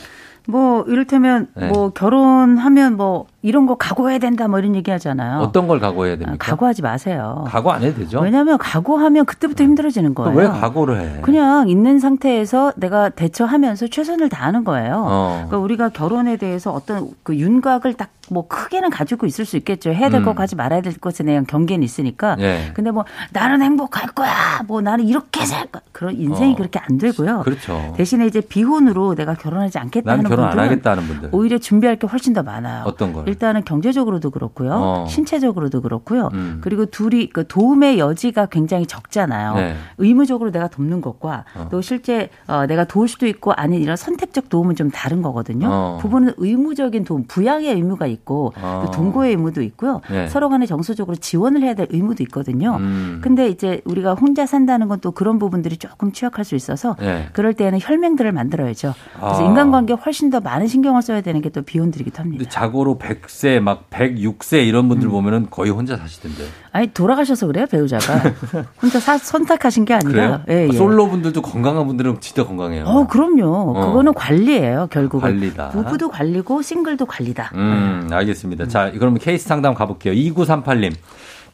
[0.47, 1.69] 뭐 이를테면 네.
[1.69, 5.39] 뭐 결혼하면 뭐 이런 거 각오해야 된다 뭐 이런 얘기 하잖아요.
[5.41, 6.33] 어떤 걸 각오해야 됩니까?
[6.33, 7.45] 아, 각오하지 마세요.
[7.47, 8.21] 각오 안 해도 되죠?
[8.21, 10.39] 왜냐하면 각오하면 그때부터 힘들어지는 또 거예요.
[10.39, 11.21] 왜 각오를 해?
[11.23, 15.05] 그냥 있는 상태에서 내가 대처하면서 최선을 다하는 거예요.
[15.07, 15.33] 어.
[15.49, 19.91] 그러니까 우리가 결혼에 대해서 어떤 그 윤곽을 딱 뭐 크게는 가지고 있을 수 있겠죠.
[19.93, 20.25] 해야 될 음.
[20.25, 22.37] 것 하지 말아야 될 것에 대한 경계는 있으니까.
[22.39, 22.71] 예.
[22.75, 24.63] 근데 뭐 나는 행복할 거야.
[24.67, 25.83] 뭐 나는 이렇게 살 거야.
[25.93, 26.57] 그런 인생이 어.
[26.57, 27.43] 그렇게 안 되고요.
[27.45, 27.93] 그렇죠.
[27.97, 31.29] 대신에 이제 비혼으로 내가 결혼하지 않겠다 나는 하는 결혼 안 분들은 하겠다는 분들.
[31.33, 32.85] 오히려 준비할 게 훨씬 더 많아요.
[32.87, 33.25] 어떤 걸?
[33.31, 34.71] 일단은 경제적으로도 그렇고요.
[34.73, 35.07] 어.
[35.09, 36.29] 신체적으로도 그렇고요.
[36.33, 36.59] 음.
[36.63, 39.55] 그리고 둘이 그 도움의 여지가 굉장히 적잖아요.
[39.55, 39.75] 네.
[39.99, 41.69] 의무적으로 내가 돕는 것과 어.
[41.71, 45.69] 또 실제 어, 내가 도울 수도 있고 아닌 이런 선택적 도움은 좀 다른 거거든요.
[45.71, 45.99] 어.
[46.01, 48.83] 부부는 의무적인 도움, 부양의 의무가 있고 어.
[48.87, 50.01] 또 동거의 의무도 있고요.
[50.11, 50.29] 네.
[50.29, 52.77] 서로 간에 정서적으로 지원을 해야 될 의무도 있거든요.
[52.77, 53.21] 음.
[53.23, 57.29] 근데 이제 우리가 혼자 산다는 건 또 그런 부분들이 조금 취약할 수 있어서 네.
[57.33, 58.93] 그럴 때에는 혈맹들을 만들어야죠.
[59.19, 59.47] 그래서 아.
[59.47, 62.45] 인간관계에 훨씬 더 많은 신경을 써야 되는 게 또 비혼들이기도 합니다.
[62.49, 65.11] 자고로 100세 막 106세 이런 분들 음.
[65.13, 66.45] 보면은 거의 혼자 사시던데.
[66.73, 68.33] 아니 돌아가셔서 그래요 배우자가
[68.81, 70.45] 혼자 사, 선택하신 게 아니라?
[70.49, 70.73] 예, 예.
[70.73, 72.85] 솔로 분들도 건강한 분들은 진짜 건강해요.
[72.87, 73.87] 어 그럼요 어.
[73.87, 75.71] 그거는 관리예요 결국은 관리다.
[75.71, 78.69] 부부도 관리고 싱글도 관리다 음, 알겠습니다.
[78.69, 80.15] 자, 그럼 케이스 상담 가볼게요.
[80.15, 80.95] 2938님.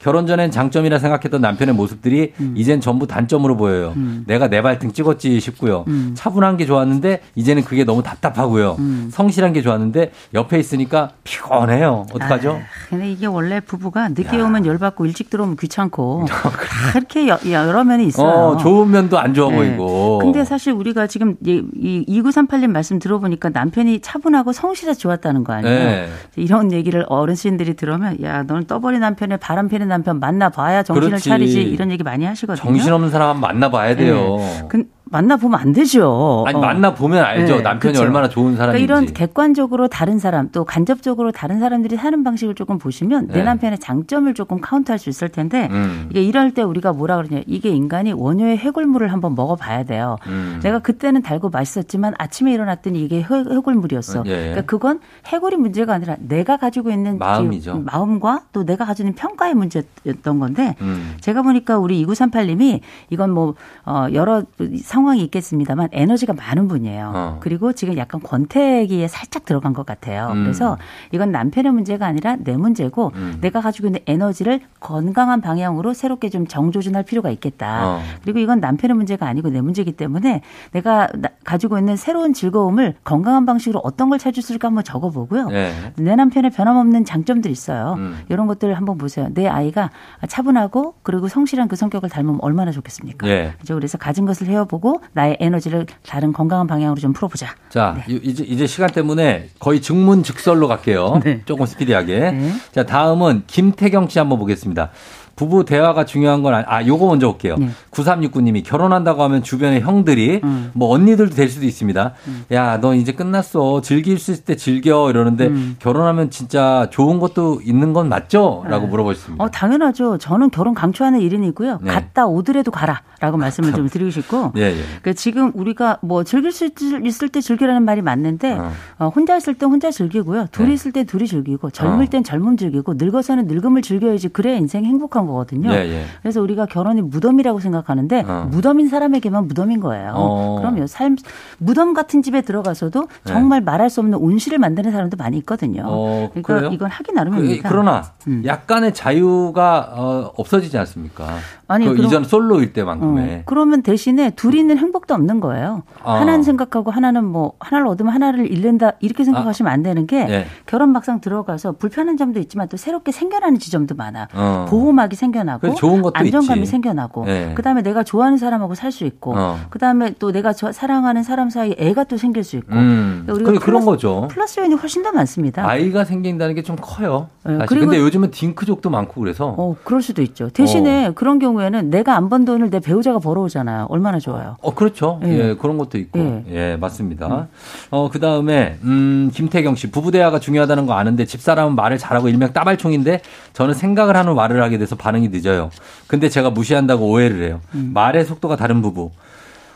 [0.07, 2.55] 결혼 전엔 장점이라 생각했던 남편의 모습들이 음.
[2.57, 3.93] 이젠 전부 단점으로 보여요.
[4.27, 5.85] 내가 내 발등 찍었지 싶고요.
[5.89, 6.13] 음.
[6.15, 8.77] 차분한 게 좋았는데 이제는 그게 너무 답답하고요.
[9.11, 12.07] 성실한 게 좋았는데 옆에 있으니까 피곤해요.
[12.13, 12.61] 어떡하죠?
[12.89, 16.51] 근데 이게 원래 부부가 늦게 오면 열받고 일찍 들어오면 귀찮고 다
[16.97, 19.57] 이렇게 여, 여러 면이 있어요 어, 좋은 면도 안 좋아 네.
[19.57, 20.19] 보이고.
[20.19, 25.85] 근데 사실 우리가 지금 이, 이 2938님 말씀 들어보니까 남편이 차분하고 성실해서 좋았다는 거 아니에요?
[25.85, 26.09] 네.
[26.37, 31.29] 이런 얘기를 어르신들이 들으면 야, 너는 떠버린 남편에 바람 피는 남편 만나봐야 정신을 그렇지.
[31.29, 32.63] 차리지 이런 얘기 많이 하시거든요.
[32.63, 34.37] 정신없는 사람 만나봐야 돼요.
[34.39, 34.63] 네.
[34.69, 36.45] 근- 만나보면 안 되죠.
[36.47, 36.61] 아니, 어.
[36.61, 37.57] 만나보면 알죠.
[37.57, 38.03] 네, 남편이 그쵸.
[38.03, 38.85] 얼마나 좋은 사람인지.
[38.87, 43.35] 그러니까 이런 객관적으로 다른 사람 또 간접적으로 다른 사람들이 사는 방식을 조금 보시면 네.
[43.35, 46.09] 내 남편의 장점을 조금 카운트할 수 있을 텐데 음.
[46.11, 50.17] 이게 이럴 때 우리가 뭐라 그러냐 이게 인간이 원효의 해골물을 한번 먹어봐야 돼요.
[50.27, 50.59] 음.
[50.63, 54.25] 내가 그때는 달고 맛있었지만 아침에 일어났더니 이게 해, 해골물이었어.
[54.27, 54.31] 예.
[54.31, 57.75] 그러니까 그건 해골이 문제가 아니라 내가 가지고 있는 마음이죠.
[57.75, 61.15] 그 마음과 또 내가 가지고 있는 평가의 문제였던 건데 음.
[61.21, 62.81] 제가 보니까 우리 2938님이
[63.11, 63.55] 이건 뭐,
[63.85, 64.43] 어, 여러
[64.83, 67.13] 상 황이 있겠습니다만 에너지가 많은 분이에요.
[67.15, 67.37] 어.
[67.41, 70.29] 그리고 지금 약간 권태기에 살짝 들어간 것 같아요.
[70.33, 70.45] 음.
[70.45, 70.79] 그래서
[71.13, 73.39] 이건 남편의 문제가 아니라 내 문제고 음.
[73.41, 77.89] 내가 가지고 있는 에너지를 건강한 방향으로 새롭게 좀 정조준할 필요가 있겠다.
[77.89, 78.01] 어.
[78.23, 80.41] 그리고 이건 남편의 문제가 아니고 내 문제이기 때문에
[80.73, 85.49] 내가 나- 가지고 있는 새로운 즐거움을 건강한 방식으로 어떤 걸 찾을 수 있을까 한번 적어보고요.
[85.49, 85.73] 네.
[85.97, 87.95] 내 남편의 변함없는 장점들이 있어요.
[87.99, 88.19] 음.
[88.29, 89.29] 이런 것들을 한번 보세요.
[89.35, 89.91] 내 아이가
[90.29, 93.27] 차분하고 그리고 성실한 그 성격을 닮으면 얼마나 좋겠습니까?
[93.29, 93.55] 예.
[93.59, 93.75] 그죠?
[93.75, 97.49] 그래서 가진 것을 헤어보고 하고 나의 에너지를 다른 건강한 방향으로 좀 풀어보자.
[97.69, 101.21] 자, 이- 이제, 이제 시간 때문에 거의 증문즉설로 갈게요.
[101.25, 101.43] 네.
[101.45, 102.39] 조금 스피디하게.
[102.73, 104.91] 자, 다음은 김태경 씨 한번 보겠습니다.
[105.37, 107.57] 부부 대화가 중요한 건, 아니- 아, 요거 먼저 올게요.
[107.59, 107.69] 네.
[107.91, 110.71] 9369님이 결혼한다고 하면 주변의 형들이, 음.
[110.73, 112.15] 뭐 언니들도 될 수도 있습니다.
[112.53, 113.81] 야, 너 이제 끝났어.
[113.83, 115.11] 즐길 수 있을 때 즐겨.
[115.11, 115.77] 이러는데, 음.
[115.79, 118.65] 결혼하면 진짜 좋은 것도 있는 건 맞죠?
[118.67, 119.45] 라고 물어보셨습니다.
[119.45, 120.19] 어, 당연하죠.
[120.19, 121.81] 저는 결혼 강추하는 일인이고요.
[121.83, 121.93] 네.
[121.93, 124.53] 갔다 오더라도 가라 라고 말씀을 좀 드리고 싶고.
[124.57, 124.75] 예, 예.
[125.03, 126.73] 그러니까 지금 우리가 뭐 즐길 수 있-
[127.05, 128.59] 있을 때 즐기라는 말이 맞는데
[128.99, 130.47] 어, 혼자 있을 때 혼자 즐기고요.
[130.51, 130.75] 둘이 네.
[130.75, 132.09] 있을 때 둘이 즐기고 젊을 어.
[132.09, 135.71] 땐 젊음 즐기고 늙어서는 늙음을 즐겨야지 그래야 인생이 행복한 거거든요.
[135.71, 136.05] 예, 예.
[136.23, 138.49] 그래서 우리가 결혼이 무덤이라고 생각하는데 어.
[138.51, 140.13] 무덤인 사람에게만 무덤인 거예요.
[140.15, 140.57] 어.
[140.59, 140.87] 그럼요.
[140.87, 141.17] 삶
[141.59, 143.09] 무덤 같은 집에 들어가서도 네.
[143.25, 145.83] 정말 말할 수 없는 온실을 만드는 사람도 많이 있거든요.
[145.87, 146.71] 어, 그러니까 그래요?
[146.73, 147.69] 이건 하기 나름입니다.
[147.69, 148.13] 그, 러나
[148.45, 151.27] 약간의 자유가 어, 없어지지 않습니까?
[151.69, 153.39] 아니, 그 이전 솔로일 때만큼의.
[153.39, 155.83] 어, 그러면 대신에 둘이 있는 행복도 없는 거예요.
[156.03, 156.21] 아.
[156.21, 160.47] 하나는 생각하고 하나는 뭐 하나를 얻으면 하나를 잃는다 이렇게 생각하시면 안 되는 게 예.
[160.67, 164.29] 결혼 막상 들어가서 불편한 점도 있지만 또 새롭게 생겨나는 지점도 많아.
[164.35, 164.67] 어.
[164.69, 166.71] 보호막이 생겨나고 좋은 것도 안정감이 있지.
[166.71, 167.53] 생겨나고 예.
[167.57, 169.59] 그다음에 내가 좋아하는 사람하고 살 수 있고 어.
[169.71, 173.25] 그다음에 또 내가 저- 사랑하는 사람 사이에 애가 또 생길 수 있고 음.
[173.27, 174.29] 그러니까 우리가 그래, 그런 거죠.
[174.31, 175.69] 플러스 요인이 훨씬 더 많습니다.
[175.69, 177.29] 아이가 생긴다는 게 좀 커요.
[177.45, 177.59] 네.
[177.67, 179.55] 그리고- 근데 요즘은 딩크족도 많고 그래서.
[179.59, 180.49] 어, 그럴 수도 있죠.
[180.51, 183.87] 대신에 그런 경우에는 내가 안 번 돈을 내 배우자가 벌어오잖아요.
[183.89, 184.57] 얼마나 좋아요.
[184.63, 185.21] 어, 그렇죠.
[185.25, 185.55] 예, 예.
[185.55, 186.19] 그런 것도 있고.
[186.19, 186.45] 예.
[186.51, 187.47] 예, 맞습니다.
[187.91, 192.53] 어, 그 다음에, 음, 김태경 씨, 부부 대화가 중요하다는 거 아는데 집사람은 말을 잘하고 일명
[192.53, 193.21] 따발총인데
[193.53, 195.71] 저는 생각을 하는 말을 하게 돼서 반응이 늦어요.
[196.09, 197.61] 근데 제가 무시한다고 오해를 해요.
[197.75, 197.93] 음.
[197.95, 199.13] 말의 속도가 다른 부부.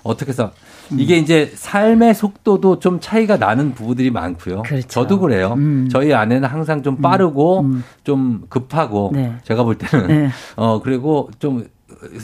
[0.03, 0.51] 어떻게 해서
[0.97, 4.63] 이게 이제 삶의 속도도 좀 차이가 나는 부부들이 많고요.
[4.63, 4.89] 그렇죠.
[4.89, 5.55] 저도 그래요.
[5.91, 7.67] 저희 아내는 항상 좀 빠르고
[8.03, 9.15] 좀 급하고 음.
[9.15, 9.35] 네.
[9.45, 10.31] 제가 볼 때는 네.
[10.57, 11.67] 어 그리고 좀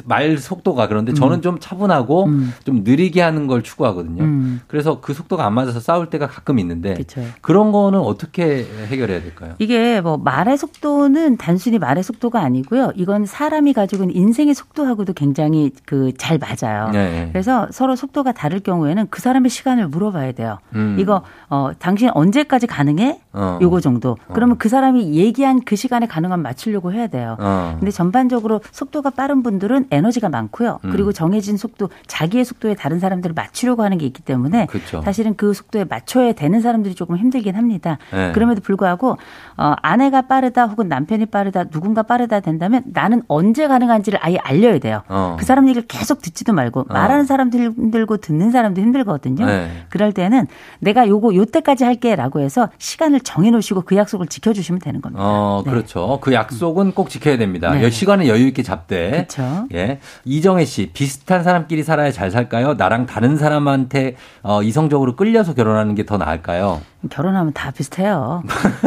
[0.05, 2.29] 말 속도가 그런데 저는 좀 차분하고
[2.65, 4.23] 좀 느리게 하는 걸 추구하거든요.
[4.25, 4.61] 음.
[4.67, 7.21] 그래서 그 속도가 안 맞아서 싸울 때가 가끔 있는데 그쵸.
[7.41, 9.55] 그런 거는 어떻게 해결해야 될까요?
[9.59, 12.93] 이게 뭐 말의 속도는 단순히 말의 속도가 아니고요.
[12.97, 16.91] 이건 사람이 가지고 있는 인생의 속도하고도 굉장히 그 잘 맞아요.
[16.91, 17.29] 네.
[17.33, 20.59] 그래서 서로 속도가 다를 경우에는 그 사람의 시간을 물어봐야 돼요.
[20.75, 20.97] 음.
[20.99, 23.21] 이거 어 당신 언제까지 가능해?
[23.33, 23.59] 어.
[23.61, 24.17] 요거 정도.
[24.33, 27.37] 그러면 그 사람이 얘기한 그 시간에 가능한 맞추려고 해야 돼요.
[27.39, 27.77] 어.
[27.79, 30.79] 근데 전반적으로 속도가 빠른 분 들은 에너지가 많고요.
[30.85, 30.91] 음.
[30.91, 35.03] 그리고 정해진 속도, 자기의 속도에 다른 사람들을 맞추려고 하는 게 있기 때문에 그쵸.
[35.03, 37.99] 사실은 그 속도에 맞춰야 되는 사람들이 조금 힘들긴 합니다.
[38.13, 38.33] 네.
[38.33, 39.17] 그럼에도 불구하고
[39.57, 45.03] 어, 아내가 빠르다 혹은 남편이 빠르다 누군가 빠르다 된다면 나는 언제 가능한지를 아예 알려야 돼요.
[45.09, 45.37] 어.
[45.39, 49.45] 그 사람 얘기를 계속 듣지도 말고 말하는 사람도 힘들고 듣는 사람도 힘들거든요.
[49.47, 49.71] 네.
[49.89, 50.47] 그럴 때는
[50.81, 55.23] 내가 요거 요때까지 할게라고 해서 시간을 정해 놓으시고 그 약속을 지켜 주시면 되는 겁니다.
[55.25, 56.19] 어, 그렇죠.
[56.21, 57.71] 그 약속은 꼭 지켜야 됩니다.
[57.73, 57.83] 네.
[57.83, 59.27] 여- 시간을 여유 있게 잡되.
[59.29, 59.67] 그 렇죠.
[59.75, 59.99] 예.
[60.25, 62.75] 이정혜 씨, 비슷한 사람끼리 살아야 잘 살까요?
[62.75, 66.81] 나랑 다른 사람한테 어, 이성적으로 끌려서 결혼하는 게 더 나을까요?
[67.09, 68.43] 결혼하면 다 비슷해요.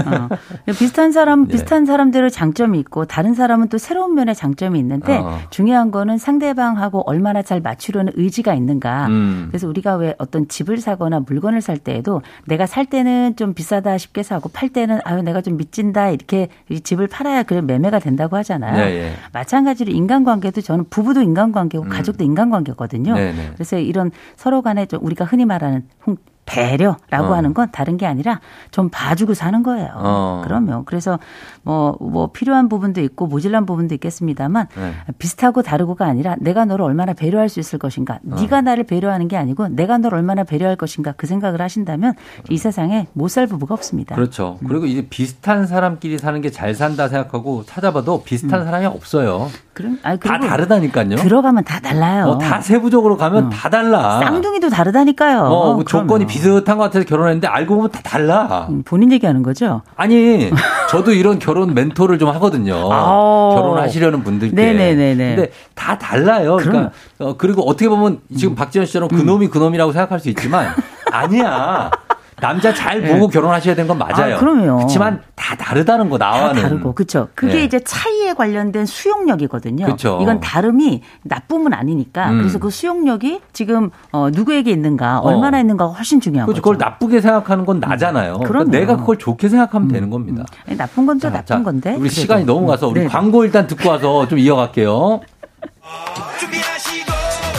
[0.06, 0.30] 어.
[0.78, 1.52] 비슷한 사람, 네.
[1.54, 5.38] 비슷한 사람들의 장점이 있고 다른 사람은 또 새로운 면의 장점이 있는데 어.
[5.50, 9.08] 중요한 거는 상대방하고 얼마나 잘 맞추려는 의지가 있는가.
[9.08, 9.48] 음.
[9.50, 14.24] 그래서 우리가 왜 어떤 집을 사거나 물건을 살 때에도 내가 살 때는 좀 비싸다 싶게
[14.24, 18.78] 사고 팔 때는 아유 내가 좀 미친다 이렇게 이 집을 팔아야 그래 매매가 된다고 하잖아요.
[18.78, 19.14] 네, 예.
[19.34, 23.12] 마찬가지로 인간관계도 저는 부부도 인간관계고 가족도 인간관계거든요.
[23.12, 23.16] 음.
[23.16, 23.50] 네, 네.
[23.54, 26.18] 그래서 이런 서로 간에 좀 우리가 흔히 말하는 홍-
[26.50, 27.34] 배려라고 어.
[27.36, 28.40] 하는 건 다른 게 아니라
[28.72, 29.90] 좀 봐주고 사는 거예요.
[29.96, 30.42] 어.
[30.44, 31.20] 그러면 그래서
[31.62, 34.94] 뭐, 뭐 필요한 부분도 있고 모질란 부분도 있겠습니다만 네.
[35.20, 38.16] 비슷하고 다르고가 아니라 내가 너를 얼마나 배려할 수 있을 것인가.
[38.30, 38.36] 어.
[38.42, 42.14] 네가 나를 배려하는 게 아니고 내가 너를 얼마나 배려할 것인가 그 생각을 하신다면
[42.50, 44.16] 이 세상에 못 살 부부가 없습니다.
[44.16, 44.58] 그렇죠.
[44.68, 49.50] 그리고 이제 비슷한 사람끼리 사는 게 잘 산다 생각하고 찾아봐도 비슷한 사람이 없어요.
[49.74, 50.40] 그럼, 아니, 다 음.
[50.42, 51.16] 다르다니까요.
[51.18, 52.26] 들어가면 다 달라요.
[52.26, 54.20] 어, 다 세부적으로 가면 다 달라.
[54.20, 55.42] 쌍둥이도 다르다니까요.
[55.42, 55.86] 어, 뭐 그러면.
[55.86, 58.68] 조건이 비슷한 것 같아서 결혼했는데 알고 보면 다 달라.
[58.70, 59.82] 음, 본인 얘기하는 거죠?
[59.95, 60.49] 아니,
[60.90, 62.90] 저도 이런 결혼 멘토를 좀 하거든요.
[62.91, 63.52] 아.
[63.56, 64.56] 결혼하시려는 분들께.
[64.56, 65.36] 네네네네.
[65.36, 66.57] 근데 다 달라요.
[66.57, 70.74] 그러니까 어, 그리고 어떻게 보면 지금 박지현 씨처럼 그놈이 그놈이라고 생각할 수 있지만
[71.11, 71.91] 아니야.
[72.40, 74.36] 남자 잘 보고 결혼하셔야 되는 건 맞아요.
[74.36, 74.78] 아, 그럼요.
[74.78, 76.61] 그렇지만 다 다르다는 거다 나와는.
[76.61, 77.30] 다르고 그렇죠.
[77.36, 77.64] 그게 네.
[77.64, 79.86] 이제 차이에 관련된 수용력이거든요.
[79.86, 80.20] 그쵸.
[80.22, 82.38] 이건 다름이 나쁨은 아니니까 음.
[82.40, 85.28] 그래서 그 수용력이 지금 어, 누구에게 있는가 어.
[85.28, 86.61] 얼마나 있는가가 훨씬 중요한 그렇죠.
[86.61, 86.72] 거죠.
[86.74, 88.34] 그걸 나쁘게 생각하는 건 나잖아요.
[88.34, 88.72] 그러니까 그럼요.
[88.72, 90.45] 내가 그걸 좋게 생각하면 되는 겁니다.
[90.68, 91.90] 아니, 나쁜 건또 자, 나쁜 자, 건데.
[91.91, 92.16] 우리 그래도.
[92.16, 93.07] 시간이 넘어가서 우리 네.
[93.07, 95.22] 광고 일단 듣고 와서 좀 이어갈게요.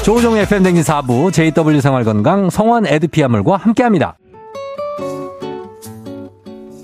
[0.04, 4.16] 조우종의 FM댕진 4부 JW 생활건강 성원 에드피아물과 함께합니다.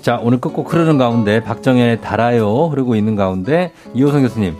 [0.07, 4.55] 자 오늘 끝곡 흐르는 가운데 박정현의 달아요 흐르고 있는 가운데 이호선 교수님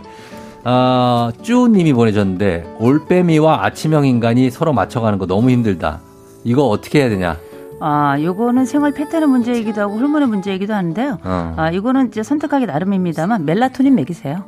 [0.64, 6.00] 아, 쭈님이 보내셨는데, 올빼미와 아침형 인간이 서로 맞춰가는 거 너무 힘들다.
[6.44, 7.38] 이거 어떻게 해야 되냐?
[7.80, 11.18] 아, 요거는 생활 패턴의 문제이기도 하고 호르몬의 문제이기도 하는데요.
[11.24, 11.54] 어.
[11.56, 14.44] 아, 이거는 이제 선택하기 나름입니다만 멜라토닌 먹이세요.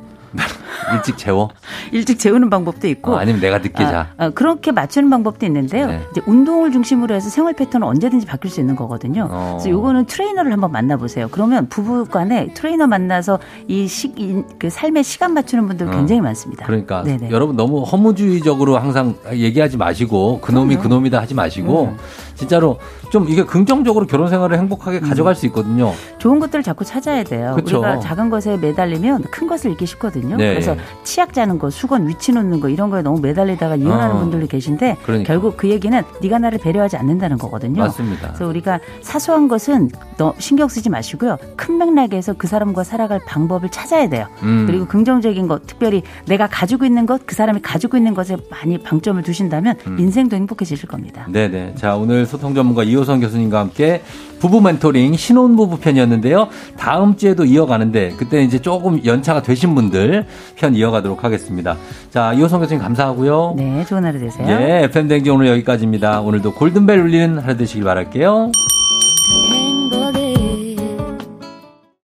[0.93, 1.49] 일찍 재워?
[1.91, 4.09] 일찍 재우는 방법도 있고 어, 아니면 내가 늦게 자.
[4.17, 5.87] 아, 아, 그렇게 맞추는 방법도 있는데요.
[5.87, 6.01] 네.
[6.11, 9.27] 이제 운동을 중심으로 해서 생활 패턴은 언제든지 바뀔 수 있는 거거든요.
[9.29, 9.57] 어.
[9.59, 11.27] 그래서 요거는 트레이너를 한번 만나보세요.
[11.31, 15.91] 그러면 부부 간에 트레이너 만나서 이 시, 이, 그 삶의 시간 맞추는 분들 어.
[15.91, 16.65] 굉장히 많습니다.
[16.65, 17.29] 그러니까 네네.
[17.31, 20.89] 여러분 너무 허무주의적으로 항상 얘기하지 마시고 그놈이 그럼요.
[20.89, 21.97] 그놈이다 하지 마시고 음.
[22.35, 22.79] 진짜로
[23.11, 25.91] 좀 이게 긍정적으로 결혼 생활을 행복하게 가져갈 수 있거든요.
[26.17, 27.53] 좋은 것들을 자꾸 찾아야 돼요.
[27.57, 27.79] 그쵸.
[27.79, 30.37] 우리가 작은 것에 매달리면 큰 것을 잃기 쉽거든요.
[30.37, 30.51] 네.
[30.51, 34.19] 그래서 치약 짜는 거, 수건 위치 놓는 거 이런 거에 너무 매달리다가 이혼하는 어.
[34.19, 35.27] 분들도 계신데 그러니까.
[35.27, 37.81] 결국 그 얘기는 네가 나를 배려하지 않는다는 거거든요.
[37.81, 38.29] 맞습니다.
[38.29, 41.37] 그래서 우리가 사소한 것은 너 신경 쓰지 마시고요.
[41.57, 44.27] 큰 맥락에서 그 사람과 살아갈 방법을 찾아야 돼요.
[44.43, 44.63] 음.
[44.65, 49.21] 그리고 긍정적인 것, 특별히 내가 가지고 있는 것, 그 사람이 가지고 있는 것에 많이 방점을
[49.21, 49.99] 두신다면 음.
[49.99, 51.27] 인생도 행복해지실 겁니다.
[51.29, 51.75] 네네.
[51.75, 54.01] 자, 오늘 소통 전문가 이호 선 교수님과 함께
[54.39, 56.47] 부부 멘토링 신혼부부 편이었는데요.
[56.77, 60.25] 다음 주에도 이어가는데 그때 이제 조금 연차가 되신 분들
[60.55, 61.77] 편 이어가도록 하겠습니다.
[62.09, 63.53] 자, 이호선 교수님 감사하고요.
[63.57, 64.47] 네, 좋은 하루 되세요.
[64.49, 66.21] 예, FM댕지 오늘 여기까지입니다.
[66.21, 68.51] 오늘도 골든벨 울리는 하루 되시길 바랄게요.